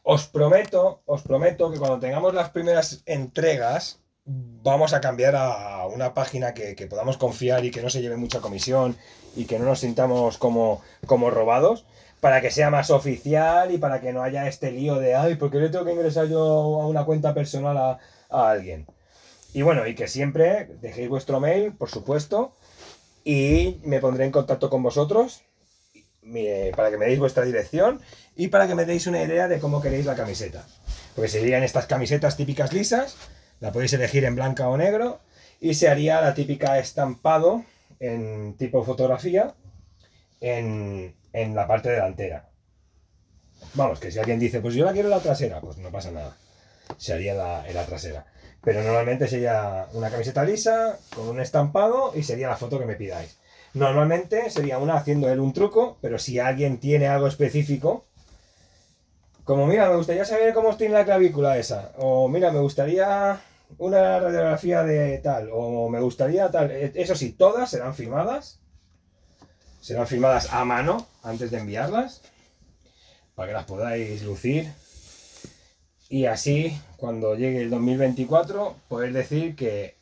Os 0.08 0.26
prometo, 0.26 1.02
os 1.04 1.22
prometo 1.22 1.70
que 1.70 1.78
cuando 1.78 2.00
tengamos 2.00 2.34
las 2.34 2.50
primeras 2.50 3.02
entregas, 3.06 4.00
vamos 4.24 4.92
a 4.92 5.00
cambiar 5.00 5.36
a 5.36 5.86
una 5.86 6.14
página 6.14 6.54
que, 6.54 6.74
que 6.74 6.86
podamos 6.86 7.16
confiar 7.16 7.64
y 7.64 7.70
que 7.70 7.82
no 7.82 7.90
se 7.90 8.02
lleve 8.02 8.16
mucha 8.16 8.40
comisión 8.40 8.96
y 9.36 9.44
que 9.44 9.58
no 9.58 9.66
nos 9.66 9.80
sintamos 9.80 10.38
como, 10.38 10.80
como 11.06 11.30
robados, 11.30 11.84
para 12.20 12.40
que 12.40 12.50
sea 12.50 12.70
más 12.70 12.90
oficial 12.90 13.72
y 13.72 13.78
para 13.78 14.00
que 14.00 14.12
no 14.12 14.22
haya 14.22 14.48
este 14.48 14.70
lío 14.70 14.96
de, 14.96 15.14
ay, 15.14 15.36
¿por 15.36 15.50
qué 15.50 15.58
le 15.58 15.68
tengo 15.68 15.84
que 15.84 15.92
ingresar 15.92 16.28
yo 16.28 16.80
a 16.80 16.86
una 16.86 17.04
cuenta 17.04 17.34
personal 17.34 17.76
a, 17.76 17.98
a 18.30 18.50
alguien? 18.50 18.86
Y 19.52 19.62
bueno, 19.62 19.86
y 19.86 19.94
que 19.94 20.08
siempre 20.08 20.66
dejéis 20.80 21.08
vuestro 21.08 21.40
mail, 21.40 21.72
por 21.72 21.88
supuesto, 21.88 22.54
y 23.24 23.80
me 23.84 24.00
pondré 24.00 24.24
en 24.24 24.32
contacto 24.32 24.70
con 24.70 24.82
vosotros 24.82 25.42
para 26.74 26.90
que 26.90 26.98
me 26.98 27.06
deis 27.06 27.18
vuestra 27.18 27.44
dirección 27.44 28.00
y 28.34 28.48
para 28.48 28.66
que 28.66 28.74
me 28.74 28.84
deis 28.84 29.06
una 29.06 29.22
idea 29.22 29.48
de 29.48 29.60
cómo 29.60 29.80
queréis 29.80 30.06
la 30.06 30.16
camiseta. 30.16 30.66
Porque 31.14 31.28
serían 31.28 31.62
estas 31.62 31.86
camisetas 31.86 32.36
típicas 32.36 32.72
lisas, 32.72 33.16
la 33.60 33.72
podéis 33.72 33.92
elegir 33.92 34.24
en 34.24 34.34
blanca 34.34 34.68
o 34.68 34.76
negro, 34.76 35.20
y 35.60 35.74
se 35.74 35.88
haría 35.88 36.20
la 36.20 36.34
típica 36.34 36.78
estampado 36.78 37.64
en 38.00 38.54
tipo 38.58 38.84
fotografía 38.84 39.54
en, 40.40 41.14
en 41.36 41.54
la 41.54 41.66
parte 41.66 41.90
delantera. 41.90 42.48
Vamos, 43.74 44.00
que 44.00 44.10
si 44.10 44.18
alguien 44.18 44.38
dice, 44.38 44.60
pues 44.60 44.74
yo 44.74 44.84
la 44.84 44.92
quiero 44.92 45.08
en 45.08 45.14
la 45.14 45.20
trasera, 45.20 45.60
pues 45.60 45.76
no 45.76 45.90
pasa 45.90 46.10
nada. 46.10 46.36
Se 46.96 47.12
haría 47.12 47.32
en 47.32 47.38
la, 47.38 47.68
en 47.68 47.74
la 47.74 47.84
trasera. 47.84 48.26
Pero 48.64 48.82
normalmente 48.82 49.28
sería 49.28 49.86
una 49.92 50.10
camiseta 50.10 50.44
lisa 50.44 50.98
con 51.14 51.28
un 51.28 51.40
estampado 51.40 52.12
y 52.14 52.22
sería 52.22 52.48
la 52.48 52.56
foto 52.56 52.78
que 52.78 52.86
me 52.86 52.96
pidáis. 52.96 53.38
Normalmente 53.74 54.48
sería 54.48 54.78
una 54.78 54.94
haciendo 54.94 55.28
él 55.28 55.40
un 55.40 55.52
truco, 55.52 55.98
pero 56.00 56.18
si 56.18 56.38
alguien 56.38 56.78
tiene 56.78 57.06
algo 57.06 57.26
específico, 57.26 58.06
como 59.44 59.66
mira, 59.66 59.90
me 59.90 59.96
gustaría 59.96 60.24
saber 60.24 60.54
cómo 60.54 60.74
tiene 60.76 60.94
la 60.94 61.04
clavícula 61.04 61.58
esa, 61.58 61.92
o 61.98 62.28
mira, 62.28 62.50
me 62.50 62.60
gustaría 62.60 63.38
una 63.78 64.18
radiografía 64.18 64.82
de 64.82 65.18
tal, 65.18 65.50
o 65.52 65.90
me 65.90 66.00
gustaría 66.00 66.50
tal, 66.50 66.70
eh, 66.70 66.92
eso 66.94 67.14
sí, 67.14 67.32
todas 67.32 67.70
serán 67.70 67.94
firmadas, 67.94 68.60
serán 69.86 70.08
firmadas 70.08 70.52
a 70.52 70.64
mano 70.64 71.06
antes 71.22 71.52
de 71.52 71.58
enviarlas, 71.58 72.22
para 73.36 73.46
que 73.46 73.52
las 73.52 73.66
podáis 73.66 74.20
lucir, 74.24 74.72
y 76.08 76.26
así, 76.26 76.76
cuando 76.96 77.36
llegue 77.36 77.62
el 77.62 77.70
2024, 77.70 78.74
poder 78.88 79.12
decir 79.12 79.54
que 79.54 79.96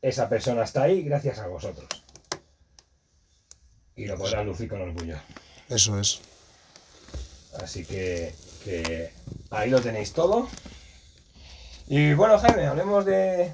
esa 0.00 0.30
persona 0.30 0.64
está 0.64 0.84
ahí 0.84 1.02
gracias 1.02 1.38
a 1.38 1.48
vosotros. 1.48 1.86
Y 3.94 4.06
lo 4.06 4.16
podrás 4.16 4.46
lucir 4.46 4.70
con 4.70 4.80
orgullo. 4.80 5.18
Eso 5.68 6.00
es. 6.00 6.22
Así 7.60 7.84
que, 7.84 8.34
que 8.64 9.12
ahí 9.50 9.68
lo 9.68 9.82
tenéis 9.82 10.14
todo. 10.14 10.48
Y 11.88 12.14
bueno, 12.14 12.38
Jaime, 12.38 12.68
hablemos 12.68 13.04
de, 13.04 13.52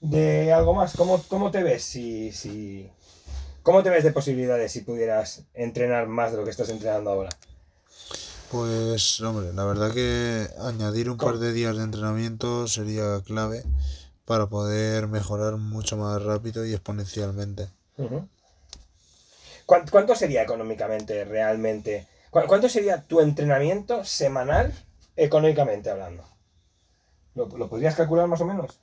de 0.00 0.52
algo 0.52 0.74
más. 0.74 0.94
¿Cómo, 0.96 1.22
cómo 1.28 1.50
te 1.50 1.62
ves 1.62 1.82
si, 1.82 2.30
si, 2.32 2.90
¿Cómo 3.70 3.84
te 3.84 3.90
ves 3.90 4.02
de 4.02 4.10
posibilidades 4.10 4.72
si 4.72 4.80
pudieras 4.80 5.44
entrenar 5.54 6.08
más 6.08 6.32
de 6.32 6.38
lo 6.38 6.42
que 6.44 6.50
estás 6.50 6.70
entrenando 6.70 7.08
ahora? 7.10 7.30
Pues, 8.50 9.20
hombre, 9.20 9.52
la 9.52 9.64
verdad 9.64 9.94
que 9.94 10.48
añadir 10.58 11.08
un 11.08 11.16
par 11.16 11.38
de 11.38 11.52
días 11.52 11.76
de 11.76 11.84
entrenamiento 11.84 12.66
sería 12.66 13.20
clave 13.24 13.62
para 14.24 14.48
poder 14.48 15.06
mejorar 15.06 15.56
mucho 15.56 15.96
más 15.96 16.20
rápido 16.20 16.66
y 16.66 16.72
exponencialmente. 16.72 17.68
Ujú. 17.96 18.26
¿Cuán- 19.66 19.86
¿Cuánto 19.88 20.16
sería 20.16 20.42
económicamente 20.42 21.24
realmente? 21.24 22.08
¿Cu- 22.30 22.48
¿Cuánto 22.48 22.68
sería 22.68 23.02
tu 23.06 23.20
entrenamiento 23.20 24.04
semanal 24.04 24.74
económicamente 25.14 25.90
hablando? 25.90 26.24
¿Lo, 27.36 27.46
lo 27.46 27.68
podrías 27.68 27.94
calcular 27.94 28.26
más 28.26 28.40
o 28.40 28.46
menos? 28.46 28.80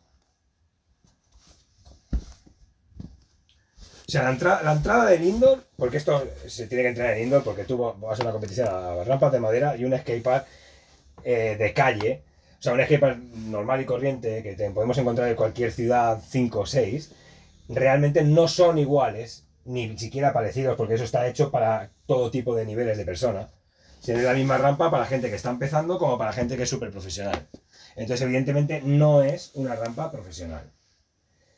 O 4.08 4.12
sea, 4.12 4.24
la, 4.24 4.30
entra- 4.32 4.62
la 4.64 4.72
entrada 4.74 5.06
del 5.10 5.24
indoor, 5.24 5.64
porque 5.76 5.98
esto 5.98 6.26
se 6.48 6.68
tiene 6.68 6.84
que 6.84 6.90
entrenar 6.90 7.14
en 7.18 7.24
indoor, 7.24 7.44
porque 7.44 7.66
tú 7.66 7.78
vas 7.78 8.20
a 8.20 8.24
una 8.24 8.32
competición 8.32 8.68
a 8.70 9.04
rampas 9.04 9.32
de 9.34 9.40
madera 9.40 9.76
y 9.76 9.84
un 9.84 9.98
skatepark 9.98 10.46
eh, 11.24 11.56
de 11.60 11.74
calle, 11.74 12.22
o 12.60 12.64
sea, 12.64 12.74
un 12.74 12.82
skatepark 12.84 13.18
normal 13.58 13.82
y 13.82 13.86
corriente 13.86 14.44
que 14.44 14.54
podemos 14.72 14.98
encontrar 14.98 15.28
en 15.30 15.36
cualquier 15.36 15.72
ciudad 15.72 16.22
5 16.28 16.62
o 16.62 16.66
6, 16.66 17.12
realmente 17.70 18.24
no 18.24 18.48
son 18.48 18.78
iguales, 18.78 19.44
ni 19.66 19.98
siquiera 19.98 20.34
parecidos, 20.34 20.78
porque 20.78 20.96
eso 20.96 21.04
está 21.06 21.28
hecho 21.28 21.52
para 21.52 21.92
todo 22.08 22.32
tipo 22.32 22.56
de 22.56 22.66
niveles 22.66 22.98
de 22.98 23.06
persona. 23.06 23.50
Tiene 24.04 24.24
la 24.24 24.34
misma 24.34 24.58
rampa 24.58 24.90
para 24.92 25.06
gente 25.06 25.30
que 25.30 25.36
está 25.36 25.50
empezando 25.52 25.98
como 26.00 26.18
para 26.18 26.34
gente 26.34 26.56
que 26.58 26.64
es 26.64 26.70
súper 26.70 26.92
profesional. 26.92 27.48
Entonces, 27.96 28.22
evidentemente, 28.26 28.82
no 28.84 29.22
es 29.24 29.52
una 29.56 29.76
rampa 29.76 30.12
profesional 30.12 30.64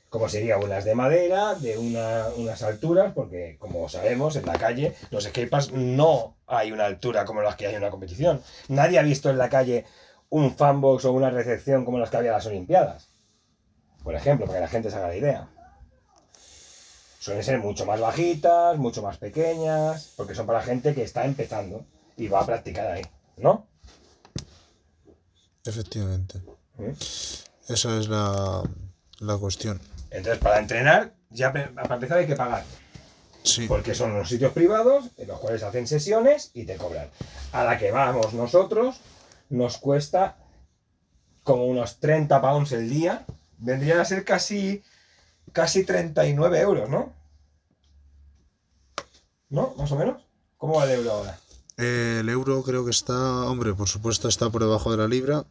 como 0.10 0.28
sería 0.28 0.58
unas 0.58 0.86
de 0.86 0.96
madera, 0.96 1.54
de 1.56 1.78
una- 1.78 2.28
unas 2.38 2.64
alturas, 2.64 3.14
porque 3.14 3.58
como 3.60 3.88
sabemos, 3.90 4.36
en 4.36 4.46
la 4.46 4.58
calle, 4.58 4.96
los 5.12 5.24
skateparks 5.26 5.72
no 5.74 6.36
hay 6.48 6.72
una 6.72 6.86
altura 6.86 7.26
como 7.26 7.42
las 7.42 7.56
que 7.56 7.68
hay 7.68 7.76
en 7.76 7.82
una 7.84 7.92
competición. 7.92 8.42
Nadie 8.70 8.98
ha 9.00 9.04
visto 9.04 9.30
en 9.30 9.38
la 9.38 9.50
calle 9.50 9.86
un 10.30 10.56
fanbox 10.56 11.06
o 11.06 11.12
una 11.12 11.30
recepción 11.30 11.86
como 11.86 12.00
las 12.00 12.10
que 12.10 12.18
había 12.18 12.30
en 12.32 12.36
las 12.38 12.46
Olimpiadas. 12.48 13.08
Por 14.04 14.16
ejemplo, 14.16 14.46
para 14.46 14.58
que 14.60 14.62
la 14.64 14.68
gente 14.70 14.90
se 14.90 14.96
haga 14.98 15.10
la 15.10 15.16
idea. 15.16 15.48
Suelen 17.20 17.44
ser 17.44 17.60
mucho 17.60 17.86
más 17.86 18.00
bajitas, 18.00 18.78
mucho 18.78 19.02
más 19.02 19.18
pequeñas, 19.18 20.14
porque 20.16 20.34
son 20.36 20.46
para 20.48 20.62
gente 20.62 20.96
que 20.96 21.04
está 21.04 21.26
empezando 21.26 21.86
y 22.18 22.28
va 22.30 22.40
a 22.42 22.46
practicar 22.46 22.88
ahí, 22.88 23.02
¿no? 23.38 23.68
Efectivamente. 25.66 26.42
¿Mm? 26.78 26.92
Esa 27.68 27.98
es 28.00 28.08
la, 28.08 28.64
la 29.20 29.38
cuestión. 29.38 29.80
Entonces, 30.12 30.40
para 30.40 30.60
entrenar, 30.60 31.14
ya 31.30 31.54
para 31.54 31.96
empezar 31.96 32.18
hay 32.18 32.28
que 32.28 32.36
pagar. 32.36 32.64
Sí. 33.44 33.68
Porque 33.68 33.96
son 33.96 34.12
unos 34.12 34.30
sitios 34.30 34.52
privados 34.52 35.12
en 35.18 35.28
los 35.28 35.40
cuales 35.40 35.64
hacen 35.64 35.88
sesiones 35.88 36.52
y 36.54 36.66
te 36.66 36.76
cobran. 36.76 37.10
A 37.52 37.64
la 37.64 37.78
que 37.78 37.92
vamos 37.92 38.34
nosotros 38.34 39.00
nos 39.50 39.78
cuesta 39.78 40.38
como 41.44 41.66
unos 41.66 42.00
30 42.00 42.42
pounds 42.42 42.72
el 42.74 42.90
día. 42.90 43.26
Vendrían 43.58 44.00
a 44.00 44.06
ser 44.06 44.24
casi, 44.24 44.84
casi 45.52 45.84
39 45.84 46.60
euros, 46.60 46.90
¿no? 46.90 47.14
¿No? 49.50 49.74
¿Más 49.78 49.92
o 49.92 49.96
menos? 49.96 50.22
¿Cómo 50.58 50.76
va 50.76 50.84
el 50.86 50.92
euro 50.92 51.12
ahora? 51.12 51.40
El 51.78 52.28
euro 52.30 52.62
creo 52.62 52.84
que 52.84 52.92
está, 52.92 53.14
hombre, 53.46 53.74
por 53.74 53.88
supuesto 53.88 54.28
está 54.28 54.50
por 54.50 54.62
debajo 54.62 54.92
de 54.92 54.98
la 54.98 55.08
libra. 55.08 55.46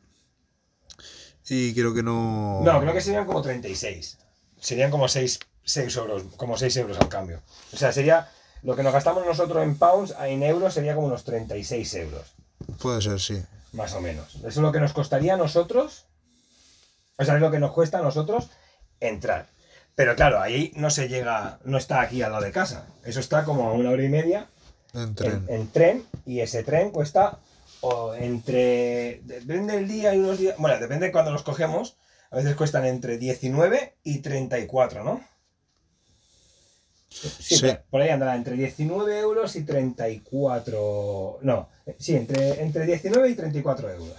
Y 1.49 1.73
creo 1.75 1.95
que 1.95 2.03
no... 2.03 2.61
No, 2.63 2.81
creo 2.81 2.93
que 2.93 3.01
serían 3.01 3.25
como 3.25 3.41
36. 3.41 4.19
Serían 4.61 4.91
como 4.91 5.09
6, 5.09 5.39
6 5.65 5.97
euros, 5.97 6.23
como 6.37 6.57
6 6.57 6.77
euros 6.79 6.99
al 6.99 7.09
cambio. 7.09 7.41
O 7.73 7.77
sea, 7.77 7.93
sería 7.93 8.29
lo 8.63 8.75
que 8.77 8.83
nos 8.83 8.93
gastamos 8.93 9.25
nosotros 9.25 9.63
en 9.63 9.79
pounds, 9.79 10.15
en 10.21 10.43
euros 10.43 10.75
sería 10.75 10.95
como 10.95 11.07
unos 11.07 11.25
36 11.25 11.95
euros. 11.95 12.35
Puede 12.81 13.01
ser, 13.03 13.21
sí. 13.21 13.43
Más 13.73 13.93
o 13.95 14.01
menos. 14.01 14.35
Eso 14.37 14.47
es 14.49 14.57
lo 14.57 14.73
que 14.73 14.81
nos 14.81 14.93
costaría 14.93 15.35
a 15.35 15.37
nosotros. 15.37 16.07
O 17.17 17.25
sea, 17.25 17.35
es 17.35 17.41
lo 17.41 17.51
que 17.51 17.59
nos 17.59 17.73
cuesta 17.73 17.99
a 17.99 18.03
nosotros 18.03 18.49
entrar. 19.01 19.49
Pero 19.95 20.15
claro, 20.17 20.41
ahí 20.41 20.73
no 20.77 20.91
se 20.91 21.09
llega, 21.09 21.59
no 21.65 21.77
está 21.79 22.01
aquí 22.01 22.23
al 22.23 22.33
lado 22.33 22.45
de 22.45 22.53
casa. 22.53 22.87
Eso 23.05 23.21
está 23.21 23.45
como 23.45 23.69
a 23.69 23.73
una 23.73 23.91
hora 23.91 24.05
y 24.05 24.09
media 24.09 24.47
En 24.95 25.15
tren. 25.15 25.45
en, 25.49 25.55
en 25.55 25.69
tren 25.73 26.07
y 26.25 26.41
ese 26.41 26.63
tren 26.63 26.91
cuesta 26.91 27.39
o 27.81 28.15
entre. 28.15 29.21
Depende 29.25 29.75
del 29.75 29.89
día 29.89 30.15
y 30.15 30.19
unos 30.19 30.39
días. 30.39 30.57
Bueno, 30.59 30.79
depende 30.79 31.07
de 31.07 31.13
cuando 31.13 31.31
los 31.33 31.43
cogemos. 31.43 31.97
A 32.31 32.37
veces 32.37 32.57
cuestan 32.57 32.85
entre 32.85 33.19
19 33.19 33.97
y 34.05 34.19
34, 34.19 35.05
¿no? 35.05 35.25
Sí, 37.09 37.57
Sí. 37.57 37.67
Por, 37.91 38.03
ahí 38.03 38.11
andará 38.11 38.37
entre 38.37 38.55
19 38.55 39.19
euros 39.19 39.57
y 39.57 39.65
34. 39.65 41.39
No, 41.43 41.69
sí, 41.99 42.15
entre, 42.15 42.63
entre 42.63 42.85
19 42.85 43.31
y 43.31 43.35
34 43.35 43.91
euros. 43.91 44.17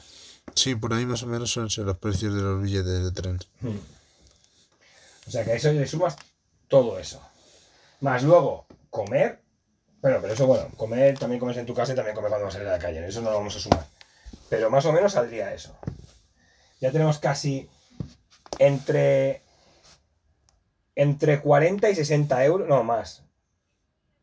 Sí, 0.55 0.75
por 0.75 0.93
ahí 0.93 1.05
más 1.05 1.21
o 1.23 1.27
menos 1.27 1.53
ser 1.53 1.85
los 1.85 1.97
precios 1.97 2.33
de 2.33 2.41
los 2.41 2.61
billetes 2.61 3.03
de 3.03 3.11
tren. 3.11 3.39
Hmm. 3.61 3.77
O 5.27 5.31
sea 5.31 5.45
que 5.45 5.51
a 5.51 5.55
eso 5.55 5.71
le 5.71 5.85
sumas 5.87 6.15
todo 6.67 6.97
eso. 6.97 7.21
Más 8.01 8.23
luego, 8.23 8.65
comer. 8.89 9.41
Bueno, 10.01 10.17
pero 10.21 10.33
eso 10.33 10.47
bueno, 10.47 10.69
comer 10.75 11.19
también 11.19 11.39
comes 11.39 11.57
en 11.57 11.65
tu 11.65 11.73
casa 11.75 11.93
y 11.93 11.95
también 11.95 12.15
comes 12.15 12.29
cuando 12.29 12.45
vas 12.45 12.55
a 12.55 12.57
salir 12.57 12.69
a 12.69 12.77
la 12.77 12.79
calle. 12.79 13.05
Eso 13.05 13.21
no 13.21 13.29
lo 13.29 13.37
vamos 13.37 13.55
a 13.55 13.59
sumar. 13.59 13.85
Pero 14.49 14.71
más 14.71 14.85
o 14.85 14.93
menos 14.93 15.13
saldría 15.13 15.53
eso. 15.53 15.77
Ya 16.81 16.91
tenemos 16.91 17.19
casi 17.19 17.69
entre. 18.57 19.41
Entre 20.95 21.39
40 21.41 21.89
y 21.89 21.95
60 21.95 22.43
euros. 22.45 22.67
No, 22.67 22.83
más. 22.83 23.23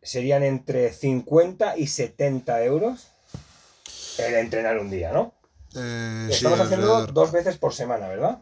Serían 0.03 0.43
entre 0.43 0.93
50 0.93 1.79
y 1.79 1.87
70 1.87 2.63
euros 2.65 3.09
el 4.19 4.35
entrenar 4.35 4.79
un 4.79 4.91
día, 4.91 5.13
¿no? 5.13 5.35
Eh, 5.75 6.27
sí, 6.29 6.37
Estamos 6.37 6.61
haciendo 6.61 6.87
alrededor. 6.95 7.13
dos 7.13 7.33
veces 7.33 7.57
por 7.59 7.75
semana, 7.75 8.09
¿verdad? 8.09 8.39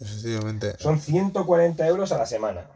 Efectivamente. 0.00 0.74
Son 0.78 1.00
140 1.00 1.86
euros 1.86 2.12
a 2.12 2.18
la 2.18 2.26
semana. 2.26 2.66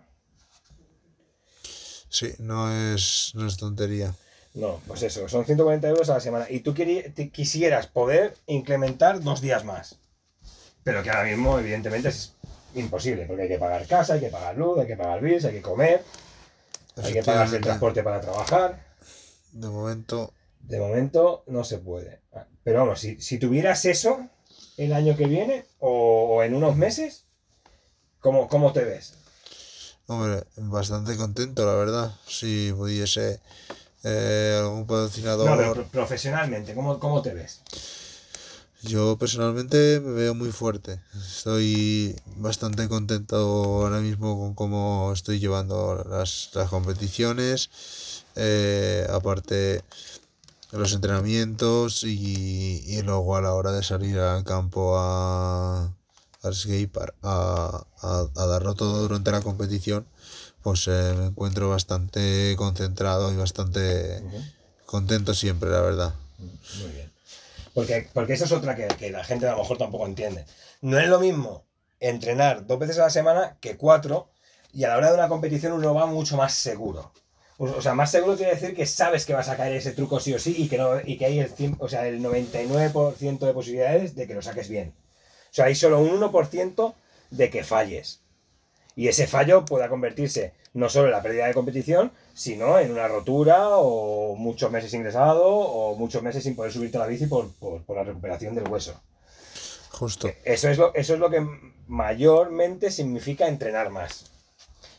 Sí, 2.08 2.32
no 2.38 2.72
es, 2.72 3.32
no 3.34 3.46
es 3.46 3.56
tontería. 3.56 4.14
No, 4.54 4.80
pues 4.86 5.02
eso, 5.02 5.28
son 5.28 5.44
140 5.44 5.88
euros 5.88 6.08
a 6.08 6.14
la 6.14 6.20
semana. 6.20 6.46
Y 6.48 6.60
tú 6.60 6.74
quisieras 6.74 7.88
poder 7.88 8.36
incrementar 8.46 9.20
dos 9.22 9.40
días 9.40 9.64
más. 9.64 9.96
Pero 10.82 11.02
que 11.02 11.10
ahora 11.10 11.24
mismo, 11.24 11.58
evidentemente, 11.58 12.08
es 12.08 12.32
imposible, 12.76 13.24
porque 13.26 13.42
hay 13.42 13.48
que 13.48 13.58
pagar 13.58 13.86
casa, 13.86 14.14
hay 14.14 14.20
que 14.20 14.28
pagar 14.30 14.56
luz, 14.56 14.78
hay 14.78 14.86
que 14.86 14.96
pagar 14.96 15.20
bills, 15.20 15.44
hay 15.44 15.54
que 15.54 15.62
comer, 15.62 16.02
hay 17.02 17.12
que 17.12 17.22
pagar 17.22 17.42
el 17.54 17.60
transporte 17.62 18.02
para 18.02 18.20
trabajar. 18.20 18.84
De 19.52 19.68
momento, 19.68 20.32
De 20.60 20.78
momento 20.80 21.42
no 21.46 21.64
se 21.64 21.78
puede. 21.78 22.20
Pero 22.64 22.80
vamos, 22.80 23.00
si, 23.00 23.20
si 23.20 23.38
tuvieras 23.38 23.84
eso 23.84 24.28
el 24.76 24.92
año 24.92 25.16
que 25.16 25.26
viene 25.26 25.64
o, 25.80 26.36
o 26.36 26.42
en 26.42 26.54
unos 26.54 26.76
meses, 26.76 27.24
¿cómo, 28.20 28.48
cómo 28.48 28.72
te 28.72 28.84
ves? 28.84 29.14
hombre, 30.08 30.44
bastante 30.56 31.16
contento, 31.16 31.66
la 31.66 31.74
verdad. 31.74 32.12
Si 32.28 32.72
pudiese 32.76 33.40
eh, 34.04 34.56
algún 34.60 34.86
patrocinador. 34.86 35.48
No, 35.50 35.56
pero 35.56 35.74
pro- 35.74 35.88
profesionalmente, 35.88 36.74
¿cómo, 36.74 36.98
¿cómo 37.00 37.22
te 37.22 37.34
ves? 37.34 37.60
Yo 38.82 39.16
personalmente 39.18 40.00
me 40.00 40.12
veo 40.12 40.34
muy 40.34 40.52
fuerte. 40.52 41.00
Estoy 41.16 42.14
bastante 42.36 42.88
contento 42.88 43.36
ahora 43.36 43.98
mismo 44.00 44.38
con 44.38 44.54
cómo 44.54 45.10
estoy 45.12 45.38
llevando 45.40 46.04
las, 46.08 46.50
las 46.54 46.68
competiciones. 46.68 47.70
eh, 48.36 49.06
aparte 49.10 49.82
los 50.72 50.92
entrenamientos 50.92 52.04
y, 52.04 52.82
y 52.86 53.02
luego 53.02 53.36
a 53.36 53.40
la 53.40 53.54
hora 53.54 53.72
de 53.72 53.82
salir 53.82 54.18
al 54.18 54.44
campo 54.44 54.98
a, 54.98 55.92
a, 56.42 57.86
a, 58.02 58.26
a 58.36 58.46
darlo 58.46 58.74
todo 58.74 59.02
durante 59.02 59.30
la 59.32 59.40
competición, 59.42 60.06
pues 60.62 60.86
eh, 60.88 61.14
me 61.16 61.26
encuentro 61.26 61.70
bastante 61.70 62.54
concentrado 62.58 63.32
y 63.32 63.36
bastante 63.36 64.22
contento 64.86 65.34
siempre, 65.34 65.70
la 65.70 65.80
verdad. 65.80 66.14
Muy 66.38 66.90
bien. 66.92 67.15
Porque, 67.76 68.08
porque 68.14 68.32
eso 68.32 68.46
es 68.46 68.52
otra 68.52 68.74
que, 68.74 68.86
que 68.86 69.10
la 69.10 69.22
gente 69.22 69.46
a 69.46 69.50
lo 69.50 69.58
mejor 69.58 69.76
tampoco 69.76 70.06
entiende. 70.06 70.46
No 70.80 70.98
es 70.98 71.08
lo 71.08 71.20
mismo 71.20 71.66
entrenar 72.00 72.66
dos 72.66 72.78
veces 72.78 72.98
a 72.98 73.02
la 73.02 73.10
semana 73.10 73.58
que 73.60 73.76
cuatro, 73.76 74.30
y 74.72 74.84
a 74.84 74.88
la 74.88 74.96
hora 74.96 75.08
de 75.08 75.16
una 75.16 75.28
competición 75.28 75.74
uno 75.74 75.92
va 75.92 76.06
mucho 76.06 76.38
más 76.38 76.54
seguro. 76.54 77.12
O 77.58 77.82
sea, 77.82 77.92
más 77.92 78.10
seguro 78.10 78.34
quiere 78.34 78.54
decir 78.54 78.74
que 78.74 78.86
sabes 78.86 79.26
que 79.26 79.34
vas 79.34 79.50
a 79.50 79.58
caer 79.58 79.76
ese 79.76 79.92
truco 79.92 80.20
sí 80.20 80.32
o 80.32 80.38
sí 80.38 80.54
y 80.56 80.68
que, 80.68 80.78
no, 80.78 81.00
y 81.04 81.18
que 81.18 81.26
hay 81.26 81.38
el, 81.38 81.50
100 81.50 81.76
o 81.78 81.86
sea, 81.86 82.08
el 82.08 82.22
99% 82.22 83.38
de 83.40 83.52
posibilidades 83.52 84.14
de 84.14 84.26
que 84.26 84.34
lo 84.34 84.40
saques 84.40 84.70
bien. 84.70 84.94
O 85.50 85.54
sea, 85.54 85.66
hay 85.66 85.74
solo 85.74 86.00
un 86.00 86.18
1% 86.18 86.94
de 87.30 87.50
que 87.50 87.62
falles. 87.62 88.22
Y 88.96 89.08
ese 89.08 89.26
fallo 89.26 89.64
pueda 89.64 89.88
convertirse 89.90 90.54
no 90.72 90.88
solo 90.88 91.06
en 91.06 91.12
la 91.12 91.22
pérdida 91.22 91.46
de 91.46 91.54
competición, 91.54 92.12
sino 92.34 92.78
en 92.78 92.90
una 92.90 93.06
rotura 93.08 93.68
o 93.76 94.34
muchos 94.36 94.70
meses 94.70 94.92
ingresado 94.94 95.44
o 95.46 95.94
muchos 95.96 96.22
meses 96.22 96.42
sin 96.42 96.56
poder 96.56 96.72
subirte 96.72 96.96
a 96.96 97.00
la 97.00 97.06
bici 97.06 97.26
por, 97.26 97.52
por- 97.54 97.82
por 97.84 97.96
la 97.96 98.04
recuperación 98.04 98.54
del 98.54 98.68
hueso. 98.68 98.98
Justo. 99.90 100.30
Eso 100.44 100.68
es, 100.68 100.76
lo, 100.78 100.94
eso 100.94 101.14
es 101.14 101.20
lo 101.20 101.30
que 101.30 101.46
mayormente 101.86 102.90
significa 102.90 103.48
entrenar 103.48 103.90
más. 103.90 104.30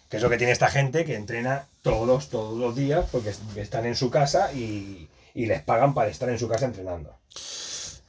Que 0.10 0.18
es 0.18 0.24
lo 0.24 0.30
que 0.30 0.38
tiene 0.38 0.54
esta 0.54 0.70
gente 0.70 1.04
que 1.04 1.16
entrena 1.16 1.68
todos, 1.82 2.30
todos 2.30 2.58
los 2.58 2.76
días 2.76 3.06
porque 3.12 3.30
es- 3.30 3.40
están 3.58 3.86
en 3.86 3.96
su 3.96 4.10
casa 4.10 4.54
y, 4.54 5.10
y 5.34 5.46
les 5.48 5.62
pagan 5.64 5.94
para 5.94 6.10
estar 6.10 6.30
en 6.30 6.40
su 6.40 6.48
casa 6.48 6.66
entrenando. 6.66 7.16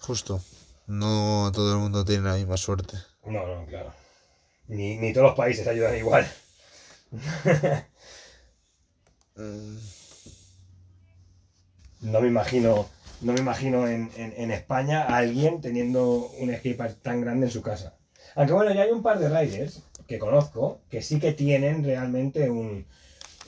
Justo. 0.01 0.41
No 0.87 1.51
todo 1.53 1.73
el 1.73 1.79
mundo 1.79 2.05
tiene 2.05 2.29
la 2.29 2.35
misma 2.37 2.57
suerte. 2.57 2.97
No, 3.27 3.47
no, 3.47 3.67
claro. 3.67 3.93
Ni, 4.69 4.97
ni 4.99 5.13
todos 5.13 5.27
los 5.29 5.37
países 5.37 5.67
ayudan 5.67 5.97
igual. 5.97 6.25
No 12.01 12.21
me 12.21 12.29
imagino, 12.29 12.87
no 13.21 13.33
me 13.33 13.41
imagino 13.41 13.87
en, 13.89 14.11
en- 14.17 14.35
en 14.37 14.51
España 14.51 15.03
a 15.05 15.17
alguien 15.19 15.61
teniendo 15.61 16.31
un 16.41 16.49
skatepark 16.55 17.01
tan 17.03 17.21
grande 17.21 17.47
en 17.47 17.53
su 17.53 17.63
casa. 17.63 17.95
Aunque 18.37 18.53
bueno, 18.53 18.73
ya 18.73 18.83
hay 18.83 18.91
un 18.91 19.03
par 19.03 19.19
de 19.19 19.29
riders 19.29 19.83
que 20.07 20.19
conozco 20.19 20.81
que 20.91 21.03
sí 21.03 21.19
que 21.19 21.33
tienen 21.33 21.85
realmente 21.85 22.49
un, 22.51 22.87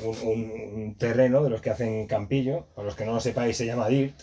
un, 0.05 0.17
un- 0.33 0.53
un 0.83 0.95
terreno 0.97 1.43
de 1.45 1.51
los 1.51 1.61
que 1.63 1.71
hacen 1.71 2.07
campillo, 2.07 2.67
para 2.75 2.87
los 2.87 2.97
que 2.97 3.05
no 3.07 3.15
lo 3.15 3.21
sepáis 3.21 3.57
se 3.57 3.67
llama 3.67 3.89
dirt, 3.89 4.17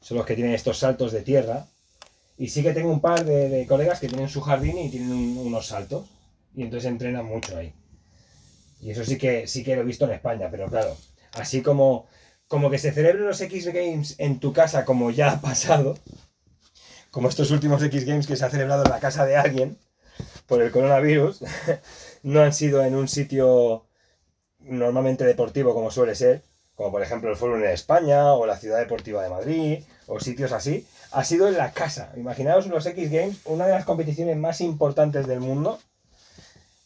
son 0.00 0.18
los 0.18 0.26
que 0.26 0.36
tienen 0.36 0.54
estos 0.54 0.78
saltos 0.78 1.12
de 1.12 1.22
tierra. 1.22 1.66
Y 2.38 2.48
sí 2.50 2.62
que 2.62 2.74
tengo 2.74 2.90
un 2.90 3.00
par 3.02 3.24
de, 3.26 3.48
de 3.50 3.66
colegas 3.66 4.00
que 4.00 4.08
tienen 4.08 4.28
su 4.30 4.40
jardín 4.42 4.78
y 4.78 4.90
tienen 4.90 5.12
un- 5.12 5.38
unos 5.38 5.68
saltos. 5.68 6.06
Y 6.54 6.62
entonces 6.62 6.90
entrenan 6.90 7.26
mucho 7.26 7.56
ahí. 7.56 7.74
Y 8.80 8.90
eso 8.90 9.04
sí 9.04 9.18
que, 9.18 9.46
sí 9.46 9.64
que 9.64 9.74
lo 9.76 9.82
he 9.82 9.84
visto 9.84 10.04
en 10.04 10.12
España, 10.12 10.48
pero 10.50 10.68
claro, 10.68 10.96
así 11.32 11.62
como, 11.62 12.06
como 12.48 12.70
que 12.70 12.78
se 12.78 12.92
celebren 12.92 13.24
los 13.24 13.40
X 13.40 13.66
Games 13.72 14.14
en 14.18 14.40
tu 14.40 14.52
casa, 14.52 14.84
como 14.84 15.10
ya 15.10 15.32
ha 15.32 15.40
pasado, 15.40 15.96
como 17.10 17.28
estos 17.28 17.50
últimos 17.50 17.82
X 17.82 18.04
Games 18.04 18.26
que 18.26 18.36
se 18.36 18.44
ha 18.44 18.50
celebrado 18.50 18.84
en 18.84 18.90
la 18.90 19.00
casa 19.00 19.24
de 19.24 19.36
alguien 19.36 19.78
por 20.46 20.60
el 20.62 20.70
coronavirus, 20.70 21.42
no 22.22 22.42
han 22.42 22.52
sido 22.52 22.84
en 22.84 22.94
un 22.94 23.08
sitio 23.08 23.86
normalmente 24.58 25.24
deportivo 25.24 25.74
como 25.74 25.90
suele 25.90 26.14
ser, 26.14 26.42
como 26.74 26.90
por 26.90 27.02
ejemplo 27.02 27.30
el 27.30 27.36
Fórum 27.36 27.62
en 27.62 27.70
España 27.70 28.32
o 28.34 28.46
la 28.46 28.56
Ciudad 28.56 28.78
Deportiva 28.78 29.22
de 29.22 29.30
Madrid 29.30 29.84
o 30.06 30.20
sitios 30.20 30.52
así, 30.52 30.86
ha 31.12 31.24
sido 31.24 31.48
en 31.48 31.56
la 31.56 31.72
casa. 31.72 32.12
Imaginaos 32.16 32.66
los 32.66 32.84
X 32.84 33.10
Games, 33.10 33.40
una 33.44 33.66
de 33.66 33.72
las 33.72 33.84
competiciones 33.84 34.36
más 34.36 34.60
importantes 34.60 35.26
del 35.26 35.40
mundo, 35.40 35.78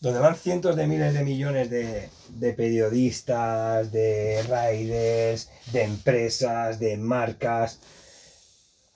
donde 0.01 0.21
van 0.21 0.37
cientos 0.37 0.77
de 0.77 0.87
miles 0.87 1.15
de 1.15 1.25
millones 1.25 1.71
de, 1.71 2.09
de 2.29 2.53
periodistas, 2.53 3.91
de 3.91 4.43
riders, 4.43 5.51
de 5.73 5.83
empresas, 5.83 6.79
de 6.79 6.97
marcas. 6.97 7.81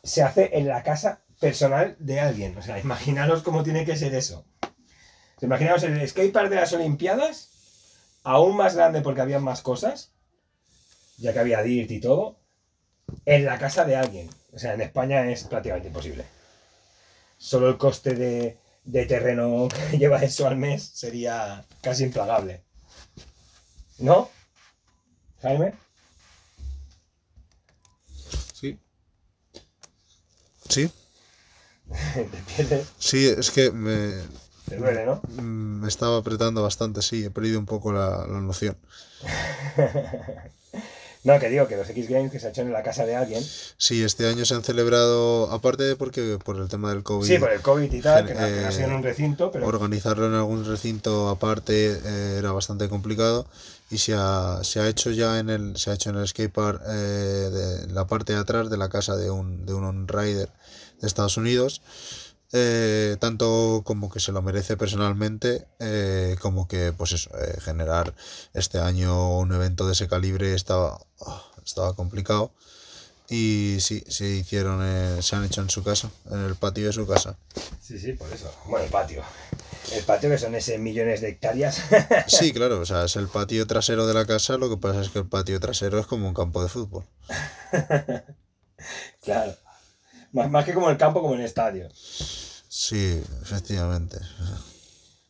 Se 0.03 0.23
hace 0.23 0.51
en 0.59 0.69
la 0.69 0.83
casa 0.83 1.23
personal 1.41 1.97
de 1.99 2.21
alguien. 2.21 2.57
O 2.57 2.63
sea, 2.63 2.79
imaginaros 2.79 3.43
cómo 3.43 3.65
tiene 3.65 3.85
que 3.85 3.97
ser 3.97 4.15
eso. 4.15 4.45
Imaginaos 5.41 5.83
el 5.83 6.09
skatepark 6.09 6.49
de 6.49 6.57
las 6.57 6.73
Olimpiadas, 6.73 7.51
aún 8.23 8.57
más 8.57 8.77
grande 8.77 9.01
porque 9.01 9.23
había 9.23 9.41
más 9.41 9.61
cosas, 9.61 10.13
ya 11.19 11.33
que 11.33 11.41
había 11.41 11.63
dirt 11.63 11.91
y 11.91 12.01
todo, 12.01 12.39
en 13.27 13.45
la 13.45 13.59
casa 13.59 13.85
de 13.85 13.97
alguien. 13.97 14.31
O 14.53 14.59
sea, 14.61 14.75
en 14.75 14.83
España 14.83 15.29
es 15.31 15.43
prácticamente 15.45 15.89
imposible. 15.89 16.25
Solo 17.39 17.71
el 17.71 17.77
coste 17.77 18.15
de, 18.15 18.59
de 18.85 19.07
terreno 19.07 19.69
que 19.91 19.99
lleva 19.99 20.23
eso 20.23 20.47
al 20.47 20.57
mes 20.57 20.83
sería 20.95 21.65
casi 21.81 22.05
impagable. 22.05 22.65
¿No? 23.99 24.31
Jaime. 25.41 25.75
Sí. 28.55 28.79
Sí. 30.69 30.91
Te 32.15 32.25
pierdes, 32.57 32.89
Sí, 32.99 33.27
es 33.27 33.51
que 33.51 33.71
me, 33.71 34.23
te 34.69 34.77
duele, 34.77 35.05
¿no? 35.05 35.21
me 35.43 35.89
estaba 35.89 36.17
apretando 36.19 36.63
bastante, 36.63 37.03
sí, 37.03 37.25
he 37.25 37.31
perdido 37.31 37.59
un 37.59 37.67
poco 37.67 37.93
la, 37.93 38.27
la 38.27 38.41
noción. 38.41 38.77
No, 41.25 41.39
que 41.39 41.49
digo 41.49 41.69
que 41.69 41.77
los 41.77 41.89
X 41.89 42.09
Games 42.09 42.33
que 42.33 42.41
se 42.41 42.49
ha 42.49 42.51
hecho 42.51 42.63
en 42.63 42.73
la 42.73 42.83
casa 42.83 43.07
de 43.07 43.15
alguien. 43.15 43.45
Sí, 43.77 44.03
este 44.03 44.27
año 44.29 44.45
se 44.45 44.55
han 44.55 44.65
celebrado, 44.65 45.51
aparte 45.53 45.85
de 45.85 45.95
porque 45.95 46.39
por 46.45 46.57
el 46.57 46.69
tema 46.69 46.91
del 46.91 47.05
COVID, 47.05 47.27
Sí, 47.29 47.39
por 47.39 47.53
el 47.53 47.61
COVID 47.61 47.93
y 47.93 48.01
tal, 48.01 48.27
que 48.27 48.35
no, 48.35 48.41
que 48.41 48.51
no 48.61 48.67
ha 48.67 48.71
Eh, 48.71 48.73
sido 48.73 48.89
en 48.89 48.93
un 48.95 49.03
recinto, 49.05 49.53
pero 49.53 49.67
organizarlo 49.67 50.27
en 50.27 50.35
algún 50.35 50.65
recinto 50.65 51.29
aparte 51.29 51.93
eh, 52.05 52.37
era 52.39 52.51
bastante 52.51 52.89
complicado 52.89 53.47
y 53.89 53.99
se 53.99 54.15
ha, 54.17 54.61
se 54.65 54.81
ha 54.81 54.89
hecho 54.89 55.11
ya 55.13 55.39
en 55.39 55.49
el 55.51 55.77
se 55.77 55.91
ha 55.91 55.95
hecho 55.95 56.11
en 56.11 56.17
el 56.17 56.27
skatepark 56.27 56.81
eh, 56.89 56.93
de 57.87 57.93
la 57.93 58.07
parte 58.07 58.33
de 58.33 58.41
atrás 58.41 58.69
de 58.69 58.77
la 58.77 58.89
casa 58.89 59.15
de 59.17 59.31
un 59.31 59.65
de 59.65 59.75
un 59.75 60.09
rider 60.09 60.49
de 61.01 61.07
Estados 61.07 61.37
Unidos 61.37 61.83
eh, 62.53 63.17
tanto 63.19 63.83
como 63.85 64.11
que 64.11 64.21
se 64.21 64.33
lo 64.33 64.43
merece 64.43 64.77
personalmente 64.77 65.67
eh, 65.81 66.37
como 66.41 66.69
que 66.69 66.93
pues 66.93 67.13
eso 67.13 67.31
eh, 67.39 67.59
generar 67.61 68.15
este 68.55 68.79
año 68.79 69.39
un 69.39 69.53
evento 69.53 69.87
de 69.87 69.93
ese 69.93 70.09
calibre 70.09 70.55
estaba 70.55 70.99
ah, 71.27 71.43
estaba 71.65 71.95
complicado 71.95 72.53
y 73.29 73.79
sí 73.81 74.05
se 74.09 74.29
hicieron 74.29 74.81
eh, 74.83 75.23
se 75.23 75.37
han 75.37 75.45
hecho 75.45 75.63
en 75.63 75.71
su 75.71 75.83
casa 75.83 76.11
en 76.31 76.41
el 76.41 76.55
patio 76.57 76.87
de 76.87 76.93
su 76.93 77.07
casa 77.07 77.37
Sí, 77.93 77.99
sí, 77.99 78.13
por 78.13 78.33
eso. 78.33 78.51
Bueno, 78.67 78.87
el 78.87 78.91
patio. 78.91 79.23
El 79.93 80.05
patio 80.05 80.31
que 80.31 80.39
son 80.39 80.55
ese 80.55 80.79
millones 80.79 81.21
de 81.21 81.29
hectáreas. 81.31 81.83
Sí, 82.27 82.53
claro, 82.53 82.81
o 82.81 82.87
sea, 82.87 83.05
es 83.05 83.17
el 83.17 83.29
patio 83.29 83.67
trasero 83.67 84.07
de 84.07 84.15
la 84.15 84.25
casa, 84.25 84.57
lo 84.57 84.71
que 84.71 84.77
pasa 84.77 85.03
es 85.03 85.11
que 85.11 85.19
el 85.19 85.27
patio 85.27 85.59
trasero 85.61 85.99
es 85.99 86.07
como 86.07 86.29
un 86.29 86.35
campo 86.35 86.63
de 86.63 86.69
fútbol. 86.69 87.05
claro. 89.23 89.57
Más, 90.33 90.51
más 90.51 90.65
que 90.65 90.75
como 90.75 90.91
el 90.91 90.97
campo, 90.97 91.21
como 91.21 91.35
el 91.35 91.43
estadio. 91.43 91.89
Sí, 91.95 93.23
efectivamente. 93.43 94.19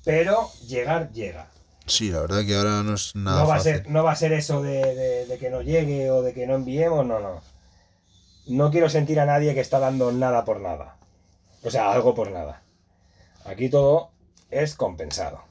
pero 0.04 0.50
llegar 0.66 1.10
llega. 1.12 1.48
Sí, 1.86 2.10
la 2.10 2.20
verdad 2.20 2.44
que 2.46 2.54
ahora 2.54 2.82
no 2.82 2.94
es 2.94 3.14
nada 3.16 3.42
No 3.42 3.48
va, 3.48 3.56
a 3.56 3.60
ser, 3.60 3.88
no 3.90 4.04
va 4.04 4.12
a 4.12 4.16
ser 4.16 4.32
eso 4.32 4.62
de, 4.62 4.94
de- 4.94 5.26
de 5.26 5.38
que 5.38 5.50
no 5.50 5.62
llegue 5.62 6.10
o 6.10 6.22
de 6.22 6.32
que 6.34 6.46
no 6.46 6.54
enviemos, 6.54 7.04
no, 7.06 7.18
no. 7.20 7.40
No 8.46 8.70
quiero 8.70 8.88
sentir 8.88 9.18
a 9.20 9.26
nadie 9.26 9.54
que 9.54 9.60
está 9.60 9.78
dando 9.78 10.12
nada 10.12 10.44
por 10.44 10.60
nada. 10.60 10.96
O 11.62 11.70
sea, 11.70 11.92
algo 11.92 12.14
por 12.14 12.30
nada. 12.30 12.62
Aquí 13.44 13.68
todo 13.68 14.10
es 14.50 14.74
compensado. 14.76 15.42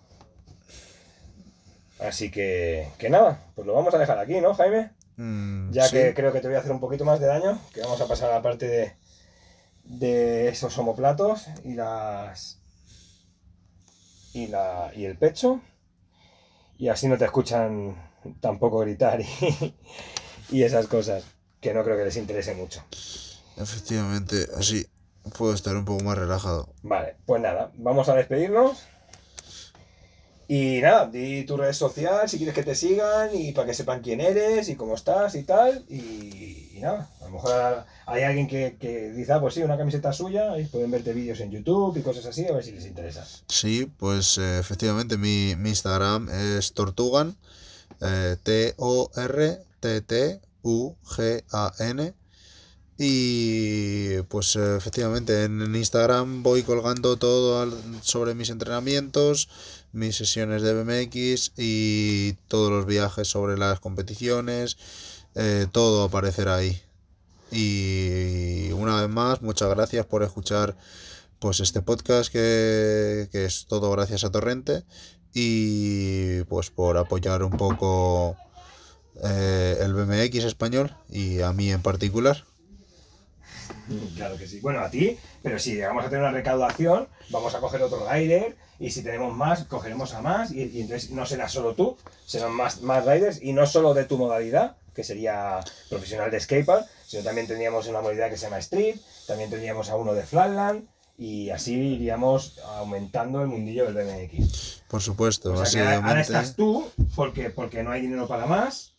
Así 1.99 2.31
que, 2.31 2.87
que 2.97 3.09
nada, 3.09 3.39
pues 3.55 3.67
lo 3.67 3.73
vamos 3.73 3.93
a 3.93 3.97
dejar 3.97 4.17
aquí, 4.19 4.39
¿no, 4.39 4.53
Jaime? 4.53 4.91
Mm, 5.17 5.71
Ya 5.71 5.85
sí. 5.85 5.91
que 5.97 6.13
creo 6.13 6.31
que 6.31 6.39
te 6.39 6.47
voy 6.47 6.55
a 6.55 6.59
hacer 6.59 6.71
un 6.71 6.79
poquito 6.79 7.03
más 7.03 7.19
de 7.19 7.27
daño, 7.27 7.59
que 7.73 7.81
vamos 7.81 7.99
a 7.99 8.07
pasar 8.07 8.31
a 8.31 8.35
la 8.35 8.41
parte 8.41 8.67
de, 8.67 8.95
de 9.83 10.47
esos 10.47 10.77
homoplatos 10.77 11.47
y 11.65 11.73
las 11.73 12.59
y 14.43 14.47
la 14.47 14.91
y 14.95 15.05
el 15.05 15.17
pecho 15.17 15.61
y 16.77 16.87
así 16.87 17.07
no 17.07 17.17
te 17.17 17.25
escuchan 17.25 17.95
tampoco 18.39 18.79
gritar 18.79 19.21
y, 19.21 19.27
y 20.49 20.63
esas 20.63 20.87
cosas 20.87 21.23
que 21.59 21.73
no 21.73 21.83
creo 21.83 21.97
que 21.97 22.05
les 22.05 22.17
interese 22.17 22.55
mucho. 22.55 22.83
Efectivamente, 23.57 24.47
así 24.57 24.85
puedo 25.37 25.53
estar 25.53 25.75
un 25.75 25.85
poco 25.85 26.03
más 26.03 26.17
relajado. 26.17 26.73
Vale, 26.81 27.17
pues 27.25 27.41
nada, 27.41 27.71
vamos 27.75 28.07
a 28.09 28.15
despedirnos. 28.15 28.87
Y 30.51 30.81
nada, 30.81 31.05
di 31.05 31.43
tu 31.43 31.57
red 31.57 31.73
social 31.73 32.27
si 32.27 32.37
quieres 32.37 32.55
que 32.55 32.63
te 32.63 32.73
sigan 32.73 33.29
y 33.35 33.51
para 33.51 33.67
que 33.67 33.75
sepan 33.75 34.01
quién 34.01 34.19
eres 34.19 34.67
y 34.69 34.75
cómo 34.75 34.95
estás 34.95 35.35
y 35.35 35.43
tal. 35.43 35.85
Y, 35.87 36.79
nada, 36.81 37.07
a 37.21 37.25
lo 37.25 37.29
mejor 37.29 37.85
hay 38.07 38.23
alguien 38.23 38.47
que, 38.47 38.75
que 38.79 39.11
dice, 39.11 39.31
ah, 39.31 39.39
pues 39.39 39.53
sí, 39.53 39.61
una 39.61 39.77
camiseta 39.77 40.11
suya 40.11 40.57
y 40.57 40.65
pueden 40.65 40.89
verte 40.89 41.13
vídeos 41.13 41.39
en 41.41 41.51
YouTube 41.51 41.95
y 41.97 42.01
cosas 42.01 42.25
así, 42.25 42.47
a 42.47 42.53
ver 42.53 42.63
si 42.63 42.71
les 42.71 42.87
interesa. 42.87 43.27
Sí, 43.47 43.91
pues 43.97 44.39
eh, 44.39 44.57
efectivamente 44.57 45.17
mi, 45.17 45.53
mi 45.55 45.69
Instagram 45.69 46.29
es 46.29 46.73
Tortugan, 46.73 47.37
eh, 48.01 48.35
T-O-R-T-T-U-G-A-N. 48.41 49.59
Y 53.01 54.21
pues 54.23 54.57
eh, 54.57 54.75
efectivamente 54.75 55.45
en 55.45 55.73
Instagram 55.73 56.43
voy 56.43 56.63
colgando 56.63 57.15
todo 57.15 57.71
sobre 58.01 58.33
mis 58.33 58.49
entrenamientos, 58.49 59.47
mis 59.91 60.15
sesiones 60.15 60.61
de 60.61 60.73
BMX 60.73 61.53
y 61.57 62.33
todos 62.47 62.71
los 62.71 62.85
viajes 62.85 63.27
sobre 63.27 63.57
las 63.57 63.79
competiciones, 63.79 64.77
eh, 65.35 65.67
todo 65.71 66.03
aparecerá 66.03 66.55
ahí. 66.55 66.81
Y 67.51 68.71
una 68.73 69.01
vez 69.01 69.09
más, 69.09 69.41
muchas 69.41 69.69
gracias 69.69 70.05
por 70.05 70.23
escuchar 70.23 70.75
pues 71.39 71.59
este 71.61 71.81
podcast 71.81 72.31
que, 72.31 73.29
que 73.31 73.45
es 73.45 73.65
todo 73.67 73.89
gracias 73.91 74.23
a 74.23 74.31
Torrente 74.31 74.83
y 75.33 76.43
pues 76.43 76.69
por 76.69 76.97
apoyar 76.97 77.43
un 77.43 77.51
poco 77.51 78.35
eh, 79.23 79.77
el 79.81 79.93
BMX 79.93 80.43
español 80.45 80.95
y 81.09 81.41
a 81.41 81.53
mí 81.53 81.71
en 81.71 81.81
particular. 81.81 82.45
Claro 84.15 84.38
que 84.38 84.47
sí. 84.47 84.59
Bueno, 84.59 84.80
a 84.80 84.89
ti, 84.89 85.17
pero 85.41 85.59
si 85.59 85.80
vamos 85.80 86.05
a 86.05 86.09
tener 86.09 86.24
una 86.24 86.32
recaudación, 86.32 87.07
vamos 87.30 87.55
a 87.55 87.59
coger 87.59 87.82
otro 87.82 88.07
rider 88.09 88.55
y 88.80 88.91
si 88.91 89.01
tenemos 89.03 89.36
más, 89.36 89.65
cogeremos 89.65 90.13
a 90.13 90.22
más 90.22 90.51
y, 90.51 90.63
y 90.63 90.82
entonces 90.82 91.11
no 91.11 91.26
será 91.26 91.49
solo 91.49 91.76
tú, 91.76 91.97
serán 92.26 92.51
más, 92.51 92.82
más 92.82 93.05
riders 93.05 93.41
y 93.41 93.53
no 93.53 93.65
solo 93.65 93.93
de 93.93 94.05
tu 94.05 94.17
modalidad, 94.17 94.78
que 94.93 95.03
sería 95.03 95.59
profesional 95.89 96.30
de 96.30 96.39
skatepark, 96.39 96.86
sino 97.07 97.24
también 97.24 97.47
tendríamos 97.47 97.88
una 97.88 98.01
modalidad 98.01 98.30
que 98.30 98.38
se 98.38 98.45
llama 98.45 98.59
street, 98.59 98.97
también 99.28 99.49
tendríamos 99.49 99.89
a 99.89 99.95
uno 99.95 100.13
de 100.13 100.24
flatland 100.24 100.88
y 101.17 101.49
así 101.49 101.74
iríamos 101.74 102.59
aumentando 102.59 103.41
el 103.41 103.47
mundillo 103.47 103.91
del 103.91 104.05
BMX. 104.05 104.84
Por 104.88 105.01
supuesto, 105.01 105.53
O 105.53 105.65
sea 105.65 105.97
ahora 105.97 106.22
estás 106.22 106.55
tú 106.55 106.89
porque, 107.15 107.49
porque 107.49 107.84
no 107.84 107.91
hay 107.91 108.01
dinero 108.01 108.28
para 108.28 108.45
más 108.45 108.93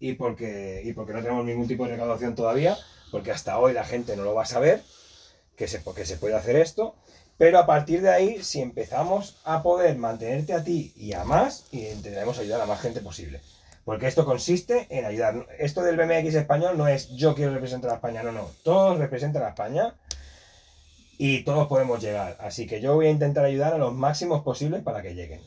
y 0.00 0.14
porque, 0.14 0.82
y 0.84 0.92
porque 0.92 1.12
no 1.12 1.22
tenemos 1.22 1.44
ningún 1.44 1.68
tipo 1.68 1.84
de 1.84 1.92
recaudación 1.92 2.34
todavía, 2.34 2.76
porque 3.12 3.30
hasta 3.30 3.58
hoy 3.58 3.72
la 3.74 3.84
gente 3.84 4.16
no 4.16 4.24
lo 4.24 4.34
va 4.34 4.42
a 4.42 4.46
saber 4.46 4.82
que 5.56 5.68
se, 5.68 5.80
que 5.94 6.04
se 6.04 6.16
puede 6.16 6.34
hacer 6.34 6.56
esto. 6.56 6.96
Pero 7.38 7.58
a 7.58 7.66
partir 7.66 8.02
de 8.02 8.10
ahí, 8.10 8.42
si 8.42 8.60
empezamos 8.60 9.36
a 9.44 9.62
poder 9.62 9.96
mantenerte 9.96 10.54
a 10.54 10.64
ti 10.64 10.92
y 10.96 11.12
a 11.12 11.24
más, 11.24 11.66
intentaremos 11.70 12.38
ayudar 12.38 12.60
a 12.60 12.66
más 12.66 12.80
gente 12.80 13.00
posible. 13.00 13.40
Porque 13.84 14.06
esto 14.06 14.24
consiste 14.24 14.86
en 14.90 15.04
ayudar. 15.04 15.46
Esto 15.58 15.82
del 15.82 15.96
BMX 15.96 16.34
español 16.34 16.78
no 16.78 16.88
es 16.88 17.10
yo 17.10 17.34
quiero 17.34 17.52
representar 17.52 17.90
a 17.90 17.94
España, 17.94 18.22
no, 18.22 18.32
no. 18.32 18.48
Todos 18.62 18.98
representan 18.98 19.42
a 19.42 19.48
España 19.50 19.94
y 21.18 21.42
todos 21.44 21.68
podemos 21.68 22.00
llegar. 22.00 22.36
Así 22.40 22.66
que 22.66 22.80
yo 22.80 22.94
voy 22.94 23.06
a 23.06 23.10
intentar 23.10 23.44
ayudar 23.44 23.74
a 23.74 23.78
los 23.78 23.92
máximos 23.92 24.42
posibles 24.42 24.82
para 24.82 25.02
que 25.02 25.14
lleguen 25.14 25.40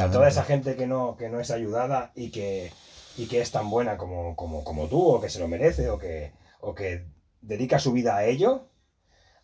a 0.00 0.10
toda 0.10 0.28
esa 0.28 0.44
gente 0.44 0.74
que 0.76 0.86
no, 0.86 1.16
que 1.16 1.28
no 1.28 1.40
es 1.40 1.50
ayudada 1.50 2.10
y 2.14 2.30
que, 2.30 2.72
y 3.16 3.26
que 3.26 3.40
es 3.40 3.50
tan 3.50 3.68
buena 3.70 3.96
como, 3.96 4.34
como, 4.36 4.64
como 4.64 4.88
tú, 4.88 5.00
o 5.06 5.20
que 5.20 5.28
se 5.28 5.38
lo 5.38 5.48
merece, 5.48 5.90
o 5.90 5.98
que, 5.98 6.32
o 6.60 6.74
que 6.74 7.04
dedica 7.40 7.78
su 7.78 7.92
vida 7.92 8.16
a 8.16 8.24
ello, 8.24 8.68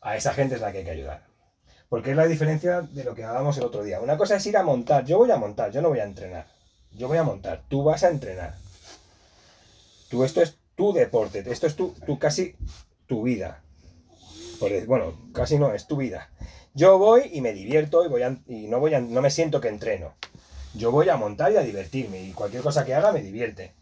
a 0.01 0.17
esa 0.17 0.33
gente 0.33 0.55
es 0.55 0.61
la 0.61 0.73
que 0.73 0.79
hay 0.79 0.85
que 0.85 0.91
ayudar. 0.91 1.27
Porque 1.89 2.11
es 2.11 2.17
la 2.17 2.27
diferencia 2.27 2.83
de 2.83 3.05
lo 3.05 3.15
que 3.15 3.25
hablábamos 3.25 3.57
el 3.59 3.65
otro 3.65 3.83
día. 3.83 4.01
Una 4.01 4.17
cosa 4.17 4.37
es 4.37 4.47
ir 4.47 4.57
a 4.57 4.63
montar, 4.63 5.05
yo 5.05 5.19
voy 5.19 5.31
a 5.31 5.37
montar, 5.37 5.71
yo 5.71 5.81
no 5.81 5.89
voy 5.89 6.01
a 6.01 6.05
entrenar. 6.05 6.47
Yo 6.93 7.09
voy 7.09 7.19
a 7.19 7.23
montar, 7.23 7.63
tú 7.69 7.83
vas 7.83 8.05
a 8.05 8.09
entrenar. 8.09 8.55
Tú, 10.09 10.25
esto 10.25 10.43
es 10.43 10.59
tu 10.75 10.93
deporte, 10.93 11.45
esto 11.51 11.67
es 11.67 11.77
tu, 11.77 11.91
tu 12.07 12.19
casi 12.19 12.57
tu 13.07 13.23
vida. 13.23 13.63
Bueno, 14.87 15.15
casi 15.33 15.59
no, 15.59 15.73
es 15.73 15.87
tu 15.87 15.97
vida. 15.97 16.31
Yo 16.75 16.99
voy 16.99 17.31
y 17.33 17.41
me 17.41 17.53
divierto 17.53 18.05
y, 18.05 18.09
voy 18.09 18.23
y 18.47 18.67
no, 18.67 18.81
voy 18.81 18.93
no 19.01 19.21
me 19.21 19.31
siento 19.31 19.61
que 19.61 19.69
entreno. 19.69 20.15
Yo 20.75 20.91
voy 20.91 21.09
a 21.09 21.17
montar 21.17 21.53
y 21.53 21.57
a 21.57 21.63
divertirme 21.63 22.23
y 22.23 22.33
cualquier 22.33 22.63
cosa 22.63 22.85
que 22.85 22.95
haga 22.95 23.13
me 23.13 23.23
divierte. 23.23 23.73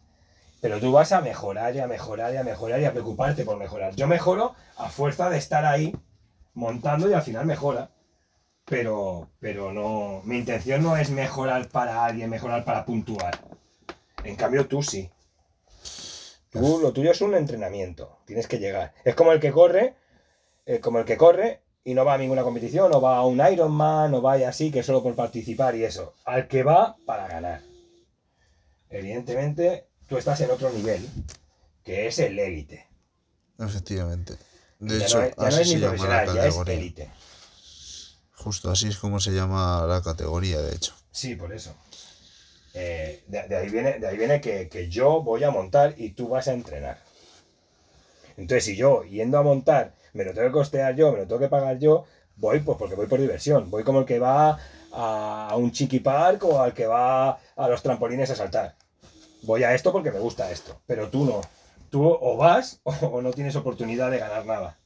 Pero 0.61 0.81
tú 0.81 0.93
vas 0.93 1.13
a 1.13 1.21
mejorar 1.21 1.75
y 1.77 1.81
a 1.81 1.87
mejorar 1.87 2.33
y 2.35 2.39
a 2.39 2.45
mejorar 2.45 2.81
y 2.81 2.85
a 2.85 2.93
preocuparte 2.93 3.45
por 3.45 3.57
mejorar. 3.57 3.95
Yo 3.95 4.07
mejoro 4.07 4.55
a 4.77 4.89
fuerza 4.89 5.29
de 5.31 5.39
estar 5.39 5.65
ahí 5.65 5.95
montando 6.55 7.09
y 7.09 7.13
al 7.13 7.23
final 7.23 7.47
mejora. 7.47 7.91
Pero, 8.65 9.29
pero 9.39 9.73
no, 9.73 10.23
mi 10.25 10.39
intención 10.39 10.83
no 10.83 10.97
es 10.97 11.11
mejorar 11.11 11.69
para 11.69 12.05
alguien, 12.05 12.31
mejorar 12.31 12.65
para 12.65 12.85
puntuar. 12.85 13.39
En 14.25 14.35
cambio 14.35 14.67
tú 14.67 14.83
sí. 14.83 15.11
Tú, 16.51 16.81
lo 16.81 16.93
tuyo 16.93 17.11
es 17.11 17.21
un 17.21 17.35
entrenamiento, 17.35 18.19
tienes 18.25 18.49
que 18.49 18.59
llegar. 18.59 18.93
Es 19.05 19.15
como 19.15 19.33
el 19.33 19.41
que 19.41 19.53
corre, 19.53 19.95
eh, 20.65 20.81
como 20.81 20.99
el 20.99 21.05
que 21.05 21.17
corre 21.17 21.61
y 21.87 21.95
no 21.95 22.05
va 22.05 22.15
a 22.15 22.19
ninguna 22.19 22.43
competición, 22.43 22.93
o 22.93 23.01
va 23.01 23.17
a 23.17 23.25
un 23.25 23.41
Ironman, 23.41 24.13
o 24.13 24.21
vaya 24.21 24.49
así, 24.49 24.73
que 24.73 24.83
solo 24.83 25.05
por 25.05 25.15
participar 25.15 25.77
y 25.77 25.85
eso. 25.85 26.15
Al 26.25 26.49
que 26.49 26.65
va 26.65 26.97
para 27.07 27.29
ganar. 27.29 27.63
Evidentemente, 28.91 29.87
tú 30.09 30.17
estás 30.19 30.41
en 30.41 30.51
otro 30.51 30.71
nivel, 30.71 31.09
que 31.85 32.09
es 32.09 32.19
el 32.19 32.39
élite. 32.41 32.89
Efectivamente. 33.59 34.37
De 34.81 34.99
Ya 34.99 35.05
hecho, 35.07 35.19
no 35.19 35.25
es, 35.25 35.37
ya 35.37 35.43
no 35.43 35.47
así 35.47 35.61
es 35.63 35.69
se 35.69 35.75
ni 35.77 35.81
llama 35.81 36.07
la 36.09 36.25
ya 36.35 36.47
es 36.49 36.59
categoría. 36.59 36.75
élite. 36.75 37.11
Justo 38.35 38.71
así 38.71 38.89
es 38.89 38.97
como 38.99 39.21
se 39.21 39.31
llama 39.31 39.87
la 39.89 40.03
categoría, 40.03 40.61
de 40.61 40.75
hecho. 40.75 40.93
Sí, 41.13 41.37
por 41.37 41.53
eso. 41.53 41.73
Eh, 42.75 43.23
de, 43.29 43.47
de 43.49 43.57
ahí 43.57 43.71
viene, 43.71 43.99
de 44.01 44.07
ahí 44.09 44.17
viene 44.19 44.41
que, 44.41 44.69
que 44.69 44.89
yo 44.89 45.23
voy 45.23 45.45
a 45.45 45.51
montar 45.51 45.95
y 45.97 46.11
tú 46.11 46.29
vas 46.29 46.49
a 46.49 46.53
entrenar. 46.53 46.99
Entonces, 48.37 48.65
si 48.65 48.77
yo, 48.77 49.03
yendo 49.05 49.39
a 49.39 49.43
montar, 49.43 49.95
me 50.17 50.25
lo 50.25 50.33
tengo 50.33 50.49
que 50.49 50.53
costear 50.53 50.97
yo, 50.97 51.13
me 51.13 51.19
lo 51.19 51.27
tengo 51.27 51.39
que 51.41 51.49
pagar 51.49 51.79
yo, 51.79 52.05
voy 52.37 52.61
pues 52.61 52.77
porque 52.79 52.95
voy 52.95 53.07
por 53.07 53.21
diversión. 53.21 53.71
Voy 53.71 53.85
como 53.85 54.01
el 54.01 54.07
que 54.07 54.19
va 54.19 54.59
a, 54.93 55.55
un 55.57 55.71
chiqui 55.71 56.01
park 56.01 56.45
o 56.45 56.61
al 56.61 56.75
que 56.75 56.87
va 56.87 57.39
a 57.57 57.69
los 57.69 57.83
trampolines 57.83 58.31
a 58.31 58.37
saltar. 58.37 58.75
Voy 59.43 59.63
a 59.63 59.75
esto 59.75 59.93
porque 59.93 60.11
me 60.11 60.19
gusta 60.19 60.51
esto. 60.51 60.81
Pero 60.87 61.09
tú 61.09 61.25
no. 61.25 61.41
Tú 61.91 62.05
o 62.05 62.37
vas 62.37 62.81
o, 62.85 63.23
no 63.23 63.31
tienes 63.33 63.55
oportunidad 63.57 64.11
de 64.11 64.19
ganar 64.19 64.45
nada. 64.45 64.79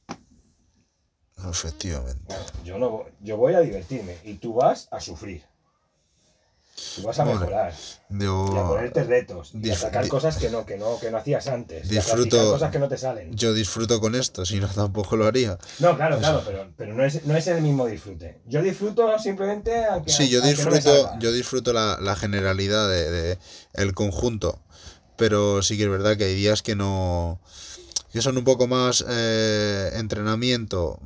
Efectivamente. 1.37 2.35
Yo 2.63 2.77
no 2.77 2.89
voy- 2.89 3.11
yo 3.21 3.37
voy 3.37 3.53
a 3.55 3.61
divertirme 3.61 4.17
y 4.23 4.35
tú 4.35 4.53
vas 4.53 4.87
a 4.91 4.99
sufrir. 4.99 5.43
Tú 6.95 7.03
vas 7.03 7.19
a 7.19 7.23
Bueno, 7.23 7.39
mejorar. 7.39 7.73
Y 8.09 8.25
a 8.57 8.67
ponerte 8.67 9.03
retos. 9.03 9.51
Y 9.53 9.69
a 9.69 9.75
sacar 9.75 10.07
cosas 10.07 10.37
que 10.37 10.49
no, 10.49 10.65
que 10.65 10.77
no, 10.77 10.99
que 10.99 11.09
no 11.11 11.17
hacías 11.17 11.47
antes. 11.47 11.85
a 11.85 11.89
Disfruto- 11.89 12.51
cosas 12.51 12.71
que 12.71 12.79
no 12.79 12.87
te 12.87 12.97
salen. 12.97 13.35
yo 13.35 13.53
disfruto 13.53 13.99
con 14.01 14.15
esto, 14.15 14.45
si 14.45 14.59
no 14.59 14.67
tampoco 14.67 15.15
lo 15.15 15.25
haría. 15.25 15.57
No, 15.79 15.95
claro, 15.95 16.17
claro, 16.19 16.41
pero, 16.45 16.71
pero 16.77 16.93
no, 16.93 17.05
es, 17.05 17.25
no 17.25 17.35
es 17.35 17.47
el 17.47 17.61
mismo 17.61 17.85
disfrute. 17.87 18.39
Yo 18.45 18.61
disfruto 18.61 19.17
simplemente 19.19 19.85
aunque, 19.85 20.11
Sí, 20.11 20.29
yo 20.29 20.41
no 20.41 20.47
disfruto, 20.47 21.11
yo 21.19 21.31
disfruto 21.31 21.71
la, 21.73 21.97
la 22.01 22.15
generalidad 22.15 22.89
de, 22.89 23.09
de 23.11 23.37
el 23.73 23.93
conjunto. 23.93 24.59
Pero 25.17 25.61
sí 25.61 25.77
que 25.77 25.83
es 25.83 25.89
verdad 25.89 26.17
que 26.17 26.23
hay 26.25 26.35
días 26.35 26.63
que 26.63 26.75
no. 26.75 27.39
que 28.11 28.21
son 28.21 28.37
un 28.37 28.43
poco 28.43 28.67
más 28.67 29.05
eh, 29.07 29.91
entrenamiento. 29.95 30.99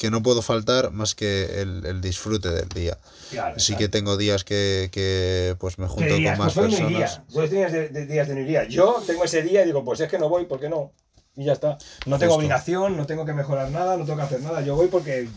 Que 0.00 0.10
no 0.10 0.22
puedo 0.22 0.40
faltar 0.40 0.92
más 0.92 1.14
que 1.14 1.60
el, 1.60 1.84
el 1.84 2.00
disfrute 2.00 2.48
del 2.48 2.68
día. 2.70 2.96
Claro, 3.30 3.60
Sí 3.60 3.72
claro. 3.72 3.78
que 3.80 3.88
tengo 3.90 4.16
días 4.16 4.44
que, 4.44 4.88
que 4.90 5.54
pues 5.60 5.78
me 5.78 5.84
¿Qué 5.84 5.90
junto 5.92 6.14
con 6.14 6.22
más 6.38 6.54
Pues 6.54 6.56
no 6.56 6.62
personas. 6.62 6.90
iría. 6.90 7.24
Pues 7.34 7.50
tienes 7.50 7.72
de- 7.72 7.88
de- 7.90 8.06
días 8.06 8.26
de 8.26 8.34
no 8.34 8.40
iría. 8.40 8.64
Yo 8.64 9.02
tengo 9.06 9.24
ese 9.24 9.42
día 9.42 9.60
y 9.62 9.66
digo, 9.66 9.84
pues 9.84 10.00
es 10.00 10.08
que 10.08 10.18
no 10.18 10.30
voy, 10.30 10.46
¿por 10.46 10.58
qué 10.58 10.70
no? 10.70 10.92
Y 11.36 11.44
ya 11.44 11.52
está. 11.52 11.76
No 12.06 12.18
tengo 12.18 12.32
Justo. 12.32 12.36
obligación, 12.38 12.96
no 12.96 13.04
tengo 13.06 13.26
que 13.26 13.34
mejorar 13.34 13.70
nada, 13.70 13.98
no 13.98 14.04
tengo 14.06 14.16
que 14.16 14.24
hacer 14.24 14.40
nada. 14.40 14.62
Yo 14.62 14.74
voy 14.74 14.88
porque 14.88 15.28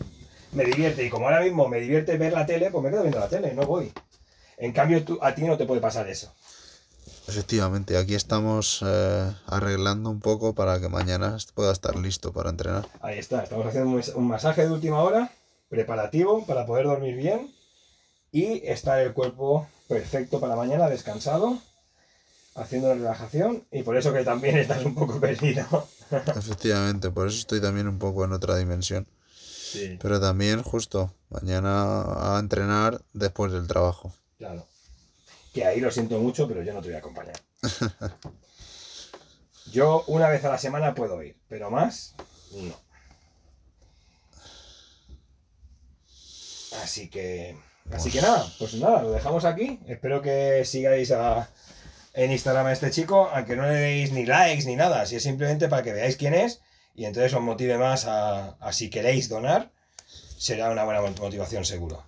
me 0.52 0.64
divierte. 0.64 1.04
Y 1.04 1.10
como 1.10 1.26
ahora 1.26 1.42
mismo 1.42 1.68
me 1.68 1.78
divierte 1.78 2.16
ver 2.16 2.32
la 2.32 2.46
tele, 2.46 2.70
pues 2.70 2.82
me 2.82 2.88
quedo 2.90 3.02
viendo 3.02 3.20
la 3.20 3.28
tele, 3.28 3.52
no 3.52 3.66
voy. 3.66 3.92
En 4.56 4.72
cambio, 4.72 5.04
tú, 5.04 5.18
a 5.20 5.34
ti 5.34 5.42
no 5.42 5.58
te 5.58 5.66
puede 5.66 5.82
pasar 5.82 6.08
eso. 6.08 6.32
Efectivamente, 7.26 7.96
aquí 7.96 8.14
estamos 8.14 8.80
eh, 8.86 9.32
arreglando 9.46 10.10
un 10.10 10.20
poco 10.20 10.54
para 10.54 10.78
que 10.80 10.88
mañana 10.88 11.36
pueda 11.54 11.72
estar 11.72 11.96
listo 11.96 12.32
para 12.32 12.50
entrenar. 12.50 12.86
Ahí 13.00 13.18
está, 13.18 13.42
estamos 13.42 13.66
haciendo 13.66 13.88
un 13.90 13.96
mas- 13.96 14.12
un 14.14 14.28
masaje 14.28 14.62
de 14.66 14.70
última 14.70 15.02
hora, 15.02 15.32
preparativo 15.68 16.44
para 16.46 16.66
poder 16.66 16.84
dormir 16.86 17.16
bien 17.16 17.50
y 18.30 18.60
estar 18.66 18.98
el 19.00 19.14
cuerpo 19.14 19.66
perfecto 19.88 20.38
para 20.38 20.54
mañana, 20.54 20.88
descansado, 20.88 21.58
haciendo 22.56 22.88
la 22.88 22.94
relajación 22.94 23.64
y 23.72 23.82
por 23.82 23.96
eso 23.96 24.12
que 24.12 24.22
también 24.22 24.58
estás 24.58 24.84
un 24.84 24.94
poco 24.94 25.18
perdido. 25.18 25.88
Efectivamente, 26.36 27.10
por 27.10 27.28
eso 27.28 27.38
estoy 27.38 27.60
también 27.60 27.88
un 27.88 27.98
poco 27.98 28.24
en 28.24 28.32
otra 28.32 28.56
dimensión. 28.56 29.06
Sí, 29.34 29.98
Pero 30.00 30.20
también 30.20 30.62
justo 30.62 31.12
mañana 31.30 32.34
a 32.36 32.38
entrenar 32.38 33.00
después 33.14 33.50
del 33.50 33.66
trabajo. 33.66 34.12
claro. 34.38 34.66
Que 35.54 35.64
ahí 35.64 35.80
lo 35.80 35.90
siento 35.90 36.18
mucho, 36.18 36.46
pero 36.48 36.62
yo 36.62 36.74
no 36.74 36.82
te 36.82 36.88
voy 36.88 36.96
a 36.96 36.98
acompañar. 36.98 37.36
Yo 39.72 40.04
una 40.08 40.28
vez 40.28 40.44
a 40.44 40.50
la 40.50 40.58
semana 40.58 40.94
puedo 40.94 41.20
ir, 41.22 41.36
pero 41.48 41.70
más, 41.70 42.14
no. 42.52 42.74
Así 46.82 47.08
que, 47.08 47.56
así 47.92 48.10
que 48.10 48.20
nada, 48.20 48.46
pues 48.58 48.74
nada, 48.74 49.02
lo 49.02 49.10
dejamos 49.12 49.44
aquí. 49.44 49.80
Espero 49.86 50.20
que 50.22 50.64
sigáis 50.64 51.10
a- 51.12 51.48
en 52.12 52.30
Instagram 52.30 52.66
a 52.66 52.72
este 52.72 52.90
chico, 52.90 53.28
aunque 53.32 53.56
no 53.56 53.62
le 53.66 53.74
deis 53.74 54.12
ni 54.12 54.26
likes 54.26 54.66
ni 54.66 54.76
nada, 54.76 55.06
si 55.06 55.16
es 55.16 55.22
simplemente 55.22 55.68
para 55.68 55.82
que 55.82 55.92
veáis 55.92 56.16
quién 56.16 56.34
es 56.34 56.60
y 56.94 57.06
entonces 57.06 57.32
os 57.34 57.40
motive 57.40 57.76
más 57.78 58.04
a, 58.06 58.50
a 58.60 58.72
si 58.72 58.90
queréis 58.90 59.28
donar, 59.28 59.72
será 60.38 60.70
una 60.70 60.84
buena 60.84 61.00
motivación 61.00 61.64
seguro. 61.64 62.04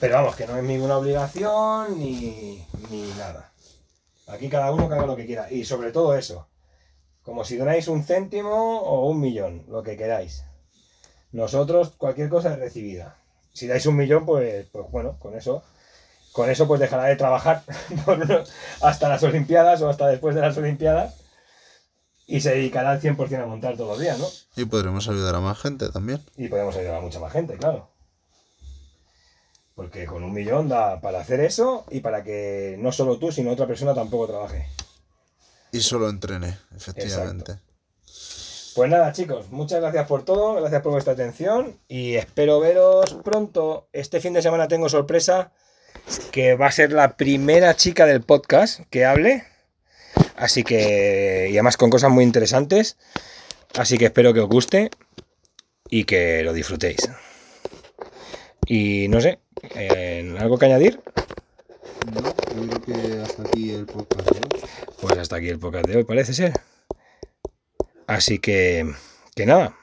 Pero 0.00 0.14
vamos, 0.14 0.36
que 0.36 0.46
no 0.46 0.56
es 0.56 0.62
ninguna 0.62 0.98
obligación 0.98 1.98
ni, 1.98 2.64
ni 2.90 3.02
nada. 3.18 3.52
Aquí 4.28 4.48
cada 4.48 4.70
uno 4.70 4.88
que 4.88 4.94
haga 4.94 5.06
lo 5.06 5.16
que 5.16 5.26
quiera. 5.26 5.50
Y 5.50 5.64
sobre 5.64 5.92
todo 5.92 6.14
eso, 6.16 6.46
Como 7.22 7.44
si 7.44 7.56
donáis 7.56 7.88
un 7.88 8.04
céntimo 8.04 8.80
o 8.80 9.10
un 9.10 9.20
millón, 9.20 9.64
lo 9.68 9.82
que 9.82 9.96
queráis. 9.96 10.44
Nosotros, 11.32 11.92
cualquier 11.98 12.30
cosa 12.30 12.54
es 12.54 12.58
recibida. 12.58 13.16
Si 13.52 13.66
dais 13.66 13.84
un 13.84 13.96
millón, 13.96 14.24
pues, 14.24 14.66
pues 14.72 14.90
bueno, 14.90 15.18
con 15.18 15.36
eso. 15.36 15.62
Con 16.32 16.48
eso 16.48 16.66
pues 16.66 16.80
dejará 16.80 17.04
de 17.04 17.16
trabajar 17.16 17.64
hasta 18.80 19.08
las 19.08 19.22
Olimpiadas 19.24 19.82
o 19.82 19.90
hasta 19.90 20.06
después 20.06 20.34
de 20.34 20.40
las 20.40 20.56
Olimpiadas. 20.56 21.16
Y 22.26 22.40
se 22.40 22.50
dedicará 22.50 22.92
al 22.92 23.00
100% 23.00 23.42
a 23.42 23.46
montar 23.46 23.76
todos 23.76 23.90
los 23.90 24.00
días, 24.00 24.18
¿no? 24.18 24.26
Y 24.56 24.64
podremos 24.66 25.08
ayudar 25.08 25.34
a 25.34 25.40
más 25.40 25.58
gente 25.58 25.88
también. 25.90 26.22
Y 26.36 26.48
podemos 26.48 26.76
ayudar 26.76 26.96
a 26.96 27.00
mucha 27.00 27.18
más 27.20 27.32
gente, 27.32 27.56
claro. 27.56 27.90
Porque 29.78 30.06
con 30.06 30.24
un 30.24 30.32
millón 30.32 30.68
da 30.68 31.00
para 31.00 31.20
hacer 31.20 31.38
eso 31.38 31.84
y 31.88 32.00
para 32.00 32.24
que 32.24 32.74
no 32.80 32.90
solo 32.90 33.16
tú, 33.16 33.30
sino 33.30 33.52
otra 33.52 33.68
persona 33.68 33.94
tampoco 33.94 34.26
trabaje. 34.26 34.66
Y 35.70 35.78
solo 35.78 36.08
entrene, 36.08 36.58
efectivamente. 36.74 37.60
Pues 38.74 38.90
nada, 38.90 39.12
chicos, 39.12 39.52
muchas 39.52 39.80
gracias 39.80 40.08
por 40.08 40.24
todo, 40.24 40.54
gracias 40.54 40.82
por 40.82 40.90
vuestra 40.90 41.12
atención 41.12 41.78
y 41.86 42.16
espero 42.16 42.58
veros 42.58 43.18
pronto. 43.22 43.86
Este 43.92 44.20
fin 44.20 44.32
de 44.32 44.42
semana 44.42 44.66
tengo 44.66 44.88
sorpresa 44.88 45.52
que 46.32 46.56
va 46.56 46.66
a 46.66 46.72
ser 46.72 46.92
la 46.92 47.16
primera 47.16 47.76
chica 47.76 48.04
del 48.04 48.22
podcast 48.22 48.80
que 48.90 49.04
hable. 49.04 49.44
Así 50.34 50.64
que, 50.64 51.50
y 51.52 51.52
además 51.52 51.76
con 51.76 51.90
cosas 51.90 52.10
muy 52.10 52.24
interesantes. 52.24 52.96
Así 53.78 53.96
que 53.96 54.06
espero 54.06 54.34
que 54.34 54.40
os 54.40 54.48
guste 54.48 54.90
y 55.88 56.02
que 56.02 56.42
lo 56.42 56.52
disfrutéis. 56.52 57.08
Y 58.66 59.06
no 59.08 59.20
sé, 59.20 59.38
eh, 59.62 60.36
¿algo 60.38 60.58
que 60.58 60.66
añadir? 60.66 61.00
No, 62.12 62.22
yo 62.22 62.80
creo 62.80 62.82
que 62.82 63.20
hasta 63.20 63.42
aquí 63.42 63.70
el 63.70 63.86
podcast 63.86 64.30
de 64.30 64.38
hoy. 64.38 64.62
Pues 65.00 65.18
hasta 65.18 65.36
aquí 65.36 65.48
el 65.48 65.58
podcast 65.58 65.86
de 65.86 65.96
hoy, 65.96 66.04
parece 66.04 66.34
ser. 66.34 66.52
Así 68.06 68.38
que, 68.38 68.90
que 69.34 69.46
nada, 69.46 69.76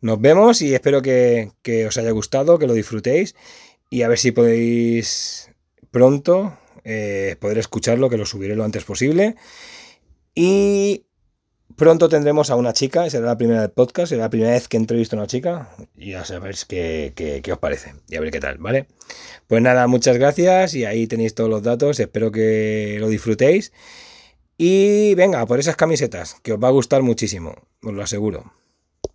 nos 0.00 0.20
vemos 0.20 0.60
y 0.62 0.74
espero 0.74 1.02
que, 1.02 1.52
que 1.62 1.86
os 1.86 1.96
haya 1.96 2.10
gustado, 2.10 2.58
que 2.58 2.66
lo 2.66 2.74
disfrutéis 2.74 3.34
y 3.90 4.02
a 4.02 4.08
ver 4.08 4.18
si 4.18 4.32
podéis 4.32 5.50
pronto 5.90 6.58
eh, 6.84 7.36
poder 7.40 7.58
escucharlo, 7.58 8.10
que 8.10 8.16
lo 8.16 8.26
subiré 8.26 8.56
lo 8.56 8.64
antes 8.64 8.84
posible. 8.84 9.36
Y 10.34 11.04
pronto 11.76 12.08
tendremos 12.08 12.50
a 12.50 12.56
una 12.56 12.72
chica, 12.72 13.08
será 13.10 13.26
la 13.26 13.36
primera 13.38 13.60
del 13.62 13.70
podcast, 13.70 14.10
será 14.10 14.22
la 14.24 14.30
primera 14.30 14.52
vez 14.52 14.68
que 14.68 14.76
entrevisto 14.76 15.16
a 15.16 15.20
una 15.20 15.26
chica 15.26 15.70
y 15.96 16.10
ya 16.12 16.24
sabéis 16.24 16.64
qué, 16.64 17.12
qué- 17.16 17.40
qué 17.42 17.52
os 17.52 17.58
parece 17.58 17.94
y 18.08 18.16
a 18.16 18.20
ver 18.20 18.30
qué 18.30 18.40
tal, 18.40 18.58
¿vale? 18.58 18.86
Pues 19.46 19.60
nada, 19.62 19.86
muchas 19.86 20.16
gracias 20.16 20.74
y 20.74 20.84
ahí 20.84 21.06
tenéis 21.06 21.34
todos 21.34 21.50
los 21.50 21.62
datos, 21.62 21.98
espero 22.00 22.30
que 22.30 22.96
lo 23.00 23.08
disfrutéis. 23.08 23.72
Y 24.56 25.14
venga, 25.16 25.44
por 25.46 25.58
esas 25.58 25.74
camisetas, 25.76 26.36
que 26.42 26.52
os 26.52 26.62
va 26.62 26.68
a 26.68 26.72
gustar 26.72 27.02
muchísimo, 27.02 27.54
os 27.82 27.92
lo 27.92 28.02
aseguro. 28.02 28.52